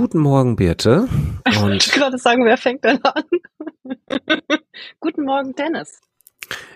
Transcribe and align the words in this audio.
Guten 0.00 0.20
Morgen, 0.20 0.56
Birte. 0.56 1.10
Und 1.62 1.72
ich 1.74 1.92
gerade 1.92 2.16
sagen, 2.16 2.46
wer 2.46 2.56
fängt 2.56 2.84
denn 2.84 3.04
an? 3.04 3.22
Guten 4.98 5.26
Morgen, 5.26 5.54
Dennis. 5.54 6.00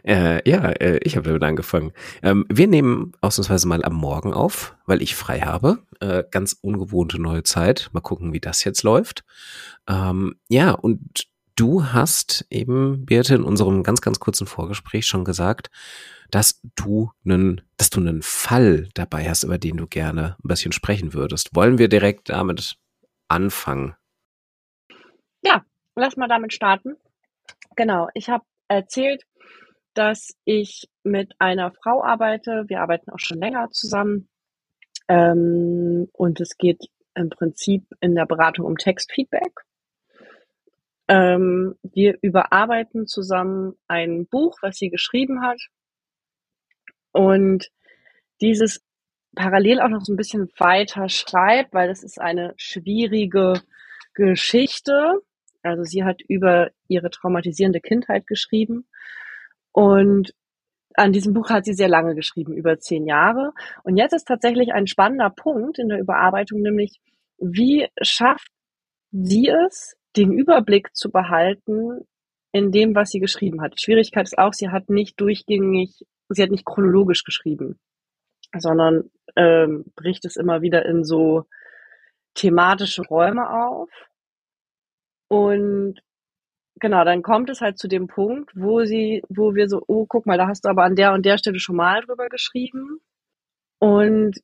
Äh, 0.07 0.47
ja, 0.47 0.69
äh, 0.73 0.99
ich 1.03 1.17
habe 1.17 1.29
damit 1.29 1.43
angefangen. 1.43 1.93
Ähm, 2.23 2.45
wir 2.53 2.67
nehmen 2.67 3.13
ausnahmsweise 3.23 3.67
mal 3.67 3.83
am 3.83 3.95
Morgen 3.95 4.35
auf, 4.35 4.77
weil 4.85 5.01
ich 5.01 5.15
frei 5.15 5.41
habe. 5.41 5.79
Äh, 6.01 6.25
ganz 6.31 6.59
ungewohnte 6.61 7.19
neue 7.19 7.45
Zeit. 7.45 7.89
Mal 7.95 8.03
gucken, 8.03 8.35
wie 8.35 8.41
das 8.41 8.63
jetzt 8.63 8.83
läuft. 8.83 9.25
Ähm, 9.89 10.35
ja, 10.51 10.73
und 10.73 11.27
du 11.57 11.87
hast 11.87 12.45
eben, 12.51 13.07
Birte, 13.07 13.37
in 13.37 13.43
unserem 13.43 13.85
ganz, 13.85 14.03
ganz 14.03 14.21
kurzen 14.21 14.47
Vorgespräch 14.47 15.07
schon 15.07 15.25
gesagt, 15.25 15.71
dass 16.31 16.61
du 16.77 17.11
einen, 17.25 17.63
dass 17.79 17.89
du 17.89 18.01
einen 18.01 18.21
Fall 18.21 18.91
dabei 18.93 19.27
hast, 19.31 19.45
über 19.45 19.57
den 19.57 19.79
du 19.79 19.87
gerne 19.87 20.37
ein 20.45 20.49
bisschen 20.49 20.73
sprechen 20.73 21.15
würdest. 21.15 21.57
Wollen 21.57 21.79
wir 21.79 21.89
direkt 21.89 22.29
damit 22.29 22.77
anfangen? 23.29 23.97
Ja, 25.43 25.65
lass 25.95 26.17
mal 26.17 26.29
damit 26.29 26.53
starten. 26.53 26.97
Genau, 27.77 28.09
ich 28.15 28.29
habe 28.29 28.45
erzählt, 28.69 29.25
dass 29.95 30.35
ich 30.45 30.89
mit 31.03 31.33
einer 31.39 31.73
Frau 31.73 32.05
arbeite. 32.05 32.65
Wir 32.69 32.81
arbeiten 32.81 33.11
auch 33.11 33.19
schon 33.19 33.39
länger 33.39 33.71
zusammen. 33.71 34.29
Ähm, 35.09 36.09
und 36.13 36.41
es 36.41 36.57
geht 36.57 36.89
im 37.15 37.31
Prinzip 37.31 37.87
in 38.01 38.15
der 38.15 38.27
Beratung 38.27 38.67
um 38.67 38.77
Textfeedback. 38.77 39.65
Ähm, 41.07 41.77
wir 41.83 42.19
überarbeiten 42.23 43.07
zusammen 43.07 43.75
ein 43.87 44.27
Buch, 44.27 44.59
was 44.63 44.77
sie 44.77 44.89
geschrieben 44.89 45.43
hat. 45.43 45.61
Und 47.13 47.71
dieses 48.41 48.83
parallel 49.35 49.81
auch 49.81 49.89
noch 49.89 50.03
so 50.03 50.13
ein 50.13 50.17
bisschen 50.17 50.49
weiter 50.59 51.09
schreibt, 51.09 51.75
weil 51.75 51.89
das 51.89 52.03
ist 52.03 52.21
eine 52.21 52.55
schwierige 52.57 53.61
Geschichte. 54.15 55.21
Also 55.63 55.85
sie 55.85 56.05
hat 56.05 56.21
über 56.29 56.71
ihre 56.89 57.11
traumatisierende 57.11 57.81
Kindheit 57.81 58.27
geschrieben 58.27 58.87
und 59.73 60.35
an 60.95 61.13
diesem 61.13 61.35
Buch 61.35 61.51
hat 61.51 61.65
sie 61.65 61.75
sehr 61.75 61.89
lange 61.89 62.15
geschrieben, 62.15 62.55
über 62.55 62.79
zehn 62.79 63.07
Jahre. 63.07 63.53
Und 63.83 63.97
jetzt 63.97 64.13
ist 64.13 64.29
tatsächlich 64.29 64.73
ein 64.73 64.87
spannender 64.87 65.31
Punkt 65.31 65.79
in 65.79 65.89
der 65.89 65.99
Überarbeitung, 65.99 66.63
nämlich 66.63 67.01
wie 67.39 67.89
schafft 68.01 68.49
sie 69.11 69.49
es, 69.49 69.97
den 70.17 70.33
Überblick 70.33 70.95
zu 70.95 71.11
behalten 71.11 72.07
in 72.53 72.71
dem, 72.71 72.95
was 72.95 73.11
sie 73.11 73.19
geschrieben 73.19 73.61
hat. 73.61 73.81
Schwierigkeit 73.81 74.27
ist 74.27 74.39
auch, 74.39 74.53
sie 74.53 74.71
hat 74.71 74.89
nicht 74.89 75.21
durchgängig, 75.21 76.05
sie 76.29 76.43
hat 76.43 76.51
nicht 76.51 76.65
chronologisch 76.65 77.25
geschrieben, 77.25 77.81
sondern 78.57 79.11
ähm, 79.37 79.85
bricht 79.97 80.25
es 80.25 80.37
immer 80.37 80.63
wieder 80.63 80.85
in 80.87 81.05
so 81.05 81.45
thematische 82.35 83.03
Räume 83.03 83.49
auf. 83.51 83.91
Und 85.29 86.01
genau, 86.81 87.05
dann 87.05 87.23
kommt 87.23 87.51
es 87.51 87.61
halt 87.61 87.79
zu 87.79 87.89
dem 87.89 88.07
Punkt, 88.07 88.51
wo 88.55 88.85
sie, 88.85 89.23
wo 89.29 89.55
wir 89.55 89.69
so, 89.69 89.83
oh, 89.87 90.07
guck 90.07 90.27
mal, 90.27 90.39
da 90.39 90.47
hast 90.49 90.65
du 90.65 90.69
aber 90.69 90.85
an 90.85 90.97
der 90.97 91.13
und 91.13 91.25
der 91.25 91.39
Stelle 91.39 91.59
schon 91.59 91.77
mal 91.77 92.03
drüber 92.03 92.29
geschrieben. 92.29 93.01
Und 93.79 94.41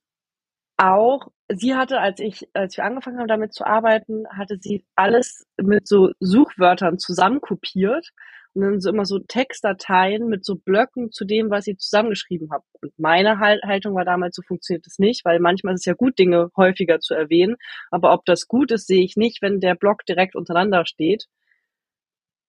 auch, 0.77 1.29
sie 1.49 1.75
hatte, 1.75 2.01
als 2.01 2.21
ich, 2.21 2.49
als 2.55 2.77
wir 2.77 2.85
angefangen 2.85 3.19
haben, 3.19 3.29
damit 3.29 3.53
zu 3.53 3.67
arbeiten, 3.67 4.25
hatte 4.31 4.57
sie 4.61 4.85
alles 4.97 5.47
mit 5.61 5.87
so 5.87 6.11
Suchwörtern 6.21 6.99
zusammenkopiert 6.99 8.11
und 8.55 8.63
dann 8.63 8.81
so 8.81 8.91
immer 8.91 9.05
so 9.05 9.19
Textdateien 9.19 10.29
mit 10.29 10.45
so 10.45 10.57
Blöcken 10.57 11.13
zu 11.13 11.25
dem, 11.25 11.51
was 11.51 11.65
sie 11.65 11.77
zusammengeschrieben 11.77 12.51
hat. 12.51 12.63
Und 12.83 12.93
meine 12.99 13.39
Haltung 13.39 13.95
war 13.95 14.05
damals, 14.05 14.37
so 14.37 14.43
funktioniert 14.43 14.87
es 14.87 14.99
nicht, 14.99 15.25
weil 15.25 15.41
manchmal 15.41 15.75
ist 15.75 15.81
es 15.81 15.87
ja 15.87 15.95
gut, 15.95 16.19
Dinge 16.19 16.51
häufiger 16.57 17.01
zu 17.01 17.15
erwähnen. 17.15 17.57
Aber 17.91 18.13
ob 18.13 18.25
das 18.25 18.49
gut 18.49 18.73
ist, 18.73 18.87
sehe 18.87 19.05
ich 19.05 19.17
nicht, 19.17 19.43
wenn 19.43 19.61
der 19.61 19.75
Block 19.75 20.05
direkt 20.07 20.35
untereinander 20.35 20.85
steht 20.87 21.27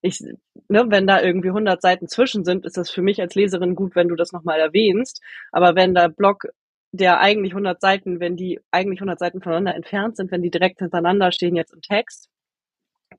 ich, 0.01 0.19
ne, 0.67 0.85
wenn 0.90 1.07
da 1.07 1.22
irgendwie 1.22 1.50
100 1.50 1.81
Seiten 1.81 2.07
zwischen 2.07 2.44
sind, 2.44 2.66
ist 2.66 2.78
das 2.78 2.90
für 2.90 3.01
mich 3.01 3.22
als 3.22 3.35
Leserin 3.35 3.75
gut, 3.75 3.95
wenn 3.95 4.07
du 4.07 4.16
das 4.16 4.31
nochmal 4.31 4.59
erwähnst. 4.59 5.22
Aber 5.51 5.75
wenn 5.75 5.94
der 5.94 6.09
Blog, 6.09 6.45
der 6.91 7.19
eigentlich 7.19 7.53
100 7.53 7.79
Seiten, 7.79 8.19
wenn 8.19 8.35
die 8.35 8.59
eigentlich 8.72 9.00
100 9.00 9.19
Seiten 9.19 9.41
voneinander 9.41 9.75
entfernt 9.75 10.17
sind, 10.17 10.31
wenn 10.31 10.41
die 10.41 10.51
direkt 10.51 10.79
hintereinander 10.79 11.31
stehen 11.31 11.56
jetzt 11.56 11.73
im 11.73 11.81
Text, 11.81 12.29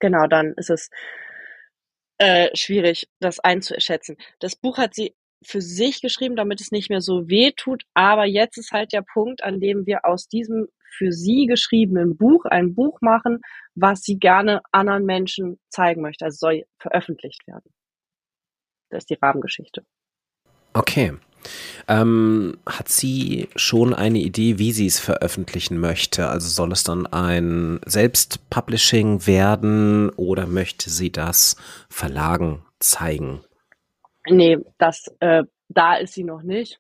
genau, 0.01 0.27
dann 0.27 0.55
ist 0.57 0.71
es 0.71 0.91
äh, 2.23 2.57
schwierig, 2.57 3.09
das 3.19 3.41
einzuschätzen. 3.41 4.17
Das 4.39 4.55
Buch 4.55 4.79
hat 4.79 4.95
sie 4.95 5.17
für 5.45 5.61
sich 5.61 6.01
geschrieben, 6.01 6.37
damit 6.37 6.61
es 6.61 6.71
nicht 6.71 6.89
mehr 6.89 7.01
so 7.01 7.29
weh 7.29 7.51
tut. 7.51 7.83
Aber 7.95 8.27
jetzt 8.27 8.59
ist 8.59 8.71
halt 8.71 8.93
der 8.93 9.03
Punkt, 9.03 9.43
an 9.43 9.59
dem 9.59 9.87
wir 9.87 10.05
aus 10.05 10.29
diesem 10.29 10.69
für 10.97 11.11
sie 11.11 11.47
geschriebenen 11.47 12.17
Buch 12.17 12.45
ein 12.45 12.75
Buch 12.75 13.01
machen, 13.01 13.41
was 13.75 14.03
sie 14.03 14.21
gerne 14.21 14.61
anderen 14.71 15.05
Menschen 15.05 15.59
zeigen 15.69 16.03
möchte. 16.03 16.25
Also 16.25 16.37
soll 16.37 16.65
veröffentlicht 16.79 17.45
werden. 17.49 17.73
Das 18.91 19.01
ist 19.01 19.11
die 19.11 19.19
Rahmengeschichte. 19.21 19.85
Okay. 20.75 21.15
Ähm, 21.89 22.59
hat 22.67 22.89
sie 22.89 23.49
schon 23.57 23.95
eine 23.95 24.19
Idee, 24.19 24.59
wie 24.59 24.73
sie 24.73 24.87
es 24.87 24.99
veröffentlichen 24.99 25.79
möchte? 25.79 26.29
Also 26.29 26.49
soll 26.49 26.73
es 26.73 26.85
dann 26.85 27.07
ein 27.07 27.81
Selbstpublishing 27.85 29.27
werden 29.27 30.11
oder 30.11 30.47
möchte 30.47 30.91
sie 30.91 31.11
das 31.11 31.57
Verlagen 31.89 32.65
zeigen? 32.79 33.41
Nee, 34.29 34.59
das, 34.79 35.15
äh, 35.21 35.45
da 35.69 35.97
ist 35.97 36.15
sie 36.15 36.25
noch 36.25 36.43
nicht. 36.43 36.79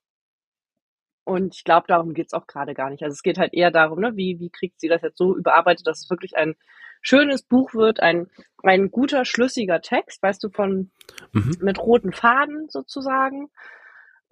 Und 1.25 1.55
ich 1.55 1.65
glaube, 1.65 1.87
darum 1.89 2.15
geht's 2.15 2.34
auch 2.34 2.47
gerade 2.47 2.75
gar 2.75 2.91
nicht. 2.91 3.03
Also 3.03 3.12
es 3.12 3.23
geht 3.23 3.39
halt 3.39 3.55
eher 3.55 3.71
darum, 3.71 4.00
ne, 4.00 4.17
wie, 4.17 4.41
wie 4.41 4.50
kriegt 4.50 4.81
sie 4.81 4.89
das 4.89 5.03
jetzt 5.03 5.19
so 5.19 5.37
überarbeitet, 5.37 5.87
dass 5.87 6.03
es 6.03 6.11
wirklich 6.11 6.37
ein 6.37 6.56
schönes 7.00 7.43
Buch 7.43 7.75
wird, 7.75 8.00
ein, 8.00 8.29
ein 8.62 8.91
guter, 8.91 9.25
schlüssiger 9.25 9.81
Text, 9.81 10.23
weißt 10.23 10.43
du, 10.43 10.50
von 10.50 10.91
mhm. 11.33 11.56
mit 11.61 11.79
roten 11.79 12.12
Faden 12.12 12.69
sozusagen. 12.69 13.50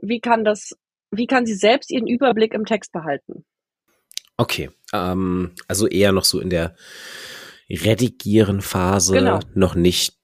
Wie 0.00 0.20
kann 0.20 0.44
das, 0.44 0.72
wie 1.10 1.26
kann 1.26 1.46
sie 1.46 1.54
selbst 1.54 1.90
ihren 1.90 2.06
Überblick 2.06 2.54
im 2.54 2.64
Text 2.64 2.92
behalten? 2.92 3.44
Okay, 4.36 4.70
ähm, 4.92 5.52
also 5.68 5.86
eher 5.86 6.12
noch 6.12 6.24
so 6.24 6.40
in 6.40 6.50
der 6.50 6.74
redigieren 7.68 8.60
Phase, 8.60 9.14
genau. 9.14 9.40
noch 9.54 9.74
nicht 9.74 10.18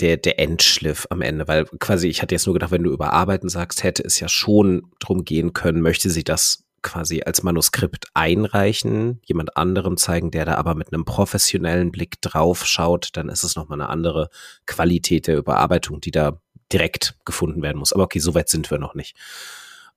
der, 0.00 0.16
der 0.16 0.38
Endschliff 0.38 1.06
am 1.10 1.20
Ende, 1.20 1.46
weil 1.48 1.64
quasi, 1.78 2.08
ich 2.08 2.22
hatte 2.22 2.34
jetzt 2.34 2.46
nur 2.46 2.54
gedacht, 2.54 2.70
wenn 2.70 2.82
du 2.82 2.90
überarbeiten 2.90 3.48
sagst, 3.48 3.82
hätte 3.82 4.02
es 4.02 4.20
ja 4.20 4.28
schon 4.28 4.90
drum 5.00 5.24
gehen 5.24 5.52
können, 5.52 5.82
möchte 5.82 6.10
sie 6.10 6.24
das 6.24 6.64
quasi 6.82 7.22
als 7.22 7.42
Manuskript 7.42 8.06
einreichen, 8.14 9.20
jemand 9.24 9.56
anderem 9.56 9.96
zeigen, 9.96 10.30
der 10.30 10.44
da 10.44 10.54
aber 10.54 10.74
mit 10.74 10.92
einem 10.92 11.04
professionellen 11.04 11.90
Blick 11.90 12.20
drauf 12.20 12.66
schaut, 12.66 13.10
dann 13.14 13.28
ist 13.28 13.44
es 13.44 13.56
nochmal 13.56 13.80
eine 13.80 13.90
andere 13.90 14.30
Qualität 14.66 15.26
der 15.26 15.36
Überarbeitung, 15.38 16.00
die 16.00 16.10
da 16.10 16.40
direkt 16.72 17.16
gefunden 17.24 17.62
werden 17.62 17.78
muss. 17.78 17.92
Aber 17.92 18.04
okay, 18.04 18.18
so 18.18 18.34
weit 18.34 18.48
sind 18.48 18.70
wir 18.70 18.78
noch 18.78 18.94
nicht. 18.94 19.16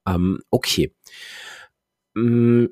Ähm, 0.07 0.41
okay. 0.49 0.95
Hm, 2.15 2.69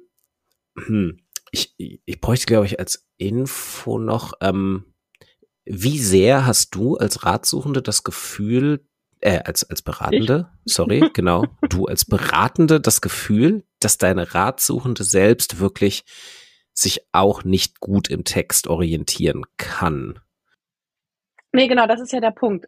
hm. 0.77 1.19
Ich, 1.51 1.73
ich 1.77 2.21
bräuchte, 2.21 2.45
glaube 2.45 2.65
ich, 2.65 2.79
als 2.79 3.07
Info 3.17 3.97
noch, 3.97 4.33
ähm, 4.41 4.85
wie 5.65 5.99
sehr 5.99 6.45
hast 6.45 6.75
du 6.75 6.97
als 6.97 7.25
Ratsuchende 7.25 7.81
das 7.81 8.03
Gefühl, 8.03 8.85
äh, 9.21 9.39
als, 9.39 9.69
als 9.69 9.81
Beratende, 9.81 10.49
ich? 10.65 10.73
sorry, 10.73 11.09
genau, 11.13 11.45
du 11.69 11.85
als 11.85 12.05
Beratende 12.05 12.79
das 12.79 13.01
Gefühl, 13.01 13.65
dass 13.79 13.97
deine 13.97 14.33
Ratsuchende 14.33 15.03
selbst 15.03 15.59
wirklich 15.59 16.03
sich 16.73 17.01
auch 17.11 17.43
nicht 17.43 17.79
gut 17.79 18.09
im 18.09 18.23
Text 18.23 18.67
orientieren 18.67 19.43
kann? 19.57 20.19
Nee, 21.51 21.67
genau, 21.67 21.87
das 21.87 21.99
ist 21.99 22.13
ja 22.13 22.19
der 22.19 22.31
Punkt. 22.31 22.67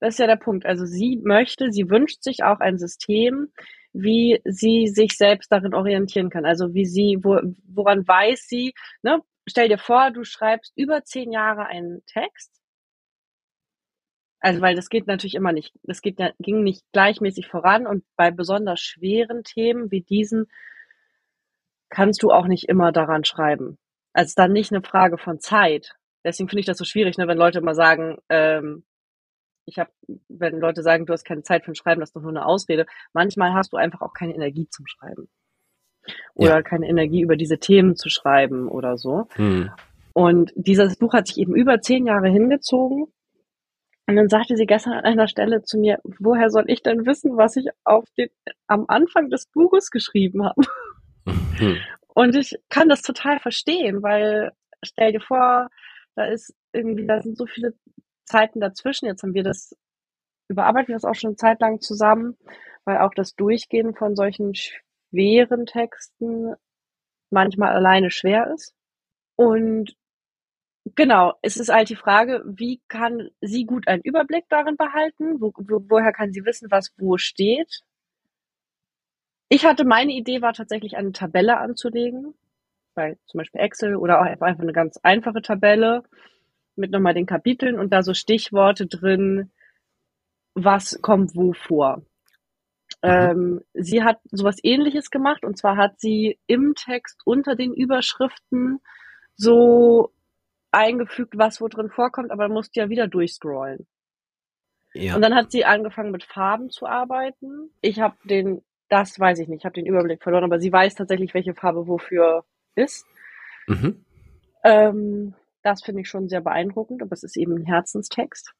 Das 0.00 0.14
ist 0.14 0.18
ja 0.18 0.26
der 0.26 0.36
Punkt. 0.36 0.66
Also 0.66 0.84
sie 0.84 1.20
möchte, 1.22 1.70
sie 1.70 1.88
wünscht 1.88 2.22
sich 2.22 2.42
auch 2.42 2.60
ein 2.60 2.78
System, 2.78 3.52
wie 3.92 4.40
sie 4.44 4.88
sich 4.88 5.16
selbst 5.16 5.50
darin 5.52 5.74
orientieren 5.74 6.30
kann. 6.30 6.44
Also 6.44 6.74
wie 6.74 6.84
sie, 6.84 7.18
wo, 7.22 7.40
woran 7.68 8.06
weiß 8.06 8.46
sie, 8.48 8.74
ne, 9.02 9.20
stell 9.46 9.68
dir 9.68 9.78
vor, 9.78 10.10
du 10.10 10.24
schreibst 10.24 10.72
über 10.76 11.04
zehn 11.04 11.30
Jahre 11.32 11.66
einen 11.66 12.04
Text. 12.06 12.50
Also, 14.44 14.60
weil 14.60 14.76
das 14.76 14.90
geht 14.90 15.06
natürlich 15.06 15.36
immer 15.36 15.52
nicht. 15.52 15.72
Das 15.84 16.02
geht, 16.02 16.20
ging 16.38 16.62
nicht 16.62 16.84
gleichmäßig 16.92 17.48
voran 17.48 17.86
und 17.86 18.04
bei 18.14 18.30
besonders 18.30 18.78
schweren 18.78 19.42
Themen 19.42 19.90
wie 19.90 20.02
diesen 20.02 20.48
kannst 21.88 22.22
du 22.22 22.30
auch 22.30 22.46
nicht 22.46 22.68
immer 22.68 22.92
daran 22.92 23.24
schreiben. 23.24 23.78
Also, 24.12 24.26
es 24.26 24.30
ist 24.32 24.38
dann 24.38 24.52
nicht 24.52 24.70
eine 24.70 24.82
Frage 24.82 25.16
von 25.16 25.40
Zeit. 25.40 25.94
Deswegen 26.24 26.50
finde 26.50 26.60
ich 26.60 26.66
das 26.66 26.76
so 26.76 26.84
schwierig, 26.84 27.16
ne, 27.16 27.26
wenn 27.26 27.38
Leute 27.38 27.60
immer 27.60 27.74
sagen, 27.74 28.18
ähm, 28.28 28.84
ich 29.64 29.78
habe, 29.78 29.90
wenn 30.28 30.60
Leute 30.60 30.82
sagen, 30.82 31.06
du 31.06 31.14
hast 31.14 31.24
keine 31.24 31.42
Zeit 31.42 31.64
für 31.64 31.72
ein 31.72 31.74
Schreiben, 31.74 32.00
das 32.00 32.10
ist 32.10 32.16
doch 32.16 32.20
nur 32.20 32.30
eine 32.30 32.44
Ausrede. 32.44 32.84
Manchmal 33.14 33.54
hast 33.54 33.72
du 33.72 33.78
einfach 33.78 34.02
auch 34.02 34.12
keine 34.12 34.34
Energie 34.34 34.68
zum 34.68 34.86
Schreiben 34.86 35.30
oder 36.34 36.56
ja. 36.56 36.62
keine 36.62 36.86
Energie 36.86 37.22
über 37.22 37.36
diese 37.36 37.56
Themen 37.56 37.96
zu 37.96 38.10
schreiben 38.10 38.68
oder 38.68 38.98
so. 38.98 39.26
Hm. 39.36 39.70
Und 40.12 40.52
dieses 40.54 40.96
Buch 40.98 41.14
hat 41.14 41.28
sich 41.28 41.38
eben 41.38 41.54
über 41.54 41.80
zehn 41.80 42.04
Jahre 42.04 42.28
hingezogen. 42.28 43.06
Und 44.06 44.16
dann 44.16 44.28
sagte 44.28 44.56
sie 44.56 44.66
gestern 44.66 44.92
an 44.92 45.04
einer 45.04 45.28
Stelle 45.28 45.62
zu 45.62 45.78
mir, 45.78 45.98
woher 46.04 46.50
soll 46.50 46.64
ich 46.68 46.82
denn 46.82 47.06
wissen, 47.06 47.36
was 47.36 47.56
ich 47.56 47.68
auf 47.84 48.04
den, 48.18 48.28
am 48.66 48.84
Anfang 48.88 49.30
des 49.30 49.46
Buches 49.46 49.90
geschrieben 49.90 50.44
habe? 50.44 50.60
Mhm. 51.58 51.78
Und 52.08 52.36
ich 52.36 52.58
kann 52.68 52.88
das 52.88 53.02
total 53.02 53.40
verstehen, 53.40 54.02
weil 54.02 54.52
stell 54.84 55.12
dir 55.12 55.20
vor, 55.20 55.68
da 56.14 56.26
ist 56.26 56.54
irgendwie, 56.72 57.06
da 57.06 57.22
sind 57.22 57.36
so 57.36 57.46
viele 57.46 57.74
Zeiten 58.24 58.60
dazwischen. 58.60 59.06
Jetzt 59.06 59.22
haben 59.22 59.34
wir 59.34 59.42
das, 59.42 59.74
überarbeiten 60.48 60.88
wir 60.88 60.96
das 60.96 61.04
auch 61.04 61.14
schon 61.14 61.30
eine 61.30 61.36
Zeit 61.36 61.60
lang 61.60 61.80
zusammen, 61.80 62.36
weil 62.84 62.98
auch 62.98 63.14
das 63.14 63.34
Durchgehen 63.34 63.94
von 63.94 64.16
solchen 64.16 64.54
schweren 64.54 65.66
Texten 65.66 66.54
manchmal 67.30 67.72
alleine 67.72 68.10
schwer 68.10 68.52
ist. 68.54 68.74
Und 69.36 69.96
genau, 70.84 71.34
es 71.42 71.56
ist 71.56 71.70
halt 71.70 71.88
die 71.88 71.96
Frage, 71.96 72.42
wie 72.46 72.80
kann 72.88 73.30
sie 73.40 73.64
gut 73.64 73.88
einen 73.88 74.02
Überblick 74.02 74.44
darin 74.48 74.76
behalten? 74.76 75.40
Wo, 75.40 75.52
wo, 75.56 75.84
woher 75.88 76.12
kann 76.12 76.32
sie 76.32 76.44
wissen, 76.44 76.70
was 76.70 76.92
wo 76.98 77.16
steht? 77.18 77.82
Ich 79.48 79.64
hatte, 79.64 79.84
meine 79.84 80.12
Idee 80.12 80.42
war 80.42 80.52
tatsächlich 80.52 80.96
eine 80.96 81.12
Tabelle 81.12 81.58
anzulegen, 81.58 82.34
bei 82.94 83.16
zum 83.26 83.38
Beispiel 83.38 83.60
Excel 83.60 83.96
oder 83.96 84.20
auch 84.20 84.24
einfach 84.24 84.58
eine 84.58 84.72
ganz 84.72 84.98
einfache 85.02 85.42
Tabelle 85.42 86.02
mit 86.76 86.90
nochmal 86.90 87.14
den 87.14 87.26
Kapiteln 87.26 87.78
und 87.78 87.92
da 87.92 88.02
so 88.02 88.14
Stichworte 88.14 88.86
drin, 88.86 89.52
was 90.54 90.98
kommt 91.02 91.34
wo 91.34 91.52
vor. 91.52 92.02
Ähm, 93.02 93.60
sie 93.74 94.02
hat 94.02 94.18
sowas 94.30 94.56
ähnliches 94.62 95.10
gemacht 95.10 95.44
und 95.44 95.58
zwar 95.58 95.76
hat 95.76 96.00
sie 96.00 96.38
im 96.46 96.74
Text 96.74 97.20
unter 97.24 97.54
den 97.54 97.74
Überschriften 97.74 98.80
so 99.36 100.13
eingefügt, 100.74 101.38
was 101.38 101.60
wo 101.60 101.68
drin 101.68 101.90
vorkommt, 101.90 102.30
aber 102.30 102.48
musste 102.48 102.80
ja 102.80 102.88
wieder 102.88 103.08
durchscrollen. 103.08 103.86
Ja. 104.94 105.16
Und 105.16 105.22
dann 105.22 105.34
hat 105.34 105.50
sie 105.50 105.64
angefangen 105.64 106.12
mit 106.12 106.24
Farben 106.24 106.70
zu 106.70 106.86
arbeiten. 106.86 107.70
Ich 107.80 108.00
habe 108.00 108.16
den, 108.24 108.62
das 108.88 109.18
weiß 109.18 109.40
ich 109.40 109.48
nicht, 109.48 109.60
ich 109.60 109.64
habe 109.64 109.74
den 109.74 109.86
Überblick 109.86 110.22
verloren, 110.22 110.44
aber 110.44 110.60
sie 110.60 110.72
weiß 110.72 110.94
tatsächlich, 110.94 111.34
welche 111.34 111.54
Farbe 111.54 111.86
wofür 111.88 112.44
ist. 112.76 113.06
Mhm. 113.66 114.04
Ähm, 114.62 115.34
das 115.62 115.82
finde 115.82 116.02
ich 116.02 116.08
schon 116.08 116.28
sehr 116.28 116.42
beeindruckend, 116.42 117.02
aber 117.02 117.12
es 117.12 117.24
ist 117.24 117.36
eben 117.36 117.56
ein 117.56 117.64
Herzenstext. 117.64 118.52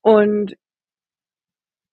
Und 0.00 0.56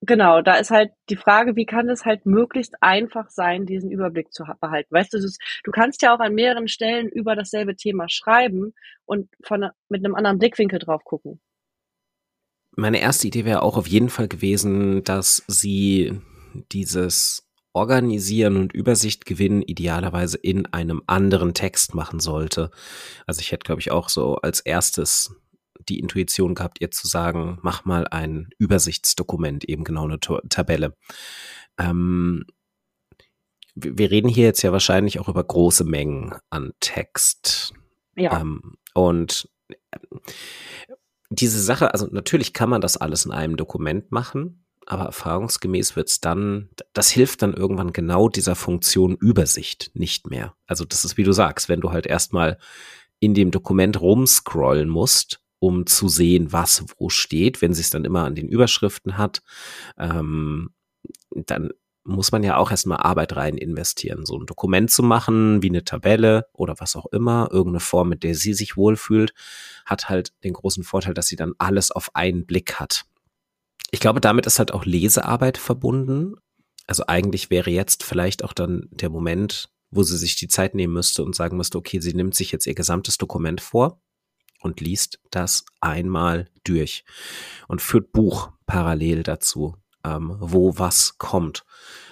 genau, 0.01 0.41
da 0.41 0.55
ist 0.55 0.71
halt 0.71 0.91
die 1.09 1.15
Frage, 1.15 1.55
wie 1.55 1.65
kann 1.65 1.89
es 1.89 2.05
halt 2.05 2.25
möglichst 2.25 2.75
einfach 2.81 3.29
sein, 3.29 3.65
diesen 3.65 3.91
Überblick 3.91 4.33
zu 4.33 4.43
behalten. 4.59 4.93
Weißt 4.93 5.13
du, 5.13 5.17
ist, 5.17 5.41
du 5.63 5.71
kannst 5.71 6.01
ja 6.01 6.15
auch 6.15 6.19
an 6.19 6.33
mehreren 6.33 6.67
Stellen 6.67 7.07
über 7.07 7.35
dasselbe 7.35 7.75
Thema 7.75 8.09
schreiben 8.09 8.73
und 9.05 9.29
von, 9.43 9.69
mit 9.89 10.03
einem 10.03 10.15
anderen 10.15 10.39
Blickwinkel 10.39 10.79
drauf 10.79 11.03
gucken. 11.03 11.39
Meine 12.75 13.01
erste 13.01 13.27
Idee 13.27 13.45
wäre 13.45 13.63
auch 13.63 13.77
auf 13.77 13.87
jeden 13.87 14.09
Fall 14.09 14.27
gewesen, 14.27 15.03
dass 15.03 15.43
sie 15.47 16.21
dieses 16.71 17.47
Organisieren 17.73 18.57
und 18.57 18.73
Übersicht 18.73 19.25
gewinnen 19.25 19.61
idealerweise 19.61 20.37
in 20.37 20.65
einem 20.67 21.01
anderen 21.07 21.53
Text 21.53 21.95
machen 21.95 22.19
sollte. 22.19 22.69
Also 23.25 23.39
ich 23.39 23.51
hätte, 23.51 23.63
glaube 23.63 23.81
ich, 23.81 23.91
auch 23.91 24.09
so 24.09 24.35
als 24.35 24.59
erstes 24.59 25.40
die 25.89 25.99
Intuition 25.99 26.55
gehabt, 26.55 26.81
ihr 26.81 26.91
zu 26.91 27.07
sagen, 27.07 27.59
mach 27.61 27.85
mal 27.85 28.07
ein 28.07 28.49
Übersichtsdokument, 28.57 29.63
eben 29.65 29.83
genau 29.83 30.05
eine 30.05 30.19
Tabelle. 30.19 30.95
Ähm, 31.77 32.45
wir 33.75 34.11
reden 34.11 34.27
hier 34.27 34.45
jetzt 34.45 34.61
ja 34.61 34.71
wahrscheinlich 34.71 35.19
auch 35.19 35.29
über 35.29 35.43
große 35.43 35.83
Mengen 35.83 36.35
an 36.49 36.73
Text. 36.79 37.73
Ja. 38.15 38.41
Ähm, 38.41 38.75
und 38.93 39.49
äh, 39.69 39.97
diese 41.29 41.61
Sache, 41.61 41.93
also 41.93 42.07
natürlich 42.11 42.53
kann 42.53 42.69
man 42.69 42.81
das 42.81 42.97
alles 42.97 43.25
in 43.25 43.31
einem 43.31 43.55
Dokument 43.55 44.11
machen, 44.11 44.65
aber 44.85 45.05
erfahrungsgemäß 45.05 45.95
wird's 45.95 46.19
dann, 46.19 46.69
das 46.93 47.09
hilft 47.09 47.41
dann 47.41 47.53
irgendwann 47.53 47.93
genau 47.93 48.27
dieser 48.27 48.55
Funktion 48.55 49.15
Übersicht 49.15 49.91
nicht 49.93 50.29
mehr. 50.29 50.55
Also 50.67 50.83
das 50.83 51.05
ist, 51.05 51.17
wie 51.17 51.23
du 51.23 51.31
sagst, 51.31 51.69
wenn 51.69 51.79
du 51.79 51.91
halt 51.91 52.05
erstmal 52.05 52.57
in 53.19 53.33
dem 53.33 53.51
Dokument 53.51 54.01
rumscrollen 54.01 54.89
musst, 54.89 55.40
um 55.61 55.85
zu 55.85 56.09
sehen, 56.09 56.51
was 56.51 56.83
wo 56.97 57.09
steht, 57.09 57.61
wenn 57.61 57.75
sie 57.75 57.81
es 57.81 57.91
dann 57.91 58.03
immer 58.03 58.25
an 58.25 58.33
den 58.33 58.49
Überschriften 58.49 59.19
hat, 59.19 59.43
ähm, 59.95 60.71
dann 61.29 61.69
muss 62.03 62.31
man 62.31 62.41
ja 62.41 62.57
auch 62.57 62.71
erstmal 62.71 62.97
Arbeit 62.97 63.35
rein 63.35 63.57
investieren, 63.57 64.25
so 64.25 64.39
ein 64.39 64.47
Dokument 64.47 64.89
zu 64.89 65.03
machen, 65.03 65.61
wie 65.61 65.69
eine 65.69 65.83
Tabelle 65.83 66.47
oder 66.51 66.79
was 66.79 66.95
auch 66.95 67.05
immer, 67.11 67.49
irgendeine 67.51 67.79
Form, 67.79 68.09
mit 68.09 68.23
der 68.23 68.33
sie 68.33 68.55
sich 68.55 68.75
wohlfühlt, 68.75 69.35
hat 69.85 70.09
halt 70.09 70.33
den 70.43 70.53
großen 70.53 70.83
Vorteil, 70.83 71.13
dass 71.13 71.27
sie 71.27 71.35
dann 71.35 71.53
alles 71.59 71.91
auf 71.91 72.15
einen 72.15 72.47
Blick 72.47 72.79
hat. 72.79 73.05
Ich 73.91 73.99
glaube, 73.99 74.19
damit 74.19 74.47
ist 74.47 74.57
halt 74.57 74.73
auch 74.73 74.83
Lesearbeit 74.83 75.59
verbunden. 75.59 76.37
Also 76.87 77.03
eigentlich 77.05 77.51
wäre 77.51 77.69
jetzt 77.69 78.03
vielleicht 78.03 78.43
auch 78.43 78.53
dann 78.53 78.87
der 78.89 79.11
Moment, 79.11 79.69
wo 79.91 80.01
sie 80.01 80.17
sich 80.17 80.35
die 80.37 80.47
Zeit 80.47 80.73
nehmen 80.73 80.93
müsste 80.93 81.23
und 81.23 81.35
sagen 81.35 81.55
müsste, 81.55 81.77
okay, 81.77 81.99
sie 81.99 82.15
nimmt 82.15 82.33
sich 82.33 82.51
jetzt 82.51 82.65
ihr 82.65 82.73
gesamtes 82.73 83.19
Dokument 83.19 83.61
vor 83.61 84.01
und 84.61 84.81
liest 84.81 85.19
das 85.31 85.65
einmal 85.79 86.47
durch 86.63 87.03
und 87.67 87.81
führt 87.81 88.11
Buch 88.11 88.51
parallel 88.65 89.23
dazu, 89.23 89.75
ähm, 90.03 90.35
wo 90.39 90.77
was 90.77 91.17
kommt. 91.17 91.63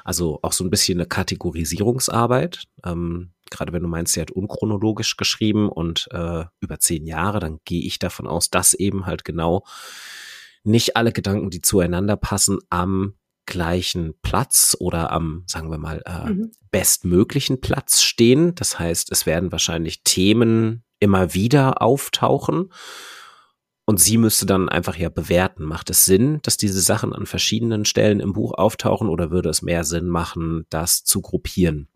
Also 0.03 0.39
auch 0.41 0.53
so 0.53 0.63
ein 0.63 0.69
bisschen 0.69 0.99
eine 0.99 1.07
Kategorisierungsarbeit. 1.07 2.65
Ähm, 2.83 3.31
Gerade 3.51 3.73
wenn 3.73 3.81
du 3.81 3.89
meinst, 3.89 4.13
sie 4.13 4.21
hat 4.21 4.31
unchronologisch 4.31 5.17
geschrieben 5.17 5.69
und 5.69 6.07
äh, 6.11 6.45
über 6.59 6.79
zehn 6.79 7.05
Jahre, 7.05 7.39
dann 7.39 7.59
gehe 7.65 7.81
ich 7.81 7.97
davon 7.97 8.27
aus, 8.27 8.49
dass 8.49 8.73
eben 8.73 9.05
halt 9.05 9.25
genau 9.25 9.65
nicht 10.63 10.95
alle 10.95 11.11
Gedanken, 11.11 11.49
die 11.49 11.61
zueinander 11.61 12.15
passen, 12.15 12.59
am 12.69 13.15
gleichen 13.45 14.13
Platz 14.21 14.77
oder 14.79 15.11
am, 15.11 15.43
sagen 15.47 15.71
wir 15.71 15.79
mal, 15.79 16.03
äh, 16.05 16.29
mhm. 16.29 16.51
bestmöglichen 16.69 17.61
Platz 17.61 18.01
stehen. 18.01 18.53
Das 18.53 18.77
heißt, 18.77 19.11
es 19.11 19.25
werden 19.25 19.51
wahrscheinlich 19.51 20.03
Themen 20.03 20.83
immer 20.99 21.33
wieder 21.33 21.81
auftauchen. 21.81 22.71
Und 23.85 23.99
sie 23.99 24.17
müsste 24.17 24.45
dann 24.45 24.69
einfach 24.69 24.95
ja 24.97 25.09
bewerten, 25.09 25.63
macht 25.63 25.89
es 25.89 26.05
Sinn, 26.05 26.39
dass 26.43 26.57
diese 26.57 26.79
Sachen 26.79 27.11
an 27.11 27.25
verschiedenen 27.25 27.85
Stellen 27.85 28.19
im 28.19 28.33
Buch 28.33 28.53
auftauchen 28.53 29.09
oder 29.09 29.31
würde 29.31 29.49
es 29.49 29.63
mehr 29.63 29.83
Sinn 29.83 30.07
machen, 30.07 30.67
das 30.69 31.03
zu 31.03 31.21
gruppieren 31.21 31.87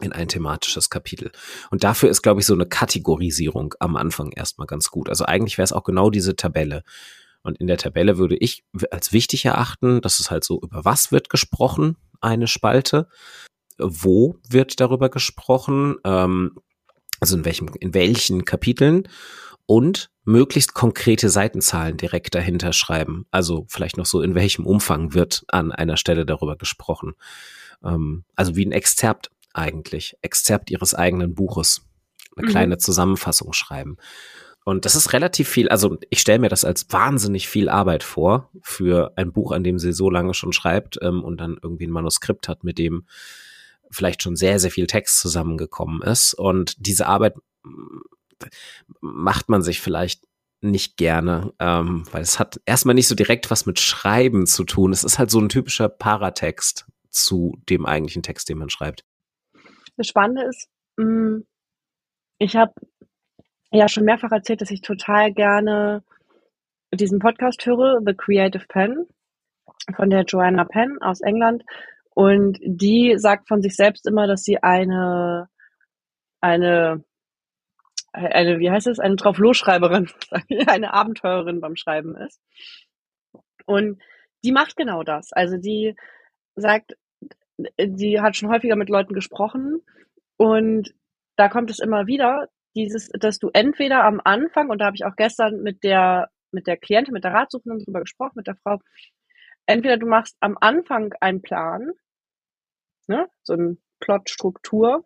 in 0.00 0.12
ein 0.12 0.26
thematisches 0.26 0.90
Kapitel? 0.90 1.30
Und 1.70 1.84
dafür 1.84 2.10
ist, 2.10 2.22
glaube 2.22 2.40
ich, 2.40 2.46
so 2.46 2.54
eine 2.54 2.66
Kategorisierung 2.66 3.74
am 3.78 3.94
Anfang 3.94 4.32
erstmal 4.32 4.66
ganz 4.66 4.90
gut. 4.90 5.08
Also 5.08 5.24
eigentlich 5.24 5.58
wäre 5.58 5.64
es 5.64 5.72
auch 5.72 5.84
genau 5.84 6.10
diese 6.10 6.34
Tabelle. 6.34 6.82
Und 7.42 7.60
in 7.60 7.68
der 7.68 7.78
Tabelle 7.78 8.18
würde 8.18 8.36
ich 8.36 8.64
als 8.90 9.12
wichtig 9.12 9.44
erachten, 9.44 10.00
dass 10.00 10.18
es 10.18 10.30
halt 10.30 10.42
so 10.42 10.60
über 10.60 10.84
was 10.84 11.12
wird 11.12 11.28
gesprochen, 11.28 11.96
eine 12.20 12.48
Spalte. 12.48 13.08
Wo 13.78 14.36
wird 14.48 14.80
darüber 14.80 15.08
gesprochen? 15.08 15.96
Ähm, 16.04 16.56
also 17.22 17.36
in 17.36 17.44
welchem, 17.44 17.70
in 17.78 17.94
welchen 17.94 18.44
Kapiteln? 18.44 19.08
Und 19.64 20.10
möglichst 20.24 20.74
konkrete 20.74 21.28
Seitenzahlen 21.28 21.96
direkt 21.96 22.34
dahinter 22.34 22.72
schreiben. 22.72 23.26
Also 23.30 23.64
vielleicht 23.68 23.96
noch 23.96 24.06
so, 24.06 24.20
in 24.20 24.34
welchem 24.34 24.66
Umfang 24.66 25.14
wird 25.14 25.44
an 25.46 25.70
einer 25.70 25.96
Stelle 25.96 26.26
darüber 26.26 26.56
gesprochen. 26.56 27.14
Ähm, 27.84 28.24
also 28.34 28.56
wie 28.56 28.66
ein 28.66 28.72
Exzerpt 28.72 29.30
eigentlich. 29.54 30.16
Exzerpt 30.20 30.70
ihres 30.72 30.94
eigenen 30.94 31.34
Buches. 31.34 31.82
Eine 32.36 32.48
mhm. 32.48 32.50
kleine 32.50 32.78
Zusammenfassung 32.78 33.52
schreiben. 33.52 33.98
Und 34.64 34.84
das 34.84 34.96
ist 34.96 35.12
relativ 35.12 35.48
viel, 35.48 35.68
also 35.68 35.98
ich 36.10 36.20
stelle 36.20 36.40
mir 36.40 36.48
das 36.48 36.64
als 36.64 36.86
wahnsinnig 36.90 37.48
viel 37.48 37.68
Arbeit 37.68 38.02
vor 38.02 38.50
für 38.62 39.12
ein 39.16 39.32
Buch, 39.32 39.52
an 39.52 39.62
dem 39.62 39.78
sie 39.78 39.92
so 39.92 40.10
lange 40.10 40.34
schon 40.34 40.52
schreibt 40.52 40.98
ähm, 41.02 41.22
und 41.22 41.40
dann 41.40 41.56
irgendwie 41.62 41.86
ein 41.86 41.92
Manuskript 41.92 42.48
hat, 42.48 42.64
mit 42.64 42.78
dem 42.78 43.06
vielleicht 43.92 44.22
schon 44.22 44.36
sehr, 44.36 44.58
sehr 44.58 44.70
viel 44.70 44.86
Text 44.86 45.20
zusammengekommen 45.20 46.02
ist. 46.02 46.34
Und 46.34 46.86
diese 46.86 47.06
Arbeit 47.06 47.34
macht 49.00 49.48
man 49.48 49.62
sich 49.62 49.80
vielleicht 49.80 50.24
nicht 50.60 50.96
gerne, 50.96 51.52
ähm, 51.58 52.04
weil 52.12 52.22
es 52.22 52.38
hat 52.38 52.60
erstmal 52.66 52.94
nicht 52.94 53.08
so 53.08 53.14
direkt 53.14 53.50
was 53.50 53.66
mit 53.66 53.80
Schreiben 53.80 54.46
zu 54.46 54.64
tun. 54.64 54.92
Es 54.92 55.04
ist 55.04 55.18
halt 55.18 55.30
so 55.30 55.40
ein 55.40 55.48
typischer 55.48 55.88
Paratext 55.88 56.86
zu 57.10 57.58
dem 57.68 57.84
eigentlichen 57.84 58.22
Text, 58.22 58.48
den 58.48 58.58
man 58.58 58.70
schreibt. 58.70 59.04
Das 59.96 60.06
Spannende 60.06 60.44
ist, 60.44 60.68
mm, 60.96 61.40
ich 62.38 62.56
habe 62.56 62.72
ja 63.72 63.88
schon 63.88 64.04
mehrfach 64.04 64.30
erzählt, 64.30 64.60
dass 64.60 64.70
ich 64.70 64.82
total 64.82 65.32
gerne 65.32 66.04
diesen 66.92 67.18
Podcast 67.18 67.64
höre, 67.66 68.00
The 68.04 68.14
Creative 68.14 68.66
Pen 68.68 69.06
von 69.96 70.10
der 70.10 70.24
Joanna 70.24 70.64
Penn 70.64 70.98
aus 71.00 71.20
England. 71.20 71.64
Und 72.14 72.58
die 72.62 73.14
sagt 73.16 73.48
von 73.48 73.62
sich 73.62 73.74
selbst 73.74 74.06
immer, 74.06 74.26
dass 74.26 74.42
sie 74.42 74.62
eine, 74.62 75.48
eine, 76.40 77.04
eine, 78.12 78.58
wie 78.58 78.70
heißt 78.70 78.86
es, 78.86 78.98
eine 78.98 79.16
Drauflosschreiberin, 79.16 80.10
eine 80.66 80.92
Abenteurerin 80.92 81.60
beim 81.60 81.76
Schreiben 81.76 82.16
ist. 82.16 82.40
Und 83.64 84.02
die 84.44 84.52
macht 84.52 84.76
genau 84.76 85.02
das. 85.02 85.32
Also 85.32 85.56
die 85.56 85.94
sagt, 86.54 86.96
die 87.78 88.20
hat 88.20 88.36
schon 88.36 88.50
häufiger 88.50 88.76
mit 88.76 88.88
Leuten 88.88 89.14
gesprochen 89.14 89.80
und 90.36 90.92
da 91.36 91.48
kommt 91.48 91.70
es 91.70 91.78
immer 91.78 92.06
wieder, 92.06 92.48
dieses, 92.74 93.08
dass 93.08 93.38
du 93.38 93.50
entweder 93.52 94.04
am 94.04 94.20
Anfang, 94.22 94.70
und 94.70 94.78
da 94.78 94.86
habe 94.86 94.96
ich 94.96 95.04
auch 95.04 95.16
gestern 95.16 95.62
mit 95.62 95.82
der, 95.82 96.30
mit 96.50 96.66
der 96.66 96.76
Klientin, 96.76 97.14
mit 97.14 97.24
der 97.24 97.32
Ratsuchenden 97.32 97.84
drüber 97.84 98.00
gesprochen, 98.00 98.32
mit 98.36 98.46
der 98.46 98.56
Frau, 98.56 98.78
entweder 99.66 99.96
du 99.96 100.06
machst 100.06 100.36
am 100.40 100.56
Anfang 100.60 101.12
einen 101.20 101.42
Plan, 101.42 101.92
ne, 103.08 103.28
so 103.42 103.54
eine 103.54 103.76
Plotstruktur, 104.00 105.04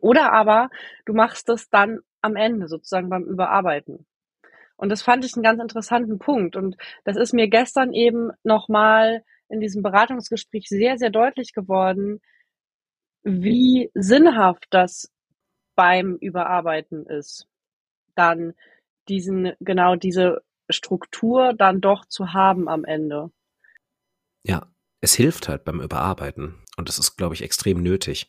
oder 0.00 0.32
aber 0.32 0.70
du 1.04 1.14
machst 1.14 1.48
es 1.48 1.68
dann 1.68 2.00
am 2.22 2.36
Ende, 2.36 2.68
sozusagen 2.68 3.08
beim 3.08 3.24
Überarbeiten. 3.24 4.06
Und 4.76 4.88
das 4.88 5.02
fand 5.02 5.24
ich 5.24 5.34
einen 5.34 5.42
ganz 5.42 5.60
interessanten 5.60 6.18
Punkt. 6.18 6.56
Und 6.56 6.76
das 7.04 7.16
ist 7.16 7.34
mir 7.34 7.48
gestern 7.48 7.92
eben 7.92 8.30
nochmal 8.44 9.24
in 9.48 9.60
diesem 9.60 9.82
Beratungsgespräch 9.82 10.68
sehr, 10.68 10.96
sehr 10.96 11.10
deutlich 11.10 11.52
geworden, 11.52 12.20
wie 13.22 13.90
sinnhaft 13.94 14.66
das 14.70 15.12
beim 15.74 16.16
Überarbeiten 16.16 17.04
ist. 17.06 17.46
Dann 18.14 18.54
diesen, 19.08 19.52
genau 19.60 19.96
diese 19.96 20.42
Struktur 20.70 21.52
dann 21.52 21.80
doch 21.80 22.06
zu 22.06 22.32
haben 22.32 22.68
am 22.68 22.84
Ende. 22.84 23.30
Ja, 24.42 24.66
es 25.00 25.14
hilft 25.14 25.48
halt 25.48 25.64
beim 25.64 25.80
Überarbeiten. 25.80 26.62
Und 26.80 26.88
das 26.88 26.98
ist, 26.98 27.16
glaube 27.16 27.34
ich, 27.34 27.42
extrem 27.42 27.82
nötig 27.82 28.28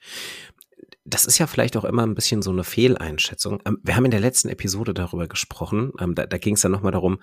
das 1.03 1.25
ist 1.25 1.39
ja 1.39 1.47
vielleicht 1.47 1.77
auch 1.77 1.83
immer 1.83 2.03
ein 2.03 2.15
bisschen 2.15 2.41
so 2.41 2.51
eine 2.51 2.63
Fehleinschätzung. 2.63 3.59
Ähm, 3.65 3.79
wir 3.83 3.95
haben 3.95 4.05
in 4.05 4.11
der 4.11 4.19
letzten 4.19 4.49
Episode 4.49 4.93
darüber 4.93 5.27
gesprochen. 5.27 5.91
Ähm, 5.99 6.15
da 6.15 6.25
da 6.25 6.37
ging 6.37 6.55
es 6.55 6.63
ja 6.63 6.69
nochmal 6.69 6.91
darum, 6.91 7.19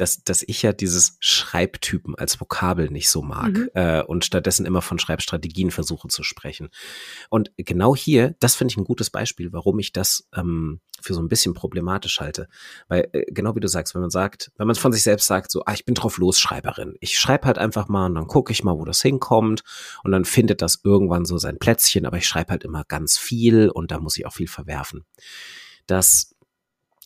dass, 0.00 0.24
dass 0.24 0.42
ich 0.42 0.62
ja 0.62 0.72
dieses 0.72 1.16
Schreibtypen 1.20 2.14
als 2.14 2.40
Vokabel 2.40 2.90
nicht 2.90 3.10
so 3.10 3.20
mag 3.22 3.52
mhm. 3.52 3.70
äh, 3.74 4.02
und 4.02 4.24
stattdessen 4.24 4.64
immer 4.64 4.80
von 4.80 4.98
Schreibstrategien 4.98 5.70
versuche 5.70 6.08
zu 6.08 6.22
sprechen. 6.22 6.70
Und 7.28 7.50
genau 7.56 7.94
hier, 7.94 8.34
das 8.40 8.54
finde 8.54 8.72
ich 8.72 8.78
ein 8.78 8.84
gutes 8.84 9.10
Beispiel, 9.10 9.52
warum 9.52 9.78
ich 9.78 9.92
das 9.92 10.26
ähm, 10.34 10.80
für 11.02 11.12
so 11.12 11.20
ein 11.20 11.28
bisschen 11.28 11.52
problematisch 11.52 12.20
halte. 12.20 12.48
Weil 12.88 13.08
äh, 13.12 13.24
genau 13.28 13.54
wie 13.56 13.60
du 13.60 13.68
sagst, 13.68 13.94
wenn 13.94 14.00
man 14.00 14.10
sagt, 14.10 14.50
wenn 14.56 14.66
man 14.66 14.76
von 14.76 14.92
sich 14.92 15.02
selbst 15.02 15.26
sagt, 15.26 15.50
so, 15.50 15.64
ah, 15.66 15.74
ich 15.74 15.84
bin 15.84 15.94
drauf 15.94 16.16
los 16.16 16.40
Schreiberin. 16.40 16.94
Ich 17.00 17.18
schreibe 17.18 17.46
halt 17.46 17.58
einfach 17.58 17.88
mal 17.88 18.06
und 18.06 18.14
dann 18.14 18.26
gucke 18.26 18.52
ich 18.52 18.64
mal, 18.64 18.78
wo 18.78 18.86
das 18.86 19.02
hinkommt 19.02 19.62
und 20.02 20.12
dann 20.12 20.24
findet 20.24 20.62
das 20.62 20.80
irgendwann 20.82 21.26
so 21.26 21.36
sein 21.36 21.58
Plätzchen, 21.58 22.06
aber 22.06 22.16
ich 22.16 22.26
schreibe 22.26 22.52
halt 22.52 22.64
immer 22.64 22.84
ganz 22.84 23.18
viel 23.18 23.68
und 23.68 23.90
da 23.90 23.98
muss 23.98 24.16
ich 24.16 24.26
auch 24.26 24.32
viel 24.32 24.48
verwerfen. 24.48 25.04
Das 25.86 26.34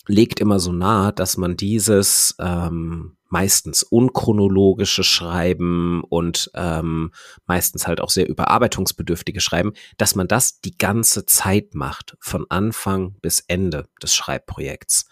legt 0.06 0.40
immer 0.40 0.60
so 0.60 0.72
nahe, 0.72 1.12
dass 1.12 1.36
man 1.36 1.56
dieses 1.56 2.34
ähm, 2.38 3.16
meistens 3.28 3.82
unchronologische 3.82 5.02
Schreiben 5.02 6.04
und 6.04 6.50
ähm, 6.54 7.10
meistens 7.46 7.86
halt 7.86 8.00
auch 8.00 8.10
sehr 8.10 8.28
überarbeitungsbedürftige 8.28 9.40
Schreiben, 9.40 9.72
dass 9.96 10.14
man 10.14 10.28
das 10.28 10.60
die 10.60 10.78
ganze 10.78 11.26
Zeit 11.26 11.74
macht, 11.74 12.16
von 12.20 12.46
Anfang 12.48 13.16
bis 13.22 13.40
Ende 13.40 13.88
des 14.00 14.14
Schreibprojekts. 14.14 15.06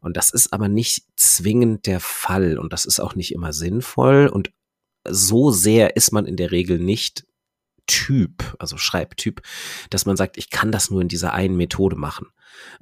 Und 0.00 0.16
das 0.16 0.30
ist 0.30 0.52
aber 0.52 0.68
nicht 0.68 1.06
zwingend 1.16 1.86
der 1.86 1.98
Fall 2.00 2.58
und 2.58 2.72
das 2.72 2.84
ist 2.84 3.00
auch 3.00 3.16
nicht 3.16 3.32
immer 3.32 3.52
sinnvoll 3.52 4.28
und 4.28 4.52
so 5.08 5.50
sehr 5.50 5.96
ist 5.96 6.12
man 6.12 6.26
in 6.26 6.36
der 6.36 6.50
Regel 6.50 6.78
nicht 6.78 7.26
Typ, 7.86 8.56
also 8.58 8.78
Schreibtyp, 8.78 9.42
dass 9.90 10.06
man 10.06 10.16
sagt, 10.16 10.38
ich 10.38 10.48
kann 10.48 10.72
das 10.72 10.90
nur 10.90 11.02
in 11.02 11.08
dieser 11.08 11.34
einen 11.34 11.56
Methode 11.56 11.96
machen. 11.96 12.28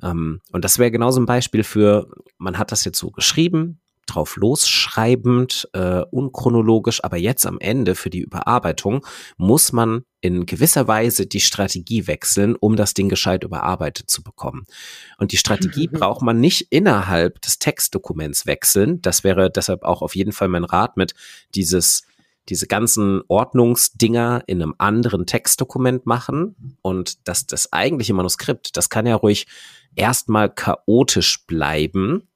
Ähm, 0.02 0.40
und 0.52 0.64
das 0.64 0.78
wäre 0.78 0.90
genauso 0.90 1.20
ein 1.20 1.26
Beispiel 1.26 1.64
für, 1.64 2.08
man 2.38 2.58
hat 2.58 2.72
das 2.72 2.84
jetzt 2.84 2.98
so 2.98 3.10
geschrieben, 3.10 3.80
drauf 4.06 4.36
losschreibend, 4.36 5.68
äh, 5.72 6.02
unchronologisch, 6.10 7.02
aber 7.04 7.16
jetzt 7.16 7.46
am 7.46 7.58
Ende 7.60 7.94
für 7.94 8.10
die 8.10 8.20
Überarbeitung 8.20 9.06
muss 9.36 9.72
man 9.72 10.04
in 10.20 10.46
gewisser 10.46 10.86
Weise 10.86 11.26
die 11.26 11.40
Strategie 11.40 12.06
wechseln, 12.06 12.56
um 12.56 12.76
das 12.76 12.94
Ding 12.94 13.08
gescheit 13.08 13.44
überarbeitet 13.44 14.10
zu 14.10 14.22
bekommen. 14.22 14.64
Und 15.18 15.32
die 15.32 15.36
Strategie 15.36 15.88
braucht 15.92 16.22
man 16.22 16.40
nicht 16.40 16.68
innerhalb 16.70 17.40
des 17.42 17.58
Textdokuments 17.58 18.46
wechseln. 18.46 19.00
Das 19.02 19.24
wäre 19.24 19.50
deshalb 19.50 19.82
auch 19.82 20.02
auf 20.02 20.14
jeden 20.14 20.32
Fall 20.32 20.48
mein 20.48 20.64
Rat 20.64 20.96
mit 20.96 21.14
dieses 21.54 22.02
diese 22.49 22.66
ganzen 22.66 23.22
Ordnungsdinger 23.28 24.42
in 24.46 24.62
einem 24.62 24.75
anderen 24.78 25.26
Textdokument 25.26 26.06
machen 26.06 26.76
und 26.82 27.28
dass 27.28 27.46
das 27.46 27.72
eigentliche 27.72 28.14
Manuskript, 28.14 28.76
das 28.76 28.90
kann 28.90 29.06
ja 29.06 29.14
ruhig 29.14 29.46
erstmal 29.94 30.52
chaotisch 30.52 31.46
bleiben, 31.46 32.28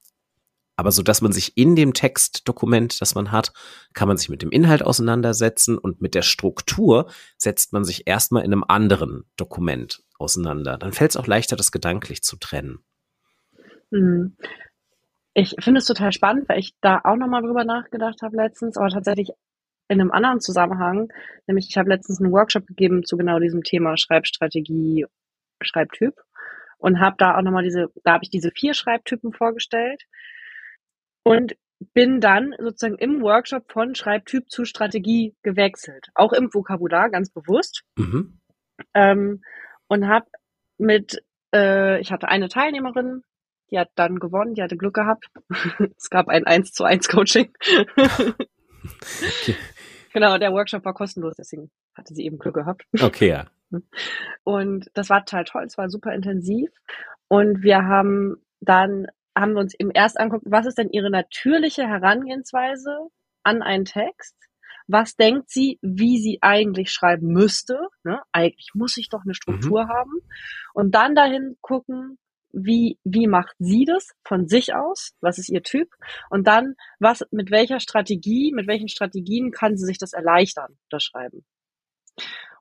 aber 0.76 0.92
so 0.92 1.02
dass 1.02 1.22
man 1.22 1.32
sich 1.32 1.56
in 1.56 1.74
dem 1.74 1.94
Textdokument, 1.94 3.00
das 3.00 3.14
man 3.14 3.32
hat, 3.32 3.52
kann 3.94 4.08
man 4.08 4.18
sich 4.18 4.28
mit 4.28 4.42
dem 4.42 4.50
Inhalt 4.50 4.84
auseinandersetzen 4.84 5.78
und 5.78 6.02
mit 6.02 6.14
der 6.14 6.22
Struktur 6.22 7.10
setzt 7.38 7.72
man 7.72 7.84
sich 7.84 8.06
erstmal 8.06 8.44
in 8.44 8.52
einem 8.52 8.64
anderen 8.66 9.24
Dokument 9.36 10.04
auseinander. 10.18 10.76
Dann 10.76 10.92
fällt 10.92 11.12
es 11.12 11.16
auch 11.16 11.26
leichter, 11.26 11.56
das 11.56 11.72
gedanklich 11.72 12.22
zu 12.22 12.36
trennen. 12.36 12.80
Hm. 13.90 14.36
Ich 15.32 15.54
finde 15.58 15.78
es 15.78 15.86
total 15.86 16.12
spannend, 16.12 16.48
weil 16.48 16.60
ich 16.60 16.74
da 16.80 17.00
auch 17.04 17.16
nochmal 17.16 17.42
drüber 17.42 17.64
nachgedacht 17.64 18.22
habe 18.22 18.36
letztens, 18.36 18.76
aber 18.76 18.88
tatsächlich 18.88 19.30
in 19.88 20.00
einem 20.00 20.10
anderen 20.10 20.40
Zusammenhang, 20.40 21.12
nämlich 21.46 21.68
ich 21.68 21.76
habe 21.76 21.88
letztens 21.88 22.20
einen 22.20 22.32
Workshop 22.32 22.66
gegeben 22.66 23.04
zu 23.04 23.16
genau 23.16 23.38
diesem 23.38 23.62
Thema 23.62 23.96
Schreibstrategie, 23.96 25.06
Schreibtyp 25.62 26.14
und 26.78 27.00
habe 27.00 27.16
da 27.18 27.36
auch 27.36 27.42
nochmal 27.42 27.64
diese, 27.64 27.88
da 28.04 28.14
habe 28.14 28.24
ich 28.24 28.30
diese 28.30 28.50
vier 28.50 28.74
Schreibtypen 28.74 29.32
vorgestellt 29.32 30.02
und 31.22 31.56
bin 31.92 32.20
dann 32.20 32.54
sozusagen 32.58 32.98
im 32.98 33.22
Workshop 33.22 33.70
von 33.70 33.94
Schreibtyp 33.94 34.50
zu 34.50 34.64
Strategie 34.64 35.34
gewechselt, 35.42 36.08
auch 36.14 36.32
im 36.32 36.52
Vokabular 36.52 37.10
ganz 37.10 37.30
bewusst 37.30 37.82
mhm. 37.96 38.40
ähm, 38.94 39.42
und 39.88 40.08
habe 40.08 40.26
mit, 40.78 41.22
äh, 41.54 42.00
ich 42.00 42.12
hatte 42.12 42.28
eine 42.28 42.48
Teilnehmerin, 42.48 43.22
die 43.70 43.78
hat 43.78 43.90
dann 43.94 44.18
gewonnen, 44.18 44.54
die 44.54 44.62
hatte 44.62 44.76
Glück 44.76 44.94
gehabt. 44.94 45.26
es 45.96 46.08
gab 46.10 46.28
ein 46.28 46.46
1 46.46 46.72
zu 46.72 46.84
1 46.84 47.08
Coaching. 47.08 47.52
okay. 47.96 49.56
Genau, 50.16 50.38
der 50.38 50.50
Workshop 50.52 50.82
war 50.86 50.94
kostenlos, 50.94 51.34
deswegen 51.36 51.70
hatte 51.94 52.14
sie 52.14 52.24
eben 52.24 52.38
Glück 52.38 52.54
gehabt. 52.54 52.86
Okay, 53.02 53.28
ja. 53.28 53.46
Und 54.44 54.90
das 54.94 55.10
war 55.10 55.26
total 55.26 55.44
toll, 55.44 55.64
es 55.64 55.76
war 55.76 55.90
super 55.90 56.14
intensiv. 56.14 56.70
Und 57.28 57.62
wir 57.62 57.84
haben 57.84 58.36
dann, 58.60 59.08
haben 59.36 59.52
wir 59.52 59.60
uns 59.60 59.74
im 59.74 59.90
erst 59.92 60.18
angeguckt, 60.18 60.46
was 60.48 60.64
ist 60.64 60.78
denn 60.78 60.88
ihre 60.88 61.10
natürliche 61.10 61.86
Herangehensweise 61.86 62.96
an 63.42 63.60
einen 63.60 63.84
Text? 63.84 64.34
Was 64.86 65.16
denkt 65.16 65.50
sie, 65.50 65.78
wie 65.82 66.18
sie 66.18 66.38
eigentlich 66.40 66.92
schreiben 66.92 67.26
müsste? 67.26 67.78
Ne? 68.02 68.22
Eigentlich 68.32 68.70
muss 68.72 68.96
ich 68.96 69.10
doch 69.10 69.20
eine 69.22 69.34
Struktur 69.34 69.84
mhm. 69.84 69.88
haben. 69.90 70.12
Und 70.72 70.94
dann 70.94 71.14
dahin 71.14 71.58
gucken, 71.60 72.16
wie, 72.56 72.98
wie 73.04 73.26
macht 73.26 73.54
sie 73.58 73.84
das 73.84 74.08
von 74.24 74.48
sich 74.48 74.74
aus? 74.74 75.12
Was 75.20 75.38
ist 75.38 75.50
ihr 75.50 75.62
Typ? 75.62 75.88
Und 76.30 76.46
dann, 76.46 76.74
was, 76.98 77.24
mit 77.30 77.50
welcher 77.50 77.80
Strategie, 77.80 78.52
mit 78.52 78.66
welchen 78.66 78.88
Strategien 78.88 79.50
kann 79.50 79.76
sie 79.76 79.84
sich 79.84 79.98
das 79.98 80.14
erleichtern, 80.14 80.78
das 80.88 81.04
Schreiben? 81.04 81.44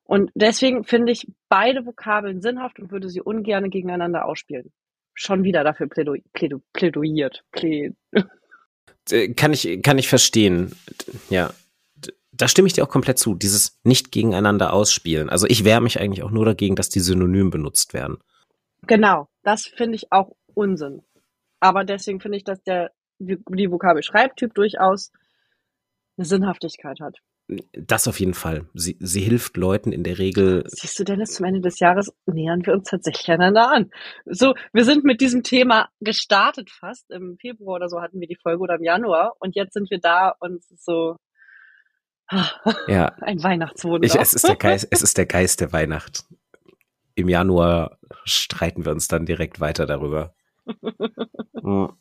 Und 0.03 0.31
deswegen 0.35 0.83
finde 0.83 1.13
ich 1.13 1.27
beide 1.49 1.85
Vokabeln 1.85 2.41
sinnhaft 2.41 2.79
und 2.79 2.91
würde 2.91 3.09
sie 3.09 3.21
ungern 3.21 3.69
gegeneinander 3.69 4.25
ausspielen. 4.25 4.71
Schon 5.13 5.43
wieder 5.43 5.63
dafür 5.63 5.87
plädo 5.87 6.15
plädo 6.33 6.61
plädoyiert. 6.73 7.43
Pläd 7.51 7.95
äh, 9.11 9.33
kann 9.33 9.53
ich, 9.53 9.81
kann 9.81 9.97
ich 9.97 10.09
verstehen. 10.09 10.75
Ja. 11.29 11.51
Da 12.33 12.49
stimme 12.49 12.67
ich 12.67 12.73
dir 12.73 12.83
auch 12.83 12.89
komplett 12.89 13.17
zu. 13.17 13.33
Dieses 13.33 13.79
nicht 13.83 14.11
gegeneinander 14.11 14.73
ausspielen. 14.73 15.29
Also 15.29 15.47
ich 15.47 15.63
wehre 15.63 15.79
mich 15.79 16.01
eigentlich 16.01 16.21
auch 16.21 16.31
nur 16.31 16.43
dagegen, 16.43 16.75
dass 16.75 16.89
die 16.89 16.99
synonym 16.99 17.49
benutzt 17.49 17.93
werden. 17.93 18.17
Genau, 18.87 19.27
das 19.43 19.65
finde 19.65 19.95
ich 19.95 20.11
auch 20.11 20.35
Unsinn. 20.53 21.03
Aber 21.59 21.83
deswegen 21.83 22.19
finde 22.19 22.37
ich, 22.37 22.43
dass 22.43 22.61
der 22.63 22.91
die 23.19 23.71
Vokabel 23.71 24.03
Schreibtyp 24.03 24.53
durchaus 24.53 25.11
eine 26.17 26.25
Sinnhaftigkeit 26.25 26.99
hat. 26.99 27.19
Das 27.73 28.07
auf 28.07 28.19
jeden 28.19 28.33
Fall. 28.33 28.67
Sie, 28.73 28.97
sie 28.99 29.21
hilft 29.21 29.55
Leuten 29.55 29.91
in 29.91 30.03
der 30.03 30.17
Regel. 30.17 30.63
Siehst 30.67 30.97
du, 30.97 31.03
Dennis, 31.03 31.33
zum 31.33 31.45
Ende 31.45 31.61
des 31.61 31.79
Jahres 31.79 32.11
nähern 32.25 32.65
wir 32.65 32.73
uns 32.73 32.89
tatsächlich 32.89 33.29
einander 33.29 33.71
an. 33.71 33.91
So, 34.25 34.55
wir 34.73 34.83
sind 34.83 35.03
mit 35.03 35.21
diesem 35.21 35.43
Thema 35.43 35.89
gestartet 35.99 36.71
fast. 36.71 37.09
Im 37.11 37.37
Februar 37.39 37.75
oder 37.75 37.87
so 37.87 38.01
hatten 38.01 38.19
wir 38.19 38.27
die 38.27 38.37
Folge 38.41 38.61
oder 38.61 38.75
im 38.75 38.83
Januar. 38.83 39.35
Und 39.39 39.55
jetzt 39.55 39.73
sind 39.73 39.91
wir 39.91 39.99
da 39.99 40.33
und 40.39 40.63
so 40.63 41.17
ja. 42.87 43.13
ein 43.21 43.43
Weihnachtswunder. 43.43 44.07
Ich, 44.07 44.15
es, 44.15 44.33
ist 44.33 44.47
der 44.47 44.55
Geist, 44.59 44.87
es 44.89 45.03
ist 45.03 45.17
der 45.17 45.27
Geist 45.27 45.61
der 45.61 45.71
Weihnacht 45.71 46.25
im 47.15 47.29
Januar 47.29 47.97
streiten 48.23 48.85
wir 48.85 48.91
uns 48.91 49.07
dann 49.07 49.25
direkt 49.25 49.59
weiter 49.59 49.85
darüber. 49.85 50.33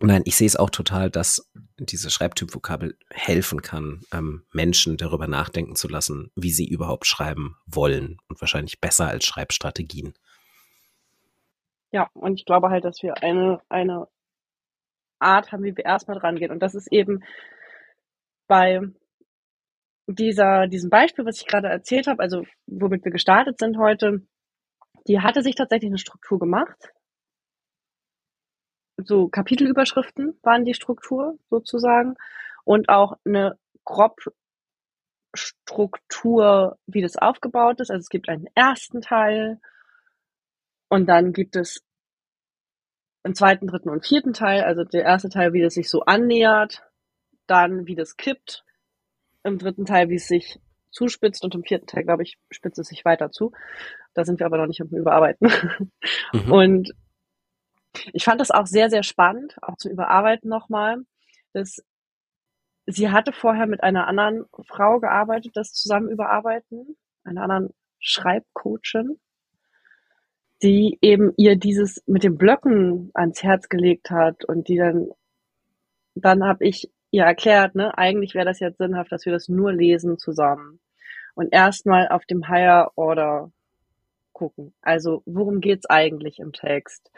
Nein, 0.00 0.22
ich 0.24 0.36
sehe 0.36 0.46
es 0.46 0.56
auch 0.56 0.70
total, 0.70 1.10
dass 1.10 1.50
diese 1.78 2.10
Schreibtypvokabel 2.10 2.98
helfen 3.10 3.62
kann, 3.62 4.02
ähm, 4.12 4.44
Menschen 4.52 4.96
darüber 4.96 5.26
nachdenken 5.26 5.76
zu 5.76 5.88
lassen, 5.88 6.30
wie 6.34 6.50
sie 6.50 6.66
überhaupt 6.66 7.06
schreiben 7.06 7.56
wollen 7.66 8.18
und 8.28 8.40
wahrscheinlich 8.40 8.80
besser 8.80 9.08
als 9.08 9.24
Schreibstrategien. 9.24 10.14
Ja, 11.90 12.10
und 12.12 12.34
ich 12.34 12.44
glaube 12.44 12.70
halt, 12.70 12.84
dass 12.84 13.02
wir 13.02 13.22
eine, 13.22 13.60
eine 13.68 14.08
Art 15.20 15.52
haben, 15.52 15.62
wie 15.62 15.76
wir 15.76 15.84
erstmal 15.84 16.18
dran 16.18 16.36
gehen. 16.36 16.50
Und 16.50 16.60
das 16.60 16.74
ist 16.74 16.92
eben 16.92 17.22
bei 18.46 18.80
dieser, 20.06 20.66
diesem 20.66 20.90
Beispiel, 20.90 21.24
was 21.24 21.40
ich 21.40 21.46
gerade 21.46 21.68
erzählt 21.68 22.06
habe, 22.06 22.22
also 22.22 22.44
womit 22.66 23.04
wir 23.04 23.12
gestartet 23.12 23.58
sind 23.58 23.78
heute, 23.78 24.22
die 25.06 25.20
hatte 25.20 25.42
sich 25.42 25.54
tatsächlich 25.54 25.90
eine 25.90 25.98
Struktur 25.98 26.38
gemacht. 26.38 26.92
So 28.96 29.28
Kapitelüberschriften 29.28 30.38
waren 30.42 30.64
die 30.64 30.74
Struktur 30.74 31.38
sozusagen 31.50 32.14
und 32.64 32.88
auch 32.88 33.14
eine 33.24 33.58
grob 33.84 34.20
Struktur, 35.34 36.78
wie 36.86 37.02
das 37.02 37.16
aufgebaut 37.16 37.80
ist. 37.80 37.90
Also 37.90 38.00
es 38.00 38.08
gibt 38.08 38.28
einen 38.28 38.46
ersten 38.54 39.00
Teil 39.00 39.60
und 40.88 41.06
dann 41.06 41.32
gibt 41.32 41.56
es 41.56 41.82
im 43.24 43.34
zweiten, 43.34 43.66
dritten 43.66 43.88
und 43.88 44.06
vierten 44.06 44.32
Teil, 44.32 44.62
also 44.62 44.84
der 44.84 45.02
erste 45.02 45.28
Teil, 45.28 45.52
wie 45.54 45.62
das 45.62 45.74
sich 45.74 45.90
so 45.90 46.02
annähert, 46.02 46.82
dann 47.46 47.86
wie 47.86 47.94
das 47.94 48.16
kippt, 48.16 48.63
im 49.44 49.58
dritten 49.58 49.84
Teil, 49.84 50.08
wie 50.08 50.16
es 50.16 50.26
sich 50.26 50.58
zuspitzt 50.90 51.44
und 51.44 51.54
im 51.54 51.64
vierten 51.64 51.86
Teil, 51.86 52.04
glaube 52.04 52.22
ich, 52.22 52.38
spitzt 52.50 52.78
es 52.78 52.88
sich 52.88 53.04
weiter 53.04 53.30
zu. 53.30 53.52
Da 54.14 54.24
sind 54.24 54.40
wir 54.40 54.46
aber 54.46 54.58
noch 54.58 54.66
nicht 54.66 54.80
im 54.80 54.88
Überarbeiten. 54.88 55.50
Mhm. 56.32 56.52
Und 56.52 56.94
ich 58.12 58.24
fand 58.24 58.40
das 58.40 58.50
auch 58.50 58.66
sehr, 58.66 58.90
sehr 58.90 59.02
spannend, 59.02 59.56
auch 59.62 59.76
zum 59.76 59.92
Überarbeiten 59.92 60.48
nochmal, 60.48 60.98
dass 61.52 61.84
sie 62.86 63.10
hatte 63.10 63.32
vorher 63.32 63.66
mit 63.66 63.82
einer 63.82 64.06
anderen 64.06 64.44
Frau 64.66 65.00
gearbeitet, 65.00 65.52
das 65.54 65.72
zusammen 65.72 66.08
überarbeiten, 66.08 66.96
einer 67.24 67.42
anderen 67.42 67.70
Schreibcoachin, 67.98 69.18
die 70.62 70.98
eben 71.00 71.32
ihr 71.36 71.56
dieses 71.56 72.02
mit 72.06 72.24
den 72.24 72.36
Blöcken 72.36 73.10
ans 73.14 73.42
Herz 73.42 73.68
gelegt 73.68 74.10
hat 74.10 74.44
und 74.44 74.68
die 74.68 74.76
dann, 74.76 75.08
dann 76.14 76.44
habe 76.44 76.66
ich 76.66 76.90
ihr 77.14 77.24
erklärt, 77.24 77.74
ne, 77.74 77.96
eigentlich 77.96 78.34
wäre 78.34 78.46
das 78.46 78.60
jetzt 78.60 78.78
sinnhaft, 78.78 79.12
dass 79.12 79.24
wir 79.24 79.32
das 79.32 79.48
nur 79.48 79.72
lesen 79.72 80.18
zusammen 80.18 80.80
und 81.34 81.52
erstmal 81.52 82.08
auf 82.08 82.24
dem 82.26 82.48
Higher 82.48 82.90
Order 82.96 83.52
gucken. 84.32 84.74
Also 84.82 85.22
worum 85.26 85.60
geht's 85.60 85.86
eigentlich 85.86 86.38
im 86.40 86.52
Text? 86.52 87.10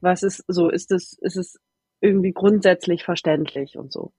Was 0.00 0.22
ist 0.22 0.44
so? 0.48 0.68
Ist 0.70 0.90
es 0.92 1.12
ist 1.20 1.36
es 1.36 1.58
irgendwie 2.00 2.32
grundsätzlich 2.32 3.04
verständlich 3.04 3.76
und 3.76 3.92
so 3.92 4.12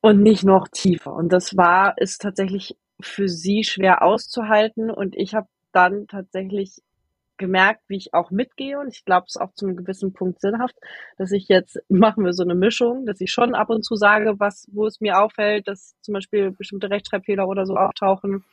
und 0.00 0.22
nicht 0.22 0.44
noch 0.44 0.68
tiefer. 0.68 1.14
Und 1.14 1.32
das 1.32 1.56
war 1.56 1.96
ist 1.98 2.22
tatsächlich 2.22 2.76
für 3.00 3.28
sie 3.28 3.64
schwer 3.64 4.02
auszuhalten 4.02 4.90
und 4.90 5.16
ich 5.16 5.34
habe 5.34 5.48
dann 5.72 6.06
tatsächlich 6.08 6.82
gemerkt, 7.40 7.82
wie 7.88 7.96
ich 7.96 8.14
auch 8.14 8.30
mitgehe 8.30 8.78
und 8.78 8.88
ich 8.88 9.04
glaube, 9.04 9.24
es 9.26 9.34
ist 9.34 9.40
auch 9.40 9.52
zu 9.54 9.66
einem 9.66 9.76
gewissen 9.76 10.12
Punkt 10.12 10.40
sinnhaft, 10.40 10.76
dass 11.18 11.32
ich 11.32 11.48
jetzt 11.48 11.80
machen 11.88 12.24
wir 12.24 12.32
so 12.32 12.44
eine 12.44 12.54
Mischung, 12.54 13.06
dass 13.06 13.20
ich 13.20 13.32
schon 13.32 13.54
ab 13.54 13.70
und 13.70 13.82
zu 13.82 13.96
sage, 13.96 14.38
was 14.38 14.68
wo 14.70 14.86
es 14.86 15.00
mir 15.00 15.18
auffällt, 15.18 15.66
dass 15.66 15.96
zum 16.02 16.14
Beispiel 16.14 16.52
bestimmte 16.52 16.90
Rechtschreibfehler 16.90 17.48
oder 17.48 17.66
so 17.66 17.76
auftauchen. 17.76 18.44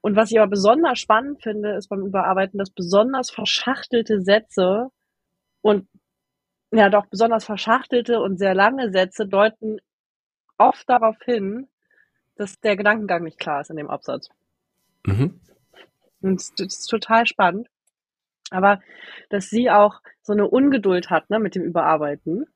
Und 0.00 0.16
was 0.16 0.30
ich 0.30 0.38
aber 0.38 0.48
besonders 0.48 0.98
spannend 0.98 1.42
finde, 1.42 1.74
ist 1.76 1.88
beim 1.88 2.06
Überarbeiten, 2.06 2.58
dass 2.58 2.70
besonders 2.70 3.30
verschachtelte 3.30 4.22
Sätze 4.22 4.88
und 5.60 5.86
ja 6.72 6.88
doch 6.88 7.06
besonders 7.06 7.44
verschachtelte 7.44 8.20
und 8.20 8.38
sehr 8.38 8.54
lange 8.54 8.90
Sätze 8.90 9.26
deuten 9.26 9.78
oft 10.56 10.88
darauf 10.88 11.16
hin, 11.24 11.68
dass 12.36 12.58
der 12.60 12.76
Gedankengang 12.76 13.22
nicht 13.22 13.38
klar 13.38 13.60
ist 13.60 13.70
in 13.70 13.76
dem 13.76 13.90
Absatz. 13.90 14.30
Mhm. 15.04 15.40
Und 16.22 16.40
das 16.58 16.66
ist 16.66 16.86
total 16.86 17.26
spannend. 17.26 17.68
Aber 18.50 18.80
dass 19.30 19.50
sie 19.50 19.70
auch 19.70 20.00
so 20.22 20.32
eine 20.32 20.48
Ungeduld 20.48 21.10
hat 21.10 21.30
ne, 21.30 21.38
mit 21.38 21.54
dem 21.54 21.62
Überarbeiten, 21.62 22.46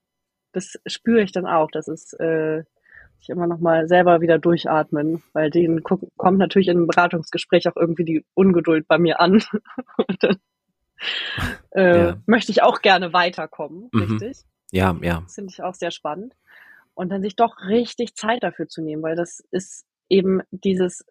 das 0.53 0.79
spüre 0.87 1.23
ich 1.23 1.33
dann 1.33 1.47
auch. 1.47 1.71
Das 1.71 1.89
ist 1.89 2.19
äh, 2.21 2.65
ich 3.23 3.29
immer 3.29 3.47
noch 3.47 3.61
mal 3.61 3.87
selber 3.87 4.21
wieder 4.21 4.39
durchatmen, 4.39 5.23
weil 5.33 5.51
denen 5.51 5.83
kommt 5.83 6.39
natürlich 6.39 6.69
in 6.69 6.79
einem 6.79 6.87
Beratungsgespräch 6.89 7.69
auch 7.69 7.77
irgendwie 7.77 8.05
die 8.05 8.25
Ungeduld 8.35 8.89
bei 8.89 8.99
mir 8.99 9.21
an. 9.21 9.43
Und 9.97 10.23
dann 10.23 10.37
äh, 11.71 12.07
ja. 12.07 12.17
möchte 12.27 12.53
ich 12.53 12.63
auch 12.63 12.83
gerne 12.83 13.13
weiterkommen, 13.13 13.89
mhm. 13.93 14.03
richtig? 14.03 14.45
Ja, 14.73 14.97
ja. 15.03 15.21
Das 15.21 15.35
finde 15.35 15.53
ich 15.53 15.63
auch 15.63 15.75
sehr 15.75 15.91
spannend. 15.91 16.35
Und 16.95 17.11
dann 17.11 17.23
sich 17.23 17.37
doch 17.37 17.59
richtig 17.67 18.17
Zeit 18.17 18.43
dafür 18.43 18.69
zu 18.69 18.83
nehmen, 18.83 19.03
weil 19.03 19.17
das 19.17 19.43
ist 19.51 19.87
eben 20.09 20.43
dieses 20.51 21.05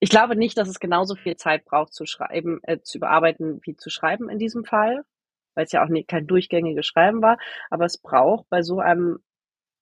ich 0.00 0.10
glaube 0.10 0.36
nicht, 0.36 0.56
dass 0.56 0.68
es 0.68 0.80
genauso 0.80 1.14
viel 1.14 1.36
Zeit 1.36 1.64
braucht 1.64 1.92
zu 1.92 2.06
schreiben, 2.06 2.60
äh, 2.62 2.80
zu 2.80 2.98
überarbeiten 2.98 3.60
wie 3.64 3.76
zu 3.76 3.90
schreiben 3.90 4.28
in 4.28 4.38
diesem 4.38 4.64
Fall, 4.64 5.04
weil 5.54 5.64
es 5.64 5.72
ja 5.72 5.84
auch 5.84 5.88
nicht, 5.88 6.08
kein 6.08 6.26
durchgängiges 6.26 6.86
Schreiben 6.86 7.22
war. 7.22 7.38
Aber 7.70 7.84
es 7.84 7.98
braucht 7.98 8.48
bei 8.48 8.62
so 8.62 8.80
einem 8.80 9.18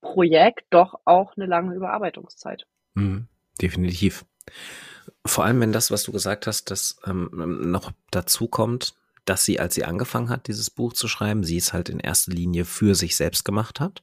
Projekt 0.00 0.66
doch 0.70 0.94
auch 1.04 1.36
eine 1.36 1.46
lange 1.46 1.74
Überarbeitungszeit. 1.74 2.66
Mhm, 2.94 3.28
definitiv. 3.60 4.24
Vor 5.26 5.44
allem, 5.44 5.60
wenn 5.60 5.72
das, 5.72 5.90
was 5.90 6.04
du 6.04 6.12
gesagt 6.12 6.46
hast, 6.46 6.70
das 6.70 6.98
ähm, 7.06 7.30
noch 7.70 7.92
dazu 8.10 8.48
kommt, 8.48 8.94
dass 9.26 9.44
sie, 9.44 9.60
als 9.60 9.74
sie 9.74 9.84
angefangen 9.84 10.30
hat, 10.30 10.48
dieses 10.48 10.70
Buch 10.70 10.92
zu 10.92 11.08
schreiben, 11.08 11.44
sie 11.44 11.56
es 11.56 11.72
halt 11.72 11.88
in 11.88 12.00
erster 12.00 12.32
Linie 12.32 12.64
für 12.64 12.94
sich 12.94 13.16
selbst 13.16 13.44
gemacht 13.44 13.80
hat, 13.80 14.02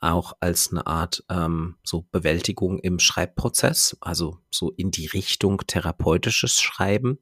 auch 0.00 0.32
als 0.40 0.70
eine 0.70 0.86
Art 0.86 1.24
ähm, 1.30 1.76
so 1.84 2.06
Bewältigung 2.10 2.78
im 2.78 2.98
Schreibprozess, 2.98 3.96
also 4.00 4.38
so 4.50 4.70
in 4.70 4.90
die 4.90 5.06
Richtung 5.06 5.62
therapeutisches 5.66 6.60
Schreiben. 6.60 7.18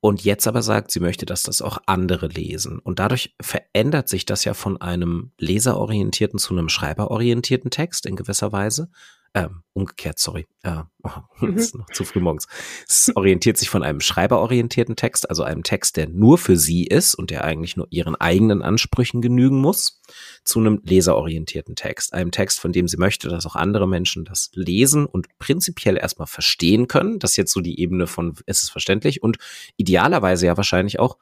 Und 0.00 0.22
jetzt 0.22 0.46
aber 0.46 0.62
sagt, 0.62 0.92
sie 0.92 1.00
möchte, 1.00 1.26
dass 1.26 1.42
das 1.42 1.62
auch 1.62 1.78
andere 1.86 2.28
lesen. 2.28 2.78
Und 2.78 3.00
dadurch 3.00 3.34
verändert 3.40 4.08
sich 4.08 4.24
das 4.24 4.44
ja 4.44 4.54
von 4.54 4.80
einem 4.80 5.32
leserorientierten 5.38 6.38
zu 6.38 6.54
einem 6.54 6.68
schreiberorientierten 6.68 7.70
Text 7.70 8.06
in 8.06 8.14
gewisser 8.14 8.52
Weise 8.52 8.90
ähm, 9.36 9.62
umgekehrt, 9.74 10.18
sorry, 10.18 10.46
äh, 10.62 10.82
oh, 11.02 11.10
mhm. 11.44 11.58
ist 11.58 11.74
noch 11.74 11.90
zu 11.90 12.04
früh 12.04 12.20
morgens. 12.20 12.46
Es 12.88 13.14
orientiert 13.14 13.58
sich 13.58 13.68
von 13.68 13.82
einem 13.82 14.00
schreiberorientierten 14.00 14.96
Text, 14.96 15.28
also 15.28 15.42
einem 15.42 15.62
Text, 15.62 15.98
der 15.98 16.08
nur 16.08 16.38
für 16.38 16.56
sie 16.56 16.86
ist 16.86 17.14
und 17.14 17.30
der 17.30 17.44
eigentlich 17.44 17.76
nur 17.76 17.86
ihren 17.90 18.16
eigenen 18.16 18.62
Ansprüchen 18.62 19.20
genügen 19.20 19.60
muss, 19.60 20.00
zu 20.42 20.58
einem 20.58 20.80
leserorientierten 20.84 21.76
Text. 21.76 22.14
Einem 22.14 22.30
Text, 22.30 22.60
von 22.60 22.72
dem 22.72 22.88
sie 22.88 22.96
möchte, 22.96 23.28
dass 23.28 23.44
auch 23.44 23.56
andere 23.56 23.86
Menschen 23.86 24.24
das 24.24 24.50
lesen 24.54 25.04
und 25.04 25.26
prinzipiell 25.38 25.98
erstmal 25.98 26.28
verstehen 26.28 26.88
können. 26.88 27.18
Das 27.18 27.32
ist 27.32 27.36
jetzt 27.36 27.52
so 27.52 27.60
die 27.60 27.78
Ebene 27.78 28.06
von, 28.06 28.36
ist 28.46 28.62
es 28.62 28.70
verständlich 28.70 29.22
und 29.22 29.36
idealerweise 29.76 30.46
ja 30.46 30.56
wahrscheinlich 30.56 30.98
auch 30.98 31.18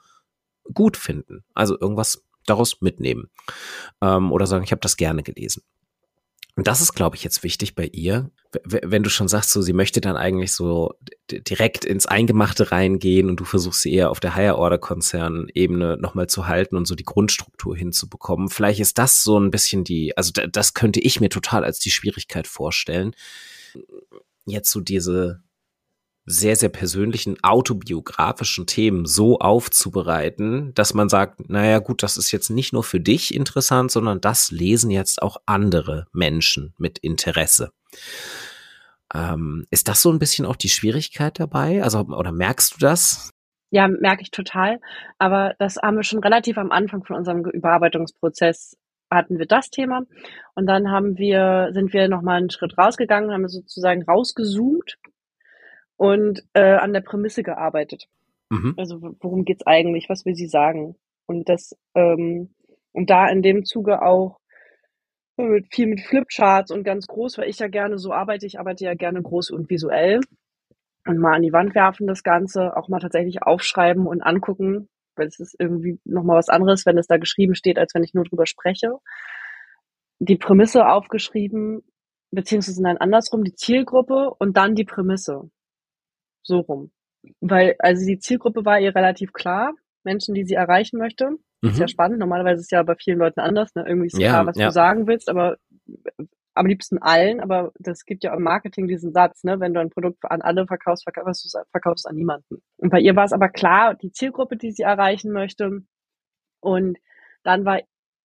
gut 0.73 0.97
finden. 0.97 1.43
Also 1.53 1.77
irgendwas 1.81 2.23
daraus 2.47 2.81
mitnehmen. 2.81 3.29
Ähm, 4.01 4.31
oder 4.31 4.47
sagen, 4.47 4.63
ich 4.63 4.71
habe 4.71 4.81
das 4.81 4.97
gerne 4.97 5.25
gelesen. 5.25 5.65
Und 6.57 6.69
das 6.69 6.81
ist, 6.81 6.93
glaube 6.93 7.17
ich, 7.17 7.25
jetzt 7.25 7.43
wichtig 7.43 7.75
bei 7.75 7.87
ihr, 7.87 8.31
wenn 8.65 9.03
du 9.03 9.11
schon 9.11 9.27
sagst, 9.27 9.51
so 9.51 9.61
sie 9.61 9.73
möchte 9.73 10.01
dann 10.01 10.17
eigentlich 10.17 10.53
so 10.53 10.95
direkt 11.29 11.85
ins 11.85 12.07
Eingemachte 12.07 12.71
reingehen 12.71 13.29
und 13.29 13.41
du 13.41 13.45
versuchst 13.45 13.83
sie 13.83 13.93
eher 13.93 14.11
auf 14.11 14.21
der 14.21 14.37
Higher 14.37 14.57
Order 14.57 14.79
Konzern 14.79 15.49
Ebene 15.53 15.97
nochmal 15.97 16.29
zu 16.29 16.47
halten 16.47 16.77
und 16.77 16.87
so 16.87 16.95
die 16.95 17.05
Grundstruktur 17.05 17.77
hinzubekommen. 17.77 18.51
Vielleicht 18.51 18.79
ist 18.79 18.99
das 18.99 19.25
so 19.25 19.39
ein 19.41 19.51
bisschen 19.51 19.83
die, 19.83 20.17
also 20.17 20.31
das 20.31 20.75
könnte 20.75 21.01
ich 21.01 21.21
mir 21.21 21.31
total 21.31 21.65
als 21.65 21.81
die 21.81 21.91
Schwierigkeit 21.91 22.47
vorstellen. 22.47 23.17
Jetzt 24.47 24.71
so 24.71 24.81
diese 24.81 25.43
sehr, 26.27 26.57
sehr 26.57 26.71
persönlichen 26.71 27.37
autobiografischen 27.43 28.67
Themen 28.67 29.05
so 29.05 29.39
aufzubereiten, 29.39 30.73
dass 30.75 30.95
man 30.95 31.09
sagt, 31.09 31.49
naja 31.51 31.81
gut, 31.81 32.03
das 32.03 32.17
ist 32.17 32.33
jetzt 32.33 32.51
nicht 32.51 32.73
nur 32.73 32.83
für 32.83 33.01
dich 33.01 33.35
interessant, 33.35 33.91
sondern 33.91 34.21
das 34.21 34.51
lesen 34.51 34.91
jetzt 34.91 35.21
auch 35.23 35.37
andere 35.45 36.07
Menschen 36.13 36.75
mit 36.79 36.99
Interesse. 36.99 37.73
Ähm, 39.15 39.67
ist 39.71 39.89
das 39.89 40.01
so 40.01 40.11
ein 40.11 40.19
bisschen 40.19 40.47
auch 40.47 40.57
die 40.57 40.71
Schwierigkeit 40.71 41.39
dabei? 41.39 41.83
Also, 41.83 42.01
oder 42.01 42.33
merkst 42.33 42.75
du 42.75 42.79
das? 42.79 43.31
Ja, 43.71 43.89
merke 43.89 44.23
ich 44.23 44.31
total. 44.31 44.81
Aber 45.19 45.55
das 45.59 45.77
haben 45.77 45.97
wir 45.97 46.05
schon 46.05 46.21
relativ 46.21 46.57
am 46.57 46.71
Anfang 46.71 47.05
von 47.05 47.17
unserem 47.17 47.45
Überarbeitungsprozess 47.45 48.77
hatten 49.11 49.39
wir 49.39 49.47
das 49.47 49.71
Thema. 49.71 50.03
Und 50.55 50.67
dann 50.67 50.91
haben 50.91 51.19
wir, 51.19 51.69
sind 51.73 51.93
wir 51.93 52.09
nochmal 52.09 52.39
einen 52.39 52.51
Schritt 52.51 52.79
rausgegangen, 52.79 53.31
haben 53.31 53.43
wir 53.43 53.49
sozusagen 53.49 54.03
rausgezoomt 54.03 54.97
und 55.97 56.43
äh, 56.55 56.75
an 56.77 56.93
der 56.93 57.01
Prämisse 57.01 57.43
gearbeitet. 57.43 58.07
Mhm. 58.51 58.75
Also 58.77 59.01
worum 59.21 59.45
geht's 59.45 59.67
eigentlich? 59.67 60.09
Was 60.09 60.25
will 60.25 60.35
sie 60.35 60.49
sagen? 60.49 60.97
Und 61.27 61.49
das 61.49 61.77
ähm, 61.95 62.55
und 62.93 63.11
da 63.11 63.29
in 63.29 63.43
dem 63.43 63.65
Zuge 63.65 64.03
auch 64.03 64.39
mit, 65.37 65.67
viel 65.75 65.87
mit 65.87 66.01
Flipcharts 66.01 66.71
und 66.71 66.85
ganz 66.85 67.07
groß, 67.07 67.39
weil 67.39 67.49
ich 67.49 67.59
ja 67.59 67.69
gerne 67.69 67.99
so 67.99 68.13
arbeite. 68.13 68.47
Ich 68.47 68.59
arbeite 68.59 68.85
ja 68.85 68.95
gerne 68.95 69.21
groß 69.23 69.51
und 69.51 69.69
visuell 69.71 70.21
und 71.07 71.19
mal 71.19 71.35
an 71.35 71.43
die 71.43 71.53
Wand 71.53 71.75
werfen 71.75 72.07
das 72.07 72.23
Ganze, 72.23 72.77
auch 72.77 72.89
mal 72.89 73.01
tatsächlich 73.01 73.43
aufschreiben 73.43 74.07
und 74.07 74.23
angucken, 74.23 74.89
weil 75.17 75.27
es 75.27 75.39
ist 75.39 75.55
irgendwie 75.59 75.99
nochmal 76.05 76.39
was 76.39 76.49
anderes, 76.49 76.87
wenn 76.87 76.99
es 76.99 77.07
da 77.07 77.19
geschrieben 77.19 77.55
steht, 77.55 77.79
als 77.79 77.95
wenn 77.95 78.05
ich 78.05 78.15
nur 78.15 78.25
drüber 78.25 78.47
spreche. 78.47 78.97
Die 80.19 80.37
Prämisse 80.37 80.89
aufgeschrieben, 80.89 81.83
beziehungsweise 82.31 82.83
nein, 82.83 82.97
andersrum, 82.99 83.45
die 83.45 83.55
Zielgruppe 83.55 84.33
und 84.39 84.57
dann 84.57 84.75
die 84.75 84.85
Prämisse. 84.85 85.51
So 86.45 86.61
rum. 86.61 86.93
Weil, 87.41 87.75
also 87.79 88.07
die 88.07 88.19
Zielgruppe 88.19 88.65
war 88.65 88.79
ihr 88.79 88.95
relativ 88.95 89.33
klar, 89.33 89.73
Menschen, 90.05 90.35
die 90.35 90.45
sie 90.45 90.55
erreichen 90.55 90.99
möchte. 90.99 91.31
Mhm. 91.63 91.71
Ist 91.71 91.79
ja 91.79 91.89
spannend. 91.89 92.19
Normalerweise 92.19 92.61
ist 92.61 92.67
es 92.67 92.71
ja 92.71 92.83
bei 92.83 92.95
vielen 92.95 93.19
Leuten 93.19 93.41
anders. 93.41 93.75
Ne? 93.75 93.85
Irgendwie 93.87 94.07
ist 94.07 94.19
ja, 94.19 94.29
klar, 94.29 94.47
was 94.47 94.57
ja. 94.57 94.67
du 94.67 94.73
sagen 94.73 95.07
willst, 95.07 95.29
aber 95.29 95.57
am 96.55 96.67
liebsten 96.67 96.99
allen, 96.99 97.41
aber 97.41 97.73
das 97.79 98.05
gibt 98.05 98.23
ja 98.23 98.35
im 98.35 98.43
Marketing 98.43 98.87
diesen 98.87 99.13
Satz, 99.13 99.43
ne, 99.43 99.59
wenn 99.59 99.75
du 99.75 99.81
ein 99.81 99.91
Produkt 99.91 100.19
an 100.23 100.41
alle 100.41 100.67
verkaufst, 100.67 101.03
verkaufst 101.03 101.45
du 101.45 101.59
verkaufst 101.73 102.07
an 102.07 102.15
niemanden. 102.15 102.63
Und 102.77 102.91
bei 102.91 103.01
ihr 103.01 103.17
war 103.17 103.25
es 103.25 103.33
aber 103.33 103.49
klar, 103.49 103.95
die 103.95 104.13
Zielgruppe, 104.13 104.57
die 104.57 104.71
sie 104.71 104.85
erreichen 104.85 105.33
möchte. 105.33 105.81
Und 106.61 106.99
dann 107.43 107.65
war 107.65 107.81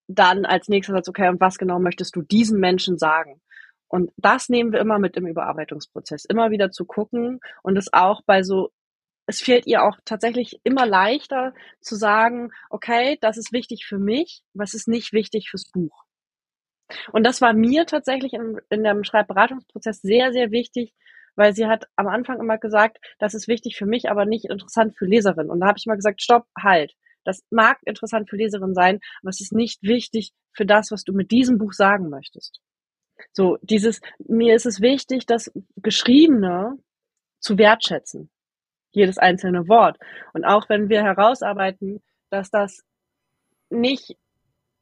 dann 0.09 0.45
als 0.45 0.69
nächster 0.69 0.93
Satz, 0.93 1.09
okay, 1.09 1.29
und 1.29 1.41
was 1.41 1.59
genau 1.59 1.79
möchtest 1.79 2.17
du 2.17 2.23
diesen 2.23 2.61
Menschen 2.61 2.99
sagen? 2.99 3.41
Und 3.89 4.13
das 4.17 4.49
nehmen 4.49 4.73
wir 4.73 4.81
immer 4.81 4.99
mit 4.99 5.17
im 5.17 5.27
Überarbeitungsprozess, 5.27 6.25
immer 6.27 6.51
wieder 6.51 6.71
zu 6.71 6.85
gucken 6.85 7.41
und 7.63 7.77
es 7.77 7.93
auch 7.93 8.23
bei 8.27 8.43
so 8.43 8.71
es 9.29 9.43
fehlt 9.43 9.67
ihr 9.67 9.85
auch 9.85 9.99
tatsächlich 10.07 10.59
immer 10.65 10.87
leichter 10.87 11.53
zu 11.83 11.97
sagen, 11.97 12.51
okay, 12.71 13.19
das 13.21 13.37
ist 13.37 13.53
wichtig 13.53 13.85
für 13.85 13.99
mich, 13.99 14.43
was 14.55 14.73
ist 14.73 14.89
nicht 14.89 15.13
wichtig 15.13 15.51
fürs 15.51 15.71
Buch. 15.71 16.05
Und 17.13 17.25
das 17.25 17.43
war 17.43 17.53
mir 17.53 17.85
tatsächlich 17.85 18.33
in, 18.33 18.59
in 18.71 18.83
dem 18.83 19.05
Schreibberatungsprozess 19.05 20.01
sehr, 20.01 20.33
sehr 20.33 20.51
wichtig, 20.51 20.95
weil 21.37 21.55
sie 21.55 21.67
hat 21.67 21.85
am 21.95 22.09
Anfang 22.09 22.41
immer 22.41 22.57
gesagt, 22.57 22.99
das 23.19 23.35
ist 23.35 23.49
wichtig 23.49 23.77
für 23.77 23.85
mich, 23.85 24.11
aber 24.11 24.25
nicht 24.25 24.47
interessant 24.47 24.97
für 24.97 25.05
Leserinnen. 25.05 25.51
Und 25.51 25.61
da 25.61 25.67
habe 25.67 25.79
ich 25.79 25.85
immer 25.85 25.97
gesagt, 25.97 26.23
stopp, 26.23 26.47
halt. 26.59 26.95
Das 27.25 27.45
mag 27.51 27.79
interessant 27.85 28.31
für 28.31 28.37
Leserinnen 28.37 28.75
sein, 28.75 29.01
aber 29.21 29.29
es 29.29 29.43
ist 29.43 29.53
nicht 29.53 29.83
wichtig 29.83 30.33
für 30.53 30.65
das, 30.65 30.91
was 30.91 31.05
du 31.05 31.13
mit 31.13 31.31
diesem 31.31 31.59
Buch 31.59 31.75
sagen 31.75 32.09
möchtest. 32.09 32.63
So, 33.33 33.59
dieses, 33.63 34.01
mir 34.19 34.55
ist 34.55 34.67
es 34.67 34.81
wichtig, 34.81 35.27
das 35.27 35.51
Geschriebene 35.77 36.79
zu 37.41 37.59
wertschätzen. 37.59 38.31
Jedes 38.91 39.19
einzelne 39.19 39.69
Wort. 39.69 39.99
Und 40.33 40.45
auch 40.45 40.69
wenn 40.69 40.89
wir 40.89 41.03
herausarbeiten, 41.03 42.03
dass 42.31 42.51
das 42.51 42.83
nicht, 43.71 44.17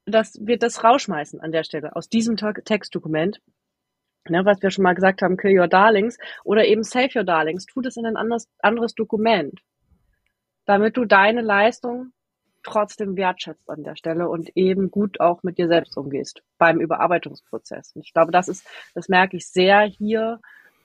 dass 0.05 0.39
wir 0.41 0.59
das 0.59 0.85
rausschmeißen 0.85 1.41
an 1.41 1.53
der 1.53 1.65
Stelle 1.65 1.97
aus 1.97 2.09
diesem 2.09 2.37
Textdokument, 2.37 3.41
ne, 4.29 4.45
was 4.45 4.63
wir 4.63 4.71
schon 4.71 4.85
mal 4.85 4.95
gesagt 4.95 5.23
haben, 5.23 5.37
kill 5.37 5.59
your 5.59 5.69
darlings 5.69 6.19
oder 6.45 6.65
eben 6.65 6.85
save 6.85 7.11
your 7.15 7.25
darlings, 7.25 7.67
tu 7.67 7.81
das 7.81 7.97
in 7.97 8.07
ein 8.07 8.17
anderes, 8.17 8.49
anderes 8.61 8.95
Dokument, 8.95 9.61
damit 10.65 10.97
du 10.97 11.05
deine 11.05 11.43
Leistung 11.43 12.13
trotzdem 12.67 13.17
wertschätzt 13.17 13.69
an 13.71 13.85
der 13.85 13.97
Stelle 13.97 14.29
und 14.29 14.51
eben 14.57 14.91
gut 14.91 15.21
auch 15.21 15.43
mit 15.43 15.57
dir 15.57 15.69
selbst 15.69 15.97
umgehst 15.97 16.43
beim 16.59 16.81
Überarbeitungsprozess. 16.81 17.93
Und 17.95 18.05
ich 18.05 18.13
glaube, 18.13 18.33
das 18.33 18.49
ist, 18.49 18.67
das 18.95 19.09
merke 19.09 19.37
ich 19.37 19.49
sehr 19.49 19.83
hier. 19.83 20.41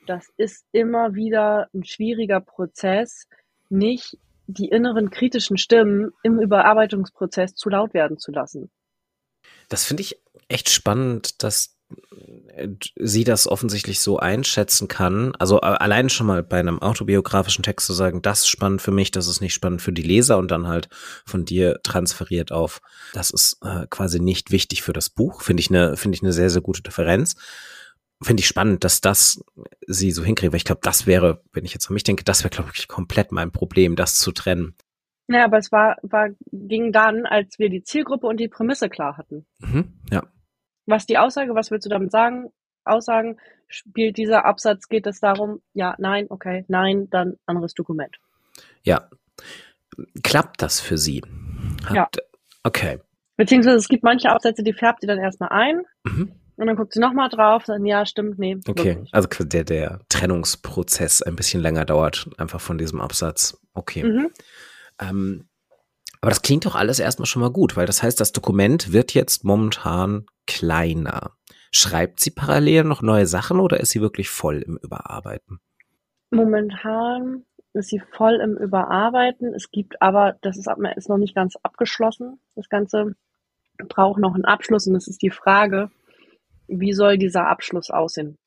Das 0.08 0.30
ist 0.38 0.66
immer 0.72 1.14
wieder 1.14 1.68
ein 1.74 1.84
schwieriger 1.84 2.40
Prozess, 2.40 3.28
nicht 3.70 4.18
die 4.48 4.68
inneren 4.68 5.10
kritischen 5.10 5.58
Stimmen 5.58 6.12
im 6.24 6.40
Überarbeitungsprozess 6.40 7.56
zu 7.56 7.70
laut 7.70 7.94
werden 7.94 8.18
zu 8.18 8.32
lassen. 8.32 8.70
Das 9.70 9.86
finde 9.86 10.02
ich 10.02 10.22
echt 10.48 10.70
spannend, 10.70 11.44
dass 11.44 11.78
sie 13.00 13.24
das 13.24 13.48
offensichtlich 13.48 14.00
so 14.00 14.18
einschätzen 14.18 14.88
kann. 14.88 15.34
Also 15.40 15.58
äh, 15.58 15.66
allein 15.66 16.10
schon 16.10 16.28
mal 16.28 16.44
bei 16.44 16.60
einem 16.60 16.82
autobiografischen 16.82 17.64
Text 17.64 17.88
zu 17.88 17.94
sagen, 17.94 18.22
das 18.22 18.42
ist 18.42 18.48
spannend 18.48 18.82
für 18.82 18.92
mich, 18.92 19.12
das 19.12 19.28
ist 19.28 19.42
nicht 19.42 19.54
spannend 19.54 19.82
für 19.82 19.94
die 19.94 20.02
Leser 20.02 20.38
und 20.38 20.52
dann 20.52 20.68
halt 20.68 20.90
von 21.26 21.46
dir 21.46 21.80
transferiert 21.84 22.52
auf, 22.52 22.82
das 23.14 23.32
ist 23.32 23.58
äh, 23.64 23.88
quasi 23.90 24.20
nicht 24.20 24.52
wichtig 24.52 24.82
für 24.82 24.94
das 24.94 25.10
Buch, 25.10 25.42
finde 25.42 25.62
ich 25.62 25.70
eine, 25.70 25.98
finde 25.98 26.16
ich 26.16 26.24
eine 26.24 26.34
sehr, 26.34 26.50
sehr 26.50 26.62
gute 26.62 26.82
Differenz. 26.82 27.36
Finde 28.24 28.42
ich 28.42 28.48
spannend, 28.48 28.84
dass 28.84 29.02
das 29.02 29.44
sie 29.88 30.12
so 30.12 30.24
hinkriegt, 30.24 30.54
weil 30.54 30.58
ich 30.58 30.66
glaube, 30.66 30.82
das 30.84 31.08
wäre, 31.08 31.42
wenn 31.54 31.66
ich 31.66 31.74
jetzt 31.74 31.88
an 31.88 31.96
mich 31.96 32.04
denke, 32.04 32.24
das 32.24 32.44
wäre, 32.44 32.52
glaube 32.52 32.70
ich, 32.76 32.88
komplett 32.88 33.32
mein 33.32 33.52
Problem, 33.52 33.96
das 33.96 34.20
zu 34.20 34.32
trennen. 34.32 34.76
Ja, 35.28 35.46
aber 35.46 35.58
es 35.58 35.72
war, 35.72 35.98
war, 36.04 36.30
ging 36.52 36.92
dann, 36.92 37.26
als 37.26 37.58
wir 37.58 37.70
die 37.70 37.82
Zielgruppe 37.82 38.28
und 38.28 38.38
die 38.38 38.48
Prämisse 38.48 38.90
klar 38.90 39.18
hatten. 39.18 39.48
Mhm, 39.60 39.94
ja. 40.12 40.24
Was 40.86 41.06
die 41.06 41.18
Aussage, 41.18 41.56
was 41.56 41.72
willst 41.72 41.86
du 41.86 41.90
damit 41.90 42.12
sagen? 42.12 42.52
Aussagen, 42.84 43.38
spielt 43.68 44.18
dieser 44.18 44.46
Absatz, 44.46 44.90
geht 44.90 45.08
es 45.08 45.20
darum, 45.20 45.62
ja, 45.74 45.96
nein, 45.98 46.26
okay, 46.30 46.66
nein, 46.68 47.10
dann 47.10 47.38
anderes 47.46 47.74
Dokument. 47.74 48.18
Ja. 48.84 49.10
Klappt 50.24 50.62
das 50.62 50.80
für 50.80 50.98
Sie? 50.98 51.22
Habt, 51.86 51.96
ja. 51.96 52.10
Okay. 52.64 53.00
Beziehungsweise 53.38 53.78
es 53.78 53.88
gibt 53.88 54.04
manche 54.04 54.30
Absätze, 54.30 54.64
die 54.64 54.74
färbt 54.74 55.04
ihr 55.04 55.08
dann 55.08 55.20
erstmal 55.20 55.50
ein. 55.50 55.84
Mhm. 56.04 56.34
Und 56.58 56.68
dann 56.68 56.76
guckt 56.76 56.94
sie 56.94 57.00
nochmal 57.00 57.30
drauf, 57.30 57.64
dann 57.66 57.86
ja, 57.86 58.06
stimmt, 58.06 58.38
nee. 58.38 58.58
Okay, 58.68 58.98
wirklich. 58.98 59.14
also 59.14 59.28
der, 59.46 59.64
der 59.64 60.02
Trennungsprozess 60.10 61.24
ein 61.24 61.36
bisschen 61.36 61.62
länger 61.62 61.86
dauert, 61.86 62.30
einfach 62.38 62.62
von 62.62 62.78
diesem 62.78 63.02
Absatz. 63.02 63.60
Okay. 63.74 64.04
Mhm. 64.04 64.30
Ähm, 65.00 65.50
aber 66.22 66.30
das 66.30 66.44
klingt 66.44 66.66
doch 66.66 66.76
alles 66.76 67.00
erstmal 67.00 67.26
schon 67.26 67.42
mal 67.42 67.52
gut, 67.52 67.76
weil 67.76 67.88
das 67.88 68.04
heißt, 68.04 68.20
das 68.20 68.32
Dokument 68.32 68.94
wird 68.94 69.14
jetzt 69.14 69.44
momentan 69.44 70.28
kleiner. 70.46 71.32
Schreibt 71.72 72.20
sie 72.20 72.32
parallel 72.32 72.84
noch 72.84 73.02
neue 73.02 73.26
Sachen 73.26 73.60
oder 73.60 73.80
ist 73.80 73.92
sie 73.92 74.02
wirklich 74.02 74.30
voll 74.30 74.62
im 74.62 74.78
Überarbeiten? 74.78 75.60
Momentan 76.30 77.46
ist 77.74 77.90
sie 77.90 78.02
voll 78.16 78.36
im 78.36 78.56
Überarbeiten. 78.58 79.54
Es 79.54 79.72
gibt 79.72 80.02
aber, 80.02 80.38
das 80.42 80.58
ist, 80.58 80.70
ist 80.96 81.10
noch 81.10 81.18
nicht 81.18 81.34
ganz 81.34 81.56
abgeschlossen. 81.64 82.40
Das 82.56 82.70
Ganze 82.70 83.16
braucht 83.78 84.20
noch 84.20 84.36
einen 84.36 84.46
Abschluss 84.46 84.86
und 84.88 84.96
es 84.96 85.08
ist 85.08 85.22
die 85.22 85.32
Frage, 85.32 85.90
wie 86.68 86.94
soll 86.94 87.18
dieser 87.18 87.48
Abschluss 87.48 87.90
aussehen? 87.90 88.38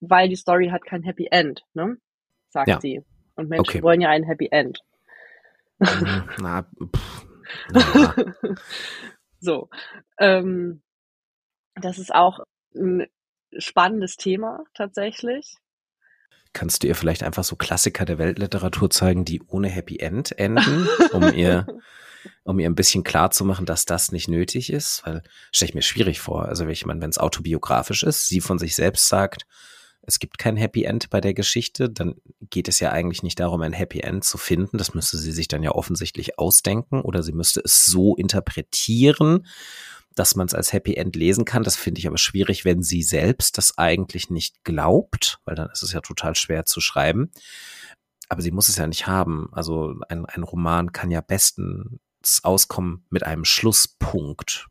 Weil 0.00 0.28
die 0.28 0.36
Story 0.36 0.68
hat 0.68 0.84
kein 0.84 1.02
Happy 1.02 1.28
End, 1.30 1.64
ne? 1.74 1.98
Sagt 2.48 2.68
ja. 2.68 2.80
sie. 2.80 3.02
Und 3.34 3.48
Menschen 3.48 3.76
okay. 3.76 3.82
wollen 3.82 4.00
ja 4.00 4.08
ein 4.08 4.24
Happy 4.24 4.48
End. 4.50 4.80
Mhm. 5.78 6.28
na, 6.38 6.62
pff, 6.62 7.26
na. 7.72 8.14
so. 9.40 9.68
Ähm, 10.18 10.82
das 11.74 11.98
ist 11.98 12.14
auch 12.14 12.40
ein 12.74 13.06
spannendes 13.58 14.16
Thema 14.16 14.64
tatsächlich. 14.74 15.56
Kannst 16.52 16.82
du 16.82 16.86
ihr 16.86 16.94
vielleicht 16.94 17.22
einfach 17.22 17.44
so 17.44 17.54
Klassiker 17.54 18.06
der 18.06 18.18
Weltliteratur 18.18 18.88
zeigen, 18.88 19.26
die 19.26 19.42
ohne 19.46 19.68
Happy 19.68 19.98
End 19.98 20.38
enden, 20.38 20.88
um 21.12 21.30
ihr, 21.34 21.66
um 22.44 22.58
ihr 22.58 22.68
ein 22.68 22.74
bisschen 22.74 23.04
klar 23.04 23.30
zu 23.30 23.44
machen, 23.44 23.66
dass 23.66 23.84
das 23.84 24.10
nicht 24.10 24.28
nötig 24.28 24.72
ist? 24.72 25.02
Weil 25.04 25.22
stelle 25.52 25.68
ich 25.68 25.74
mir 25.74 25.82
schwierig 25.82 26.20
vor. 26.20 26.46
Also 26.46 26.66
ich 26.66 26.86
meine, 26.86 27.02
wenn 27.02 27.10
es 27.10 27.18
autobiografisch 27.18 28.02
ist, 28.04 28.26
sie 28.26 28.40
von 28.40 28.58
sich 28.58 28.74
selbst 28.74 29.08
sagt, 29.08 29.42
es 30.06 30.20
gibt 30.20 30.38
kein 30.38 30.56
Happy 30.56 30.84
End 30.84 31.10
bei 31.10 31.20
der 31.20 31.34
Geschichte, 31.34 31.90
dann 31.90 32.14
geht 32.40 32.68
es 32.68 32.78
ja 32.78 32.92
eigentlich 32.92 33.24
nicht 33.24 33.40
darum, 33.40 33.60
ein 33.62 33.72
Happy 33.72 34.00
End 34.00 34.24
zu 34.24 34.38
finden. 34.38 34.78
Das 34.78 34.94
müsste 34.94 35.18
sie 35.18 35.32
sich 35.32 35.48
dann 35.48 35.64
ja 35.64 35.72
offensichtlich 35.72 36.38
ausdenken 36.38 37.00
oder 37.00 37.24
sie 37.24 37.32
müsste 37.32 37.60
es 37.64 37.84
so 37.84 38.14
interpretieren, 38.14 39.46
dass 40.14 40.36
man 40.36 40.46
es 40.46 40.54
als 40.54 40.72
Happy 40.72 40.94
End 40.94 41.16
lesen 41.16 41.44
kann. 41.44 41.64
Das 41.64 41.76
finde 41.76 41.98
ich 41.98 42.06
aber 42.06 42.18
schwierig, 42.18 42.64
wenn 42.64 42.82
sie 42.82 43.02
selbst 43.02 43.58
das 43.58 43.78
eigentlich 43.78 44.30
nicht 44.30 44.62
glaubt, 44.62 45.40
weil 45.44 45.56
dann 45.56 45.70
ist 45.70 45.82
es 45.82 45.92
ja 45.92 46.00
total 46.00 46.36
schwer 46.36 46.64
zu 46.64 46.80
schreiben. 46.80 47.32
Aber 48.28 48.42
sie 48.42 48.52
muss 48.52 48.68
es 48.68 48.76
ja 48.76 48.86
nicht 48.86 49.08
haben. 49.08 49.48
Also 49.52 49.94
ein, 50.08 50.24
ein 50.24 50.42
Roman 50.44 50.92
kann 50.92 51.10
ja 51.10 51.20
bestens 51.20 52.40
auskommen 52.44 53.04
mit 53.10 53.24
einem 53.24 53.44
Schlusspunkt. 53.44 54.68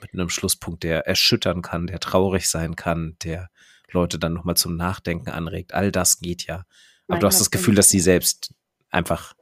Mit 0.00 0.14
einem 0.14 0.30
Schlusspunkt, 0.30 0.82
der 0.82 1.06
erschüttern 1.06 1.60
kann, 1.60 1.86
der 1.86 2.00
traurig 2.00 2.48
sein 2.48 2.76
kann, 2.76 3.16
der 3.22 3.50
Leute 3.92 4.18
dann 4.18 4.34
nochmal 4.34 4.56
zum 4.56 4.76
Nachdenken 4.76 5.30
anregt. 5.30 5.74
All 5.74 5.90
das 5.90 6.20
geht 6.20 6.46
ja. 6.46 6.64
Aber 7.06 7.14
Nein, 7.14 7.20
du 7.20 7.26
hast 7.26 7.40
das 7.40 7.50
Gefühl, 7.50 7.74
dass 7.74 7.88
sie 7.88 8.00
selbst 8.00 8.54
einfach 8.90 9.34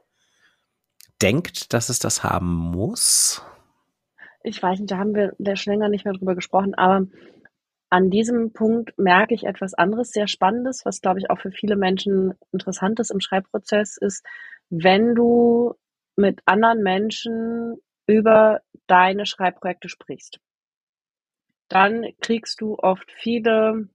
denkt, 1.21 1.73
dass 1.73 1.89
es 1.89 1.99
das 1.99 2.23
haben 2.23 2.47
muss? 2.47 3.41
Ich 4.43 4.61
weiß 4.61 4.79
nicht, 4.79 4.91
da 4.91 4.97
haben 4.97 5.15
wir 5.15 5.33
schon 5.55 5.73
länger 5.73 5.89
nicht 5.89 6.05
mehr 6.05 6.13
drüber 6.13 6.35
gesprochen, 6.35 6.75
aber 6.75 7.07
an 7.89 8.09
diesem 8.09 8.51
Punkt 8.51 8.97
merke 8.97 9.33
ich 9.33 9.45
etwas 9.45 9.73
anderes, 9.73 10.11
sehr 10.11 10.27
Spannendes, 10.27 10.85
was, 10.85 11.01
glaube 11.01 11.19
ich, 11.19 11.29
auch 11.29 11.39
für 11.39 11.51
viele 11.51 11.75
Menschen 11.75 12.33
interessant 12.51 12.99
ist 12.99 13.11
im 13.11 13.19
Schreibprozess, 13.19 13.97
ist, 13.97 14.25
wenn 14.69 15.15
du 15.15 15.73
mit 16.15 16.41
anderen 16.45 16.83
Menschen 16.83 17.77
über 18.05 18.61
deine 18.87 19.25
Schreibprojekte 19.25 19.89
sprichst, 19.89 20.39
dann 21.69 22.05
kriegst 22.21 22.61
du 22.61 22.75
oft 22.77 23.09
viele 23.11 23.89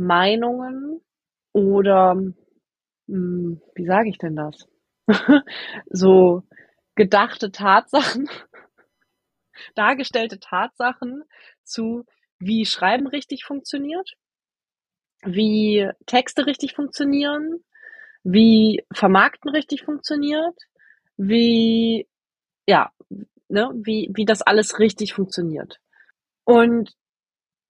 Meinungen 0.00 1.00
oder 1.52 2.16
hm, 3.08 3.60
wie 3.74 3.86
sage 3.86 4.08
ich 4.08 4.18
denn 4.18 4.36
das? 4.36 4.66
so 5.90 6.42
gedachte 6.94 7.52
Tatsachen, 7.52 8.28
dargestellte 9.74 10.40
Tatsachen 10.40 11.24
zu, 11.64 12.04
wie 12.38 12.64
Schreiben 12.64 13.06
richtig 13.06 13.44
funktioniert, 13.44 14.10
wie 15.22 15.88
Texte 16.06 16.46
richtig 16.46 16.74
funktionieren, 16.74 17.62
wie 18.22 18.82
Vermarkten 18.92 19.50
richtig 19.50 19.82
funktioniert, 19.82 20.58
wie, 21.16 22.08
ja, 22.66 22.90
ne, 23.48 23.70
wie, 23.74 24.10
wie 24.14 24.24
das 24.24 24.40
alles 24.40 24.78
richtig 24.78 25.12
funktioniert. 25.12 25.78
Und 26.44 26.94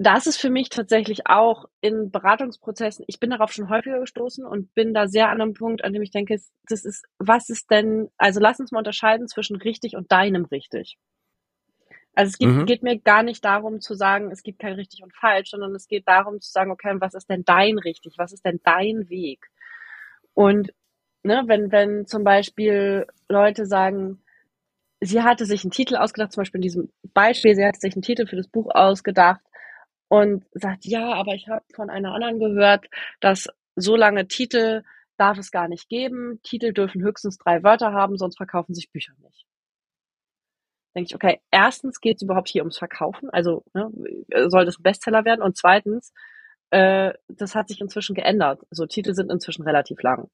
das 0.03 0.27
ist 0.27 0.39
für 0.39 0.49
mich 0.49 0.71
tatsächlich 0.71 1.27
auch 1.27 1.67
in 1.83 2.11
Beratungsprozessen, 2.11 3.05
ich 3.07 3.21
bin 3.21 3.29
darauf 3.29 3.53
schon 3.53 3.69
häufiger 3.69 4.01
gestoßen 4.01 4.47
und 4.47 4.75
bin 4.75 4.95
da 4.95 5.07
sehr 5.07 5.29
an 5.29 5.43
einem 5.43 5.53
Punkt, 5.53 5.85
an 5.85 5.93
dem 5.93 6.01
ich 6.01 6.11
denke, 6.11 6.41
das 6.67 6.87
ist, 6.87 7.05
was 7.19 7.51
ist 7.51 7.71
denn, 7.71 8.09
also 8.17 8.41
lass 8.41 8.61
uns 8.61 8.73
mal 8.73 8.79
unterscheiden 8.79 9.29
zwischen 9.29 9.57
richtig 9.57 9.97
und 9.97 10.11
deinem 10.11 10.47
richtig. 10.47 10.97
Also 12.15 12.31
es 12.31 12.39
geht, 12.39 12.49
mhm. 12.49 12.65
geht 12.65 12.83
mir 12.83 12.99
gar 12.99 13.23
nicht 13.23 13.45
darum 13.45 13.83
zu 13.83 13.93
sagen, 13.93 14.31
es 14.31 14.43
gibt 14.43 14.61
kein 14.61 14.73
richtig 14.73 15.03
und 15.03 15.15
falsch, 15.15 15.51
sondern 15.51 15.75
es 15.75 15.87
geht 15.87 16.09
darum 16.09 16.41
zu 16.41 16.51
sagen, 16.51 16.71
okay, 16.71 16.95
was 16.99 17.13
ist 17.13 17.29
denn 17.29 17.45
dein 17.45 17.77
richtig? 17.77 18.15
Was 18.17 18.33
ist 18.33 18.47
denn 18.47 18.59
dein 18.65 19.11
Weg? 19.11 19.49
Und 20.33 20.73
ne, 21.23 21.43
wenn, 21.45 21.73
wenn 21.73 22.07
zum 22.07 22.25
Beispiel 22.25 23.07
Leute 23.29 23.67
sagen, 23.67 24.23
sie 25.03 25.23
hatte 25.23 25.45
sich 25.45 25.63
einen 25.63 25.73
Titel 25.73 25.97
ausgedacht, 25.97 26.33
zum 26.33 26.41
Beispiel 26.41 26.61
in 26.61 26.63
diesem 26.63 26.93
Beispiel, 27.13 27.55
sie 27.55 27.67
hatte 27.67 27.81
sich 27.81 27.93
einen 27.93 28.03
Titel 28.03 28.27
für 28.27 28.37
das 28.37 28.49
Buch 28.49 28.71
ausgedacht 28.75 29.43
und 30.11 30.45
sagt, 30.51 30.85
ja, 30.85 31.15
aber 31.15 31.35
ich 31.35 31.49
habe 31.49 31.65
von 31.73 31.89
einer 31.89 32.13
anderen 32.13 32.41
gehört, 32.41 32.87
dass 33.21 33.47
so 33.77 33.95
lange 33.95 34.27
Titel 34.27 34.83
darf 35.17 35.39
es 35.39 35.53
gar 35.53 35.69
nicht 35.69 35.89
geben. 35.89 36.41
Titel 36.43 36.73
dürfen 36.73 37.01
höchstens 37.01 37.39
drei 37.39 37.63
Wörter 37.63 37.93
haben, 37.93 38.19
sonst 38.19 38.37
verkaufen 38.37 38.75
sich 38.75 38.91
Bücher 38.91 39.13
nicht. 39.23 39.47
Denke 40.97 41.07
ich, 41.07 41.15
okay, 41.15 41.41
erstens 41.53 42.01
geht 42.01 42.17
es 42.17 42.23
überhaupt 42.23 42.49
hier 42.49 42.63
ums 42.63 42.79
Verkaufen, 42.79 43.31
also 43.31 43.63
ne, 43.73 43.89
soll 44.49 44.65
das 44.65 44.81
ein 44.81 44.83
Bestseller 44.83 45.25
werden 45.25 45.43
und 45.43 45.57
zweitens, 45.57 46.13
äh, 46.71 47.13
das 47.29 47.55
hat 47.55 47.69
sich 47.69 47.81
inzwischen 47.81 48.17
geändert. 48.17 48.63
So 48.71 48.87
Titel 48.87 49.15
sind 49.15 49.31
inzwischen 49.31 49.63
relativ 49.63 50.03
lang. 50.03 50.29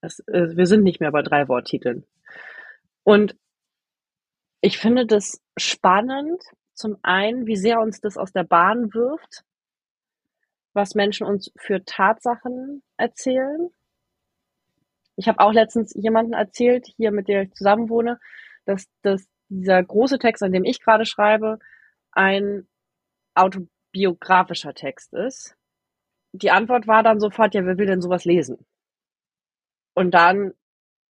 Das, 0.00 0.18
äh, 0.26 0.56
wir 0.56 0.66
sind 0.66 0.82
nicht 0.82 0.98
mehr 0.98 1.12
bei 1.12 1.22
drei 1.22 1.46
Worttiteln. 1.46 2.04
Und 3.04 3.36
ich 4.60 4.78
finde 4.78 5.06
das 5.06 5.40
spannend, 5.56 6.42
zum 6.74 6.98
einen, 7.02 7.46
wie 7.46 7.56
sehr 7.56 7.80
uns 7.80 8.00
das 8.00 8.16
aus 8.16 8.32
der 8.32 8.44
Bahn 8.44 8.92
wirft, 8.94 9.44
was 10.72 10.94
Menschen 10.94 11.26
uns 11.26 11.52
für 11.56 11.84
Tatsachen 11.84 12.82
erzählen. 12.96 13.70
Ich 15.16 15.28
habe 15.28 15.38
auch 15.40 15.52
letztens 15.52 15.94
jemanden 15.94 16.32
erzählt, 16.32 16.86
hier 16.96 17.12
mit 17.12 17.28
der 17.28 17.42
ich 17.42 17.52
zusammen 17.54 17.88
wohne, 17.88 18.18
dass, 18.64 18.88
dass 19.02 19.26
dieser 19.48 19.82
große 19.82 20.18
Text, 20.18 20.42
an 20.42 20.52
dem 20.52 20.64
ich 20.64 20.80
gerade 20.80 21.06
schreibe, 21.06 21.58
ein 22.10 22.66
autobiografischer 23.34 24.74
Text 24.74 25.12
ist. 25.12 25.56
Die 26.32 26.50
Antwort 26.50 26.88
war 26.88 27.02
dann 27.02 27.20
sofort, 27.20 27.54
ja, 27.54 27.64
wer 27.64 27.78
will 27.78 27.86
denn 27.86 28.02
sowas 28.02 28.24
lesen? 28.24 28.66
Und 29.94 30.12
dann 30.12 30.54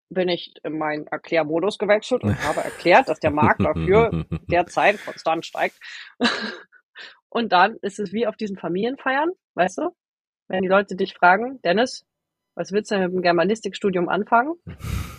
bin 0.09 0.29
ich 0.29 0.55
in 0.63 0.79
meinen 0.79 1.07
Erklärmodus 1.07 1.79
gewechselt 1.79 2.23
und 2.23 2.43
habe 2.45 2.61
erklärt, 2.61 3.09
dass 3.09 3.21
der 3.21 3.31
Markt 3.31 3.63
dafür 3.63 4.25
derzeit 4.51 5.05
konstant 5.05 5.45
steigt. 5.45 5.77
Und 7.29 7.53
dann 7.53 7.77
ist 7.83 7.99
es 7.99 8.13
wie 8.13 8.27
auf 8.27 8.37
diesen 8.37 8.57
Familienfeiern, 8.57 9.31
weißt 9.55 9.79
du? 9.79 9.91
Wenn 10.49 10.63
die 10.63 10.69
Leute 10.69 10.95
dich 10.95 11.15
fragen, 11.15 11.61
Dennis, 11.63 12.05
was 12.55 12.71
willst 12.71 12.91
du 12.91 12.97
denn 12.97 13.05
mit 13.05 13.15
dem 13.15 13.23
Germanistikstudium 13.23 14.09
anfangen? 14.09 14.55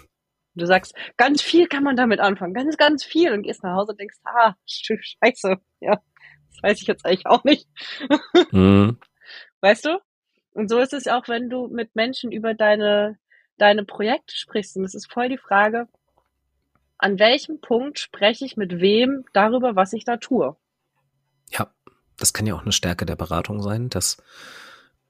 Du 0.57 0.65
sagst, 0.65 0.95
ganz 1.17 1.41
viel 1.41 1.67
kann 1.67 1.83
man 1.83 1.97
damit 1.97 2.21
anfangen, 2.21 2.53
ganz, 2.53 2.77
ganz 2.77 3.03
viel 3.03 3.33
und 3.33 3.41
gehst 3.41 3.61
nach 3.61 3.75
Hause 3.75 3.91
und 3.91 3.99
denkst, 3.99 4.15
ah, 4.23 4.53
scheiße, 4.65 5.57
ja, 5.81 6.01
das 6.47 6.63
weiß 6.63 6.81
ich 6.81 6.87
jetzt 6.87 7.05
eigentlich 7.05 7.25
auch 7.25 7.43
nicht. 7.43 7.67
Mhm. 8.53 8.97
Weißt 9.59 9.83
du? 9.83 9.99
Und 10.51 10.69
so 10.69 10.79
ist 10.79 10.93
es 10.93 11.07
auch, 11.07 11.27
wenn 11.27 11.49
du 11.49 11.67
mit 11.67 11.93
Menschen 11.93 12.31
über 12.31 12.53
deine 12.53 13.17
deine 13.57 13.85
Projekte 13.85 14.35
sprichst. 14.35 14.77
Und 14.77 14.85
es 14.85 14.95
ist 14.95 15.11
voll 15.11 15.29
die 15.29 15.37
Frage, 15.37 15.87
an 16.97 17.19
welchem 17.19 17.59
Punkt 17.59 17.99
spreche 17.99 18.45
ich 18.45 18.57
mit 18.57 18.79
wem 18.79 19.25
darüber, 19.33 19.75
was 19.75 19.93
ich 19.93 20.05
da 20.05 20.17
tue? 20.17 20.55
Ja, 21.49 21.71
das 22.17 22.33
kann 22.33 22.47
ja 22.47 22.55
auch 22.55 22.63
eine 22.63 22.71
Stärke 22.71 23.05
der 23.05 23.15
Beratung 23.15 23.61
sein, 23.61 23.89
dass 23.89 24.17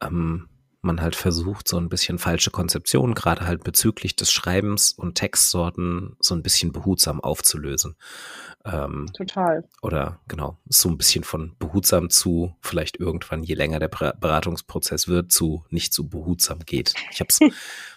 ähm, 0.02 0.50
man 0.86 1.02
halt 1.02 1.16
versucht, 1.16 1.68
so 1.68 1.78
ein 1.78 1.90
bisschen 1.90 2.18
falsche 2.18 2.52
Konzeptionen, 2.52 3.16
gerade 3.16 3.46
halt 3.46 3.64
bezüglich 3.64 4.16
des 4.16 4.32
Schreibens 4.32 4.94
und 4.94 5.16
Textsorten, 5.16 6.16
so 6.20 6.36
ein 6.36 6.44
bisschen 6.44 6.72
behutsam 6.72 7.20
aufzulösen. 7.20 7.96
Ähm, 8.64 9.08
Total. 9.14 9.68
Oder 9.82 10.20
genau, 10.28 10.58
so 10.70 10.90
ein 10.90 10.98
bisschen 10.98 11.24
von 11.24 11.56
behutsam 11.60 12.10
zu 12.10 12.56
vielleicht 12.62 13.00
irgendwann, 13.00 13.44
je 13.44 13.56
länger 13.56 13.80
der 13.80 13.90
Beratungsprozess 13.90 15.08
wird, 15.08 15.32
zu 15.32 15.66
nicht 15.70 15.94
so 15.94 16.06
behutsam 16.06 16.60
geht. 16.60 16.94
Ich 17.12 17.20
habe 17.20 17.30
es 17.30 17.40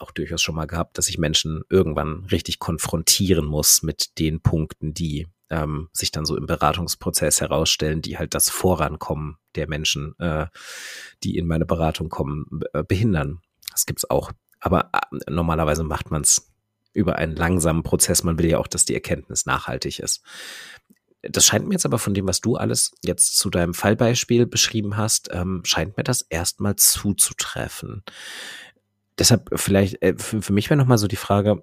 auch 0.00 0.10
durchaus 0.10 0.42
schon 0.42 0.54
mal 0.54 0.66
gehabt, 0.66 0.98
dass 0.98 1.08
ich 1.08 1.18
Menschen 1.18 1.62
irgendwann 1.68 2.24
richtig 2.26 2.58
konfrontieren 2.58 3.44
muss 3.44 3.82
mit 3.82 4.18
den 4.18 4.40
Punkten, 4.40 4.94
die 4.94 5.28
ähm, 5.50 5.88
sich 5.92 6.12
dann 6.12 6.24
so 6.24 6.36
im 6.36 6.46
Beratungsprozess 6.46 7.40
herausstellen, 7.40 8.02
die 8.02 8.18
halt 8.18 8.34
das 8.34 8.48
Vorankommen 8.50 9.36
der 9.56 9.68
Menschen, 9.68 10.18
äh, 10.18 10.46
die 11.22 11.36
in 11.36 11.46
meine 11.46 11.66
Beratung 11.66 12.08
kommen, 12.08 12.60
äh, 12.72 12.84
behindern. 12.84 13.40
Das 13.72 13.86
gibt's 13.86 14.08
auch. 14.08 14.32
Aber 14.60 14.90
äh, 14.92 15.30
normalerweise 15.30 15.84
macht 15.84 16.10
man 16.10 16.22
es 16.22 16.50
über 16.92 17.16
einen 17.16 17.36
langsamen 17.36 17.82
Prozess. 17.82 18.24
Man 18.24 18.38
will 18.38 18.46
ja 18.46 18.58
auch, 18.58 18.68
dass 18.68 18.84
die 18.84 18.94
Erkenntnis 18.94 19.46
nachhaltig 19.46 19.98
ist. 19.98 20.22
Das 21.22 21.44
scheint 21.44 21.66
mir 21.66 21.74
jetzt 21.74 21.84
aber 21.84 21.98
von 21.98 22.14
dem, 22.14 22.26
was 22.26 22.40
du 22.40 22.56
alles 22.56 22.92
jetzt 23.04 23.36
zu 23.36 23.50
deinem 23.50 23.74
Fallbeispiel 23.74 24.46
beschrieben 24.46 24.96
hast, 24.96 25.28
ähm, 25.32 25.60
scheint 25.64 25.96
mir 25.96 26.02
das 26.04 26.22
erstmal 26.22 26.76
zuzutreffen. 26.76 28.04
Deshalb 29.20 29.50
vielleicht, 29.54 30.02
äh, 30.02 30.14
für, 30.16 30.52
mich 30.52 30.70
wäre 30.70 30.78
nochmal 30.78 30.96
so 30.96 31.06
die 31.06 31.16
Frage, 31.16 31.62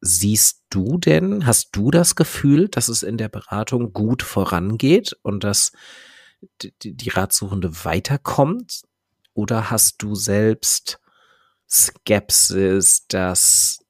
siehst 0.00 0.64
du 0.70 0.96
denn, 0.96 1.46
hast 1.46 1.76
du 1.76 1.90
das 1.90 2.16
Gefühl, 2.16 2.68
dass 2.68 2.88
es 2.88 3.02
in 3.02 3.18
der 3.18 3.28
Beratung 3.28 3.92
gut 3.92 4.22
vorangeht 4.22 5.14
und 5.22 5.44
dass 5.44 5.72
die, 6.62 6.96
die 6.96 7.10
Ratsuchende 7.10 7.84
weiterkommt? 7.84 8.82
Oder 9.34 9.70
hast 9.70 10.02
du 10.02 10.14
selbst 10.14 11.00
Skepsis, 11.68 13.06
dass 13.08 13.84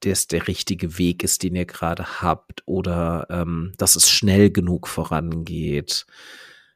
das 0.00 0.26
der 0.26 0.48
richtige 0.48 0.96
Weg 0.96 1.22
ist, 1.22 1.42
den 1.42 1.56
ihr 1.56 1.66
gerade 1.66 2.22
habt 2.22 2.62
oder 2.64 3.26
ähm, 3.28 3.72
dass 3.76 3.96
es 3.96 4.10
schnell 4.10 4.50
genug 4.50 4.88
vorangeht? 4.88 6.06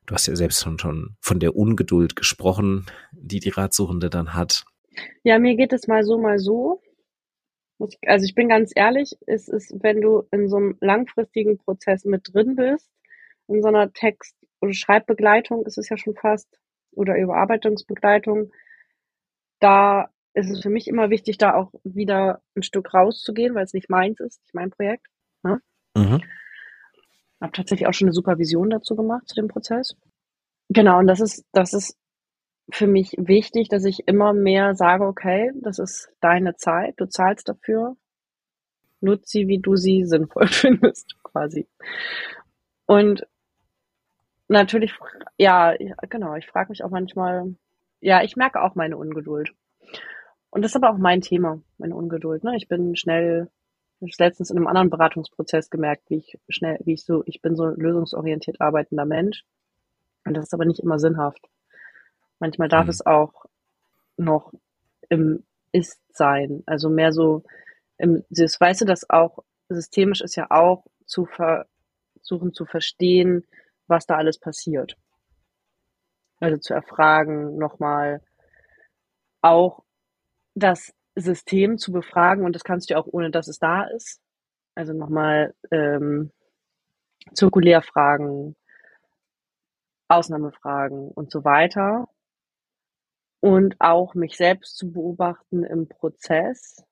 Du 0.05 0.15
hast 0.15 0.27
ja 0.27 0.37
selbst 0.37 0.63
schon, 0.63 0.79
schon 0.79 1.17
von 1.21 1.41
der 1.41 1.57
Ungeduld 1.57 2.17
gesprochen, 2.17 2.85
die 3.13 3.41
die 3.41 3.49
Ratsuchende 3.49 4.11
dann 4.11 4.35
hat. 4.35 4.67
Ja, 5.23 5.39
mir 5.39 5.57
geht 5.57 5.73
es 5.73 5.87
mal 5.87 6.03
so, 6.05 6.19
mal 6.19 6.39
so. 6.39 6.83
Also 8.07 8.25
ich 8.25 8.35
bin 8.35 8.49
ganz 8.49 8.73
ehrlich, 8.75 9.17
es 9.27 9.49
ist, 9.49 9.73
wenn 9.83 10.01
du 10.01 10.25
in 10.33 10.49
so 10.49 10.57
einem 10.57 10.77
langfristigen 10.81 11.59
Prozess 11.59 12.05
mit 12.05 12.29
drin 12.33 12.57
bist, 12.57 12.91
in 13.47 13.63
so 13.63 13.69
einer 13.69 13.93
Text- 13.93 14.37
oder 14.61 14.73
Schreibbegleitung 14.73 15.65
ist 15.65 15.79
es 15.79 15.89
ja 15.89 15.97
schon 15.97 16.15
fast, 16.15 16.49
oder 16.93 17.17
Überarbeitungsbegleitung, 17.17 18.51
da 19.61 20.11
ist 20.35 20.51
es 20.51 20.63
für 20.63 20.71
mich 20.71 20.89
immer 20.89 21.11
wichtig, 21.11 21.39
da 21.39 21.55
auch 21.55 21.73
wieder 21.85 22.43
ein 22.57 22.63
Stück 22.63 22.93
rauszugehen, 22.93 23.55
weil 23.55 23.65
es 23.65 23.73
nicht 23.73 23.91
meins 23.91 24.21
ist, 24.21 24.41
nicht 24.43 24.55
mein 24.55 24.71
Projekt. 24.71 25.07
Ne? 25.43 25.61
Mhm. 25.97 26.23
Habe 27.41 27.53
tatsächlich 27.53 27.87
auch 27.87 27.95
schon 27.95 28.07
eine 28.07 28.15
Supervision 28.15 28.71
dazu 28.71 28.97
gemacht, 28.97 29.29
zu 29.29 29.35
dem 29.37 29.49
Prozess. 29.49 29.97
Genau, 30.69 30.99
und 30.99 31.07
das 31.07 31.21
ist, 31.21 31.45
das 31.53 31.73
ist 31.73 31.97
für 32.71 32.87
mich 32.87 33.15
wichtig, 33.19 33.69
dass 33.69 33.85
ich 33.85 34.07
immer 34.07 34.33
mehr 34.33 34.75
sage, 34.75 35.05
okay, 35.05 35.53
das 35.63 35.79
ist 35.79 36.11
deine 36.21 36.57
Zeit, 36.57 36.95
du 36.99 37.07
zahlst 37.09 37.49
dafür, 37.49 37.97
nutze 39.01 39.27
sie, 39.27 39.49
wie 39.49 39.59
du 39.59 39.77
sie 39.77 40.05
sinnvoll 40.05 40.47
findest, 40.49 41.15
quasi. 41.23 41.67
Und 42.87 43.27
natürlich, 44.49 44.93
ja, 45.39 45.75
genau, 46.09 46.35
ich 46.37 46.47
frage 46.47 46.71
mich 46.71 46.85
auch 46.85 46.91
manchmal, 46.91 47.55
ja, 48.01 48.23
ich 48.23 48.37
merke 48.37 48.63
auch 48.63 48.75
meine 48.75 48.97
Ungeduld. 48.97 49.53
Und 50.51 50.63
das 50.63 50.73
ist 50.73 50.77
aber 50.77 50.91
auch 50.91 50.99
mein 50.99 51.21
Thema, 51.21 51.61
meine 51.79 51.95
Ungeduld. 51.95 52.45
Ne? 52.45 52.57
Ich 52.57 52.69
bin 52.69 52.97
schnell, 52.97 53.51
ich 54.01 54.15
habe 54.19 54.29
letztens 54.29 54.51
in 54.51 54.57
einem 54.57 54.67
anderen 54.67 54.91
Beratungsprozess 54.91 55.71
gemerkt, 55.71 56.05
wie 56.09 56.17
ich 56.17 56.39
schnell, 56.49 56.79
wie 56.85 56.95
ich 56.95 57.05
so, 57.05 57.23
ich 57.27 57.43
bin 57.43 57.57
so 57.57 57.67
lösungsorientiert 57.67 58.61
arbeitender 58.61 59.05
Mensch. 59.05 59.45
Und 60.25 60.35
das 60.35 60.47
ist 60.47 60.55
aber 60.55 60.65
nicht 60.65 60.81
immer 60.81 60.99
sinnhaft. 60.99 61.49
Manchmal 62.41 62.69
darf 62.69 62.85
mhm. 62.85 62.91
es 62.91 63.07
auch 63.07 63.47
noch 64.17 64.53
im 65.09 65.45
Ist 65.73 66.01
sein. 66.13 66.63
Also 66.67 66.89
mehr 66.89 67.13
so 67.13 67.45
im, 67.99 68.25
das 68.31 68.61
weißt 68.61 68.83
du, 68.83 68.85
dass 68.85 69.09
auch 69.11 69.39
systemisch 69.69 70.21
ist 70.21 70.37
ja 70.37 70.47
auch 70.51 70.85
zu 71.05 71.27
versuchen 71.27 72.53
zu 72.53 72.65
verstehen, 72.65 73.47
was 73.87 74.07
da 74.07 74.17
alles 74.17 74.39
passiert. 74.39 74.97
Also 76.41 76.59
zu 76.59 76.75
erfragen, 76.75 77.59
nochmal 77.59 78.23
auch 79.43 79.83
das 80.55 80.93
System 81.17 81.79
zu 81.79 81.93
befragen 81.93 82.45
und 82.45 82.55
das 82.55 82.65
kannst 82.65 82.91
du 82.91 82.97
auch 82.97 83.07
ohne, 83.07 83.31
dass 83.31 83.49
es 83.49 83.59
da 83.59 83.85
ist. 83.85 84.21
Also 84.75 84.93
nochmal 84.93 85.55
ähm, 85.71 86.31
zirkulär 87.35 87.83
fragen, 87.83 88.55
Ausnahmefragen 90.09 91.09
und 91.11 91.31
so 91.31 91.45
weiter 91.45 92.09
und 93.41 93.77
auch 93.79 94.15
mich 94.15 94.37
selbst 94.37 94.77
zu 94.77 94.93
beobachten 94.93 95.65
im 95.65 95.89
Prozess. 95.89 96.85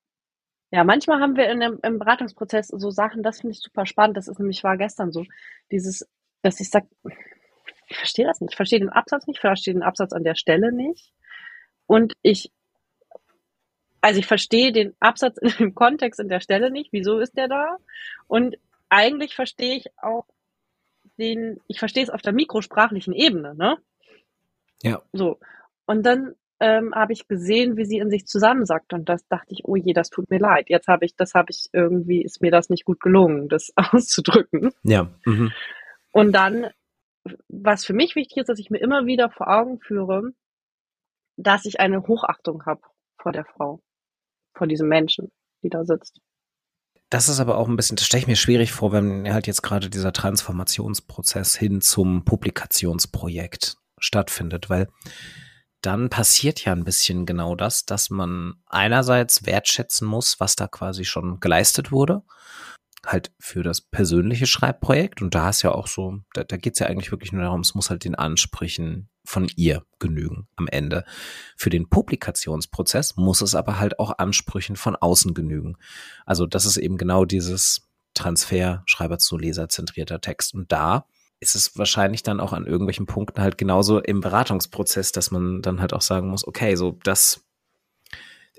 Ja, 0.70 0.84
manchmal 0.84 1.20
haben 1.20 1.36
wir 1.36 1.48
in 1.48 1.60
dem, 1.60 1.78
im 1.82 1.98
Beratungsprozess 1.98 2.68
so 2.68 2.90
Sachen, 2.90 3.22
das 3.22 3.40
finde 3.40 3.52
ich 3.52 3.62
super 3.62 3.86
spannend. 3.86 4.16
Das 4.16 4.28
ist 4.28 4.38
nämlich 4.38 4.62
war 4.64 4.76
gestern 4.76 5.12
so, 5.12 5.24
dieses, 5.70 6.08
dass 6.42 6.60
ich 6.60 6.70
sage, 6.70 6.88
ich 7.88 7.96
verstehe 7.96 8.26
das 8.26 8.40
nicht, 8.40 8.52
ich 8.52 8.56
verstehe 8.56 8.80
den 8.80 8.90
Absatz 8.90 9.26
nicht, 9.26 9.36
ich 9.36 9.40
verstehe 9.40 9.74
den 9.74 9.82
Absatz 9.82 10.12
an 10.12 10.24
der 10.24 10.34
Stelle 10.34 10.72
nicht. 10.72 11.12
Und 11.86 12.14
ich, 12.22 12.52
also 14.00 14.18
ich 14.18 14.26
verstehe 14.26 14.72
den 14.72 14.94
Absatz 14.98 15.38
in 15.38 15.50
dem 15.50 15.74
Kontext 15.74 16.20
in 16.20 16.28
der 16.28 16.40
Stelle 16.40 16.70
nicht, 16.70 16.92
wieso 16.92 17.18
ist 17.20 17.36
der 17.36 17.48
da? 17.48 17.76
Und 18.26 18.56
eigentlich 18.88 19.34
verstehe 19.34 19.76
ich 19.76 19.86
auch 19.98 20.26
den, 21.18 21.60
ich 21.68 21.78
verstehe 21.78 22.02
es 22.02 22.10
auf 22.10 22.22
der 22.22 22.32
mikrosprachlichen 22.32 23.14
Ebene, 23.14 23.54
ne? 23.54 23.78
Ja. 24.82 25.02
So. 25.12 25.38
Und 25.86 26.04
dann 26.04 26.34
ähm, 26.60 26.94
habe 26.94 27.12
ich 27.12 27.28
gesehen, 27.28 27.76
wie 27.76 27.84
sie 27.84 27.98
in 27.98 28.10
sich 28.10 28.26
zusammensackt 28.26 28.92
und 28.92 29.08
das 29.08 29.26
dachte 29.28 29.52
ich, 29.52 29.64
oh 29.64 29.76
je, 29.76 29.92
das 29.92 30.10
tut 30.10 30.30
mir 30.30 30.38
leid. 30.38 30.68
Jetzt 30.68 30.88
habe 30.88 31.04
ich, 31.04 31.14
das 31.14 31.34
habe 31.34 31.48
ich 31.50 31.68
irgendwie, 31.72 32.22
ist 32.22 32.40
mir 32.40 32.50
das 32.50 32.70
nicht 32.70 32.84
gut 32.84 33.00
gelungen, 33.00 33.48
das 33.48 33.72
auszudrücken. 33.76 34.72
Ja. 34.82 35.10
Mhm. 35.24 35.52
Und 36.12 36.32
dann, 36.32 36.68
was 37.48 37.84
für 37.84 37.92
mich 37.92 38.16
wichtig 38.16 38.38
ist, 38.38 38.48
dass 38.48 38.58
ich 38.58 38.70
mir 38.70 38.78
immer 38.78 39.06
wieder 39.06 39.30
vor 39.30 39.48
Augen 39.48 39.80
führe, 39.80 40.32
dass 41.36 41.66
ich 41.66 41.80
eine 41.80 42.02
Hochachtung 42.06 42.64
habe 42.64 42.80
vor 43.20 43.32
der 43.32 43.44
Frau, 43.44 43.82
vor 44.54 44.66
diesem 44.66 44.88
Menschen, 44.88 45.30
die 45.62 45.68
da 45.68 45.84
sitzt. 45.84 46.20
Das 47.10 47.28
ist 47.28 47.38
aber 47.38 47.58
auch 47.58 47.68
ein 47.68 47.76
bisschen, 47.76 47.96
das 47.96 48.06
stelle 48.06 48.22
ich 48.22 48.26
mir 48.26 48.36
schwierig 48.36 48.72
vor, 48.72 48.92
wenn 48.92 49.32
halt 49.32 49.46
jetzt 49.46 49.62
gerade 49.62 49.90
dieser 49.90 50.12
Transformationsprozess 50.12 51.54
hin 51.54 51.80
zum 51.80 52.24
Publikationsprojekt 52.24 53.76
stattfindet, 53.98 54.70
weil 54.70 54.88
dann 55.86 56.10
passiert 56.10 56.64
ja 56.64 56.72
ein 56.72 56.84
bisschen 56.84 57.26
genau 57.26 57.54
das, 57.54 57.86
dass 57.86 58.10
man 58.10 58.54
einerseits 58.66 59.46
wertschätzen 59.46 60.06
muss, 60.06 60.40
was 60.40 60.56
da 60.56 60.66
quasi 60.66 61.04
schon 61.04 61.38
geleistet 61.38 61.92
wurde, 61.92 62.22
halt 63.04 63.32
für 63.38 63.62
das 63.62 63.80
persönliche 63.80 64.46
Schreibprojekt. 64.46 65.22
Und 65.22 65.34
da 65.34 65.48
ist 65.48 65.62
ja 65.62 65.70
auch 65.72 65.86
so, 65.86 66.18
da, 66.34 66.42
da 66.42 66.56
geht 66.56 66.74
es 66.74 66.80
ja 66.80 66.88
eigentlich 66.88 67.12
wirklich 67.12 67.32
nur 67.32 67.42
darum, 67.42 67.60
es 67.60 67.76
muss 67.76 67.88
halt 67.88 68.04
den 68.04 68.16
Ansprüchen 68.16 69.08
von 69.24 69.48
ihr 69.54 69.84
genügen 70.00 70.48
am 70.56 70.66
Ende. 70.66 71.04
Für 71.56 71.70
den 71.70 71.88
Publikationsprozess 71.88 73.16
muss 73.16 73.40
es 73.40 73.54
aber 73.54 73.78
halt 73.78 74.00
auch 74.00 74.18
Ansprüchen 74.18 74.74
von 74.74 74.96
außen 74.96 75.34
genügen. 75.34 75.76
Also 76.24 76.46
das 76.46 76.66
ist 76.66 76.78
eben 76.78 76.96
genau 76.96 77.24
dieses 77.24 77.82
Transfer 78.14 78.82
Schreiber 78.86 79.18
zu 79.18 79.38
Leser 79.38 79.68
zentrierter 79.68 80.20
Text. 80.20 80.54
Und 80.54 80.72
da 80.72 81.06
ist 81.40 81.54
es 81.54 81.76
wahrscheinlich 81.78 82.22
dann 82.22 82.40
auch 82.40 82.52
an 82.52 82.66
irgendwelchen 82.66 83.06
Punkten 83.06 83.40
halt 83.40 83.58
genauso 83.58 84.00
im 84.00 84.20
Beratungsprozess, 84.20 85.12
dass 85.12 85.30
man 85.30 85.62
dann 85.62 85.80
halt 85.80 85.92
auch 85.92 86.00
sagen 86.00 86.28
muss, 86.28 86.46
okay, 86.46 86.76
so 86.76 86.98
das 87.04 87.42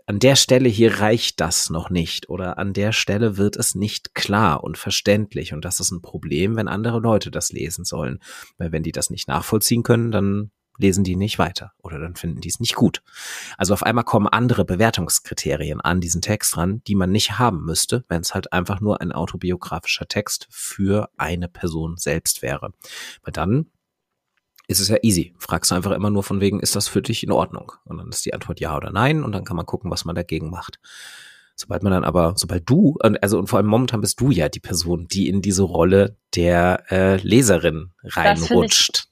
an 0.05 0.19
der 0.19 0.37
Stelle 0.37 0.69
hier 0.69 1.01
reicht 1.01 1.41
das 1.41 1.69
noch 1.69 1.89
nicht 1.89 2.29
oder 2.29 2.57
an 2.57 2.71
der 2.71 2.93
Stelle 2.93 3.35
wird 3.35 3.57
es 3.57 3.75
nicht 3.75 4.15
klar 4.15 4.63
und 4.63 4.77
verständlich. 4.77 5.53
Und 5.53 5.65
das 5.65 5.81
ist 5.81 5.91
ein 5.91 6.01
Problem, 6.01 6.55
wenn 6.55 6.69
andere 6.69 6.99
Leute 6.99 7.29
das 7.29 7.51
lesen 7.51 7.83
sollen, 7.83 8.19
weil 8.57 8.71
wenn 8.71 8.83
die 8.83 8.93
das 8.93 9.09
nicht 9.09 9.27
nachvollziehen 9.27 9.83
können, 9.83 10.11
dann 10.11 10.51
lesen 10.77 11.03
die 11.03 11.15
nicht 11.15 11.39
weiter 11.39 11.73
oder 11.79 11.99
dann 11.99 12.15
finden 12.15 12.41
die 12.41 12.49
es 12.49 12.59
nicht 12.59 12.75
gut. 12.75 13.01
Also 13.57 13.73
auf 13.73 13.83
einmal 13.83 14.03
kommen 14.03 14.27
andere 14.27 14.65
Bewertungskriterien 14.65 15.81
an 15.81 16.01
diesen 16.01 16.21
Text 16.21 16.57
ran, 16.57 16.81
die 16.87 16.95
man 16.95 17.11
nicht 17.11 17.39
haben 17.39 17.65
müsste, 17.65 18.05
wenn 18.07 18.21
es 18.21 18.33
halt 18.33 18.53
einfach 18.53 18.79
nur 18.79 19.01
ein 19.01 19.11
autobiografischer 19.11 20.07
Text 20.07 20.47
für 20.49 21.09
eine 21.17 21.47
Person 21.47 21.97
selbst 21.97 22.41
wäre. 22.41 22.73
Weil 23.23 23.33
dann 23.33 23.67
ist 24.67 24.81
es 24.81 24.89
ja 24.89 24.97
easy. 25.01 25.33
Fragst 25.39 25.71
du 25.71 25.75
einfach 25.75 25.91
immer 25.91 26.09
nur 26.09 26.23
von 26.23 26.41
wegen, 26.41 26.59
ist 26.59 26.75
das 26.75 26.87
für 26.87 27.01
dich 27.01 27.23
in 27.23 27.31
Ordnung? 27.31 27.71
Und 27.85 27.97
dann 27.97 28.09
ist 28.09 28.25
die 28.25 28.33
Antwort 28.33 28.59
ja 28.59 28.75
oder 28.75 28.91
nein 28.91 29.23
und 29.23 29.31
dann 29.31 29.45
kann 29.45 29.55
man 29.55 29.65
gucken, 29.65 29.89
was 29.89 30.05
man 30.05 30.15
dagegen 30.15 30.49
macht. 30.49 30.79
Sobald 31.55 31.81
man 31.81 31.91
dann 31.91 32.03
aber, 32.03 32.33
sobald 32.35 32.69
du, 32.69 32.97
also 33.21 33.39
und 33.39 33.47
vor 33.47 33.57
allem 33.57 33.67
momentan 33.67 34.01
bist 34.01 34.19
du 34.21 34.29
ja 34.29 34.47
die 34.47 34.59
Person, 34.59 35.07
die 35.07 35.27
in 35.27 35.41
diese 35.41 35.63
Rolle 35.63 36.17
der 36.35 36.83
äh, 36.91 37.15
Leserin 37.17 37.93
reinrutscht. 38.03 39.07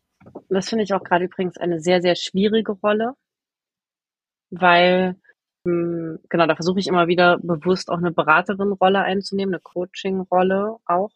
Das 0.50 0.70
finde 0.70 0.84
ich 0.84 0.94
auch 0.94 1.04
gerade 1.04 1.26
übrigens 1.26 1.58
eine 1.58 1.80
sehr, 1.80 2.02
sehr 2.02 2.16
schwierige 2.16 2.74
Rolle, 2.74 3.14
weil, 4.52 5.16
hm, 5.66 6.20
genau, 6.30 6.48
da 6.48 6.56
versuche 6.56 6.80
ich 6.80 6.88
immer 6.88 7.08
wieder 7.08 7.38
bewusst 7.40 7.90
auch 7.90 7.98
eine 7.98 8.12
Beraterin-Rolle 8.12 9.02
einzunehmen, 9.02 9.56
eine 9.56 9.62
Coaching-Rolle 9.62 10.78
auch, 10.86 11.12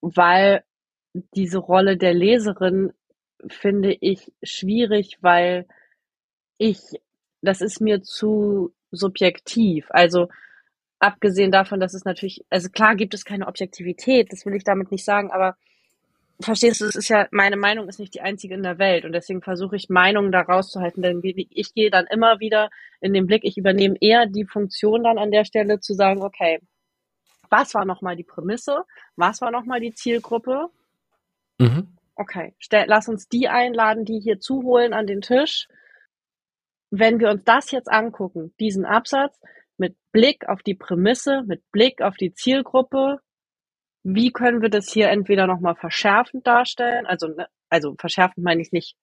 weil 0.00 0.64
diese 1.36 1.58
Rolle 1.58 1.96
der 1.96 2.14
Leserin 2.14 2.92
finde 3.48 3.96
ich 4.00 4.32
schwierig, 4.42 5.18
weil 5.20 5.66
ich, 6.58 6.78
das 7.42 7.60
ist 7.60 7.80
mir 7.80 8.02
zu 8.02 8.72
subjektiv. 8.90 9.86
Also 9.90 10.28
abgesehen 10.98 11.52
davon, 11.52 11.80
dass 11.80 11.94
es 11.94 12.04
natürlich, 12.04 12.44
also 12.50 12.68
klar 12.70 12.96
gibt 12.96 13.14
es 13.14 13.24
keine 13.24 13.46
Objektivität, 13.46 14.32
das 14.32 14.46
will 14.46 14.54
ich 14.54 14.64
damit 14.64 14.90
nicht 14.90 15.04
sagen, 15.04 15.30
aber 15.30 15.56
verstehst 16.40 16.80
du, 16.80 16.86
es 16.86 16.96
ist 16.96 17.08
ja, 17.08 17.28
meine 17.30 17.56
Meinung 17.56 17.88
ist 17.88 17.98
nicht 17.98 18.14
die 18.14 18.20
einzige 18.20 18.54
in 18.54 18.62
der 18.62 18.78
Welt 18.78 19.04
und 19.04 19.12
deswegen 19.12 19.42
versuche 19.42 19.76
ich 19.76 19.88
Meinungen 19.88 20.32
da 20.32 20.40
rauszuhalten, 20.40 21.02
denn 21.02 21.20
ich 21.22 21.74
gehe 21.74 21.90
dann 21.90 22.06
immer 22.06 22.40
wieder 22.40 22.70
in 23.00 23.12
den 23.12 23.26
Blick, 23.26 23.44
ich 23.44 23.56
übernehme 23.56 23.96
eher 24.00 24.26
die 24.26 24.44
Funktion 24.44 25.04
dann 25.04 25.18
an 25.18 25.30
der 25.30 25.44
Stelle 25.44 25.80
zu 25.80 25.94
sagen, 25.94 26.22
okay, 26.22 26.60
was 27.50 27.74
war 27.74 27.84
nochmal 27.84 28.16
die 28.16 28.24
Prämisse, 28.24 28.84
was 29.16 29.40
war 29.40 29.50
nochmal 29.50 29.80
die 29.80 29.94
Zielgruppe? 29.94 30.68
Mhm. 31.58 31.96
Okay, 32.16 32.54
stell, 32.58 32.86
lass 32.88 33.08
uns 33.08 33.28
die 33.28 33.48
einladen, 33.48 34.04
die 34.04 34.20
hier 34.20 34.40
zuholen 34.40 34.92
an 34.92 35.06
den 35.06 35.20
Tisch. 35.20 35.68
Wenn 36.90 37.18
wir 37.18 37.30
uns 37.30 37.42
das 37.44 37.70
jetzt 37.70 37.90
angucken, 37.90 38.54
diesen 38.60 38.84
Absatz, 38.84 39.38
mit 39.76 39.96
Blick 40.12 40.48
auf 40.48 40.62
die 40.62 40.74
Prämisse, 40.74 41.42
mit 41.46 41.62
Blick 41.72 42.00
auf 42.00 42.16
die 42.16 42.32
Zielgruppe, 42.32 43.20
wie 44.04 44.30
können 44.30 44.60
wir 44.62 44.68
das 44.68 44.92
hier 44.92 45.08
entweder 45.08 45.46
nochmal 45.46 45.74
verschärfend 45.74 46.46
darstellen? 46.46 47.06
Also, 47.06 47.28
ne, 47.28 47.48
also 47.70 47.96
verschärfend 47.98 48.44
meine 48.44 48.60
ich 48.60 48.70
nicht 48.70 48.96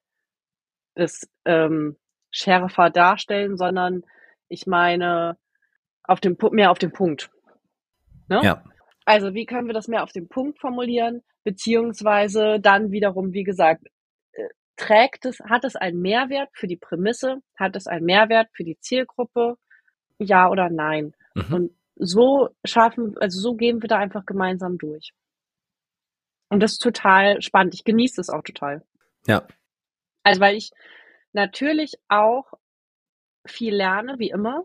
das 0.95 1.27
ähm, 1.45 1.97
schärfer 2.29 2.89
darstellen, 2.89 3.57
sondern 3.57 4.03
ich 4.47 4.67
meine 4.67 5.37
auf 6.03 6.19
dem 6.19 6.37
mehr 6.51 6.71
auf 6.71 6.79
den 6.79 6.91
Punkt. 6.91 7.29
Ne? 8.27 8.41
Ja. 8.43 8.63
Also 9.05 9.33
wie 9.33 9.45
können 9.45 9.67
wir 9.67 9.73
das 9.73 9.87
mehr 9.87 10.03
auf 10.03 10.11
den 10.11 10.27
Punkt 10.27 10.59
formulieren, 10.59 11.23
beziehungsweise 11.43 12.59
dann 12.59 12.91
wiederum, 12.91 13.33
wie 13.33 13.43
gesagt, 13.43 13.87
äh, 14.33 14.49
trägt 14.75 15.25
es, 15.25 15.39
hat 15.39 15.63
es 15.63 15.75
einen 15.75 16.01
Mehrwert 16.01 16.49
für 16.53 16.67
die 16.67 16.77
Prämisse, 16.77 17.41
hat 17.57 17.75
es 17.75 17.87
einen 17.87 18.05
Mehrwert 18.05 18.49
für 18.53 18.63
die 18.63 18.77
Zielgruppe, 18.79 19.57
ja 20.19 20.49
oder 20.49 20.69
nein? 20.69 21.13
Mhm. 21.33 21.53
Und 21.53 21.71
so 21.95 22.49
schaffen, 22.65 23.15
also 23.19 23.39
so 23.39 23.55
gehen 23.55 23.81
wir 23.81 23.87
da 23.87 23.97
einfach 23.97 24.25
gemeinsam 24.25 24.77
durch. 24.77 25.13
Und 26.49 26.61
das 26.61 26.73
ist 26.73 26.79
total 26.79 27.41
spannend. 27.41 27.73
Ich 27.75 27.83
genieße 27.83 28.19
es 28.19 28.29
auch 28.29 28.43
total. 28.43 28.83
Ja. 29.25 29.47
Also 30.23 30.41
weil 30.41 30.55
ich 30.55 30.71
natürlich 31.33 31.93
auch 32.09 32.53
viel 33.45 33.73
lerne, 33.73 34.19
wie 34.19 34.29
immer. 34.29 34.63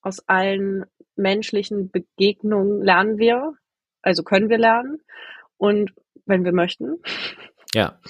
Aus 0.00 0.20
allen 0.28 0.86
menschlichen 1.16 1.90
Begegnungen 1.90 2.82
lernen 2.82 3.18
wir, 3.18 3.54
also 4.02 4.22
können 4.22 4.48
wir 4.48 4.58
lernen. 4.58 5.02
Und 5.58 5.92
wenn 6.26 6.44
wir 6.44 6.52
möchten. 6.52 7.02
Ja. 7.74 8.00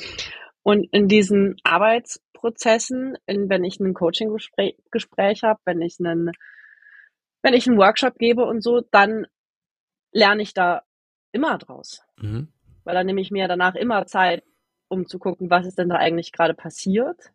Und 0.62 0.86
in 0.92 1.08
diesen 1.08 1.56
Arbeitsprozessen, 1.64 3.16
in, 3.26 3.48
wenn 3.48 3.64
ich 3.64 3.78
ein 3.78 3.94
Coaching-Gespräch 3.94 4.76
Gespräch 4.90 5.42
habe, 5.42 5.60
wenn 5.64 5.80
ich 5.80 5.96
einen 6.00 6.32
wenn 7.46 7.54
ich 7.54 7.68
einen 7.68 7.78
Workshop 7.78 8.18
gebe 8.18 8.44
und 8.44 8.60
so, 8.60 8.80
dann 8.80 9.24
lerne 10.10 10.42
ich 10.42 10.52
da 10.52 10.82
immer 11.30 11.58
draus. 11.58 12.02
Mhm. 12.16 12.52
Weil 12.82 12.94
dann 12.96 13.06
nehme 13.06 13.20
ich 13.20 13.30
mir 13.30 13.46
danach 13.46 13.76
immer 13.76 14.04
Zeit, 14.06 14.42
um 14.88 15.06
zu 15.06 15.20
gucken, 15.20 15.48
was 15.48 15.64
ist 15.64 15.78
denn 15.78 15.88
da 15.88 15.94
eigentlich 15.94 16.32
gerade 16.32 16.54
passiert? 16.54 17.30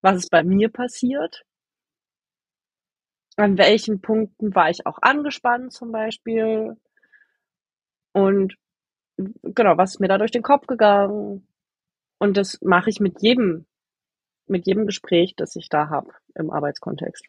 Was 0.00 0.16
ist 0.16 0.30
bei 0.30 0.42
mir 0.42 0.70
passiert? 0.70 1.44
An 3.36 3.58
welchen 3.58 4.00
Punkten 4.00 4.56
war 4.56 4.70
ich 4.70 4.86
auch 4.86 4.98
angespannt 5.00 5.72
zum 5.72 5.92
Beispiel? 5.92 6.76
Und 8.10 8.56
genau, 9.16 9.78
was 9.78 9.92
ist 9.92 10.00
mir 10.00 10.08
da 10.08 10.18
durch 10.18 10.32
den 10.32 10.42
Kopf 10.42 10.66
gegangen? 10.66 11.46
Und 12.18 12.36
das 12.36 12.60
mache 12.60 12.90
ich 12.90 12.98
mit 12.98 13.22
jedem, 13.22 13.66
mit 14.48 14.66
jedem 14.66 14.84
Gespräch, 14.84 15.34
das 15.36 15.54
ich 15.54 15.68
da 15.68 15.90
habe 15.90 16.10
im 16.34 16.50
Arbeitskontext. 16.50 17.24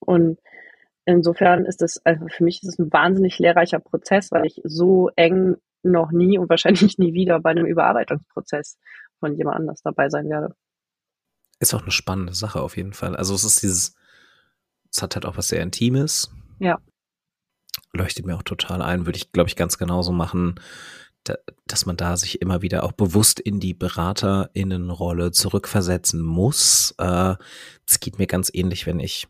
Und 0.00 0.40
Insofern 1.04 1.64
ist 1.64 1.82
es, 1.82 2.00
also 2.04 2.26
für 2.28 2.44
mich 2.44 2.62
ist 2.62 2.68
es 2.68 2.78
ein 2.78 2.92
wahnsinnig 2.92 3.38
lehrreicher 3.38 3.80
Prozess, 3.80 4.30
weil 4.30 4.46
ich 4.46 4.60
so 4.64 5.10
eng 5.16 5.56
noch 5.82 6.12
nie 6.12 6.38
und 6.38 6.48
wahrscheinlich 6.48 6.98
nie 6.98 7.12
wieder 7.12 7.40
bei 7.40 7.50
einem 7.50 7.66
Überarbeitungsprozess 7.66 8.78
von 9.18 9.36
jemand 9.36 9.56
anders 9.56 9.82
dabei 9.82 10.08
sein 10.08 10.28
werde. 10.28 10.54
Ist 11.58 11.74
auch 11.74 11.82
eine 11.82 11.90
spannende 11.90 12.34
Sache 12.34 12.60
auf 12.60 12.76
jeden 12.76 12.92
Fall. 12.92 13.16
Also 13.16 13.34
es 13.34 13.44
ist 13.44 13.62
dieses, 13.62 13.94
es 14.90 15.02
hat 15.02 15.14
halt 15.14 15.26
auch 15.26 15.36
was 15.36 15.48
sehr 15.48 15.62
Intimes. 15.62 16.30
Ja. 16.58 16.78
Leuchtet 17.92 18.26
mir 18.26 18.36
auch 18.36 18.42
total 18.42 18.82
ein, 18.82 19.06
würde 19.06 19.16
ich, 19.16 19.32
glaube 19.32 19.48
ich, 19.48 19.56
ganz 19.56 19.78
genauso 19.78 20.12
machen, 20.12 20.56
da, 21.24 21.36
dass 21.66 21.86
man 21.86 21.96
da 21.96 22.16
sich 22.16 22.40
immer 22.42 22.62
wieder 22.62 22.84
auch 22.84 22.92
bewusst 22.92 23.38
in 23.38 23.60
die 23.60 23.74
BeraterInnenrolle 23.74 25.30
zurückversetzen 25.30 26.20
muss. 26.20 26.94
Äh, 26.98 27.34
es 27.86 27.96
äh, 27.96 27.98
geht 28.00 28.18
mir 28.18 28.26
ganz 28.26 28.50
ähnlich, 28.52 28.86
wenn 28.86 28.98
ich 28.98 29.28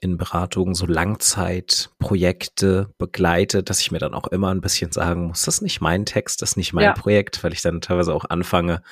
in 0.00 0.16
Beratungen 0.16 0.74
so 0.74 0.86
Langzeitprojekte 0.86 2.92
begleite, 2.98 3.62
dass 3.62 3.80
ich 3.80 3.92
mir 3.92 3.98
dann 3.98 4.14
auch 4.14 4.28
immer 4.28 4.50
ein 4.50 4.62
bisschen 4.62 4.92
sagen 4.92 5.26
muss, 5.26 5.42
das 5.42 5.56
ist 5.56 5.62
nicht 5.62 5.80
mein 5.80 6.06
Text, 6.06 6.40
das 6.40 6.52
ist 6.52 6.56
nicht 6.56 6.72
mein 6.72 6.84
ja. 6.84 6.92
Projekt, 6.92 7.44
weil 7.44 7.52
ich 7.52 7.60
dann 7.60 7.82
teilweise 7.82 8.14
auch 8.14 8.24
anfange, 8.28 8.82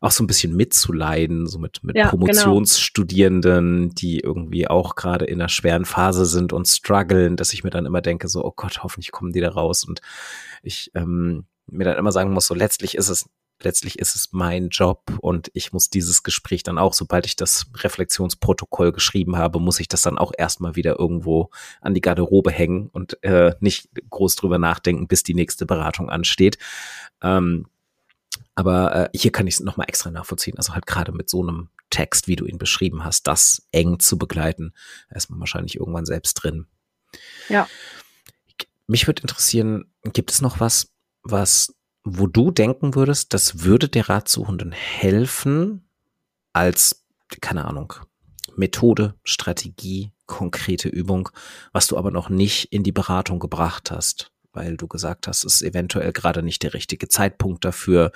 auch 0.00 0.10
so 0.10 0.22
ein 0.22 0.26
bisschen 0.26 0.54
mitzuleiden, 0.54 1.46
so 1.46 1.58
mit, 1.58 1.82
mit 1.82 1.96
ja, 1.96 2.10
genau. 2.10 2.26
Promotionsstudierenden, 2.26 3.80
genau. 3.80 3.94
die 3.94 4.20
irgendwie 4.20 4.68
auch 4.68 4.96
gerade 4.96 5.24
in 5.24 5.40
einer 5.40 5.48
schweren 5.48 5.84
Phase 5.84 6.26
sind 6.26 6.52
und 6.52 6.68
strugglen, 6.68 7.36
dass 7.36 7.54
ich 7.54 7.64
mir 7.64 7.70
dann 7.70 7.86
immer 7.86 8.02
denke, 8.02 8.28
so, 8.28 8.44
oh 8.44 8.52
Gott, 8.54 8.82
hoffentlich 8.82 9.12
kommen 9.12 9.32
die 9.32 9.40
da 9.40 9.50
raus. 9.50 9.84
Und 9.84 10.00
ich 10.62 10.90
ähm, 10.94 11.46
mir 11.66 11.84
dann 11.84 11.96
immer 11.96 12.12
sagen 12.12 12.32
muss, 12.32 12.46
so 12.46 12.54
letztlich 12.54 12.96
ist 12.96 13.08
es 13.08 13.28
letztlich 13.62 13.98
ist 13.98 14.14
es 14.14 14.28
mein 14.32 14.68
Job 14.68 15.02
und 15.20 15.50
ich 15.54 15.72
muss 15.72 15.90
dieses 15.90 16.22
Gespräch 16.22 16.62
dann 16.62 16.78
auch, 16.78 16.92
sobald 16.92 17.26
ich 17.26 17.36
das 17.36 17.66
Reflexionsprotokoll 17.74 18.92
geschrieben 18.92 19.36
habe, 19.36 19.60
muss 19.60 19.80
ich 19.80 19.88
das 19.88 20.02
dann 20.02 20.18
auch 20.18 20.32
erstmal 20.36 20.76
wieder 20.76 20.98
irgendwo 20.98 21.50
an 21.80 21.94
die 21.94 22.00
Garderobe 22.00 22.50
hängen 22.50 22.88
und 22.88 23.22
äh, 23.22 23.54
nicht 23.60 23.88
groß 24.10 24.36
drüber 24.36 24.58
nachdenken, 24.58 25.06
bis 25.06 25.22
die 25.22 25.34
nächste 25.34 25.66
Beratung 25.66 26.10
ansteht. 26.10 26.58
Ähm, 27.22 27.66
aber 28.54 28.94
äh, 28.94 29.18
hier 29.18 29.32
kann 29.32 29.46
ich 29.46 29.54
es 29.54 29.60
nochmal 29.60 29.88
extra 29.88 30.10
nachvollziehen. 30.10 30.56
Also 30.56 30.74
halt 30.74 30.86
gerade 30.86 31.12
mit 31.12 31.28
so 31.28 31.42
einem 31.42 31.70
Text, 31.90 32.28
wie 32.28 32.36
du 32.36 32.46
ihn 32.46 32.58
beschrieben 32.58 33.04
hast, 33.04 33.26
das 33.26 33.66
eng 33.72 33.98
zu 33.98 34.18
begleiten. 34.18 34.72
Da 35.08 35.16
ist 35.16 35.30
man 35.30 35.40
wahrscheinlich 35.40 35.76
irgendwann 35.76 36.06
selbst 36.06 36.34
drin. 36.34 36.66
Ja. 37.48 37.68
Mich 38.86 39.06
würde 39.06 39.22
interessieren, 39.22 39.86
gibt 40.12 40.30
es 40.30 40.40
noch 40.40 40.60
was, 40.60 40.92
was, 41.22 41.74
wo 42.04 42.26
du 42.26 42.50
denken 42.50 42.94
würdest, 42.94 43.32
das 43.32 43.64
würde 43.64 43.88
der 43.88 44.08
Ratsuchenden 44.08 44.72
helfen 44.72 45.88
als, 46.52 47.06
keine 47.40 47.64
Ahnung, 47.64 47.94
Methode, 48.54 49.14
Strategie, 49.24 50.12
konkrete 50.26 50.88
Übung, 50.88 51.30
was 51.72 51.86
du 51.86 51.96
aber 51.96 52.10
noch 52.10 52.28
nicht 52.28 52.72
in 52.72 52.82
die 52.82 52.92
Beratung 52.92 53.40
gebracht 53.40 53.90
hast, 53.90 54.30
weil 54.52 54.76
du 54.76 54.86
gesagt 54.86 55.26
hast, 55.26 55.44
es 55.44 55.56
ist 55.56 55.62
eventuell 55.62 56.12
gerade 56.12 56.42
nicht 56.42 56.62
der 56.62 56.74
richtige 56.74 57.08
Zeitpunkt 57.08 57.64
dafür, 57.64 58.12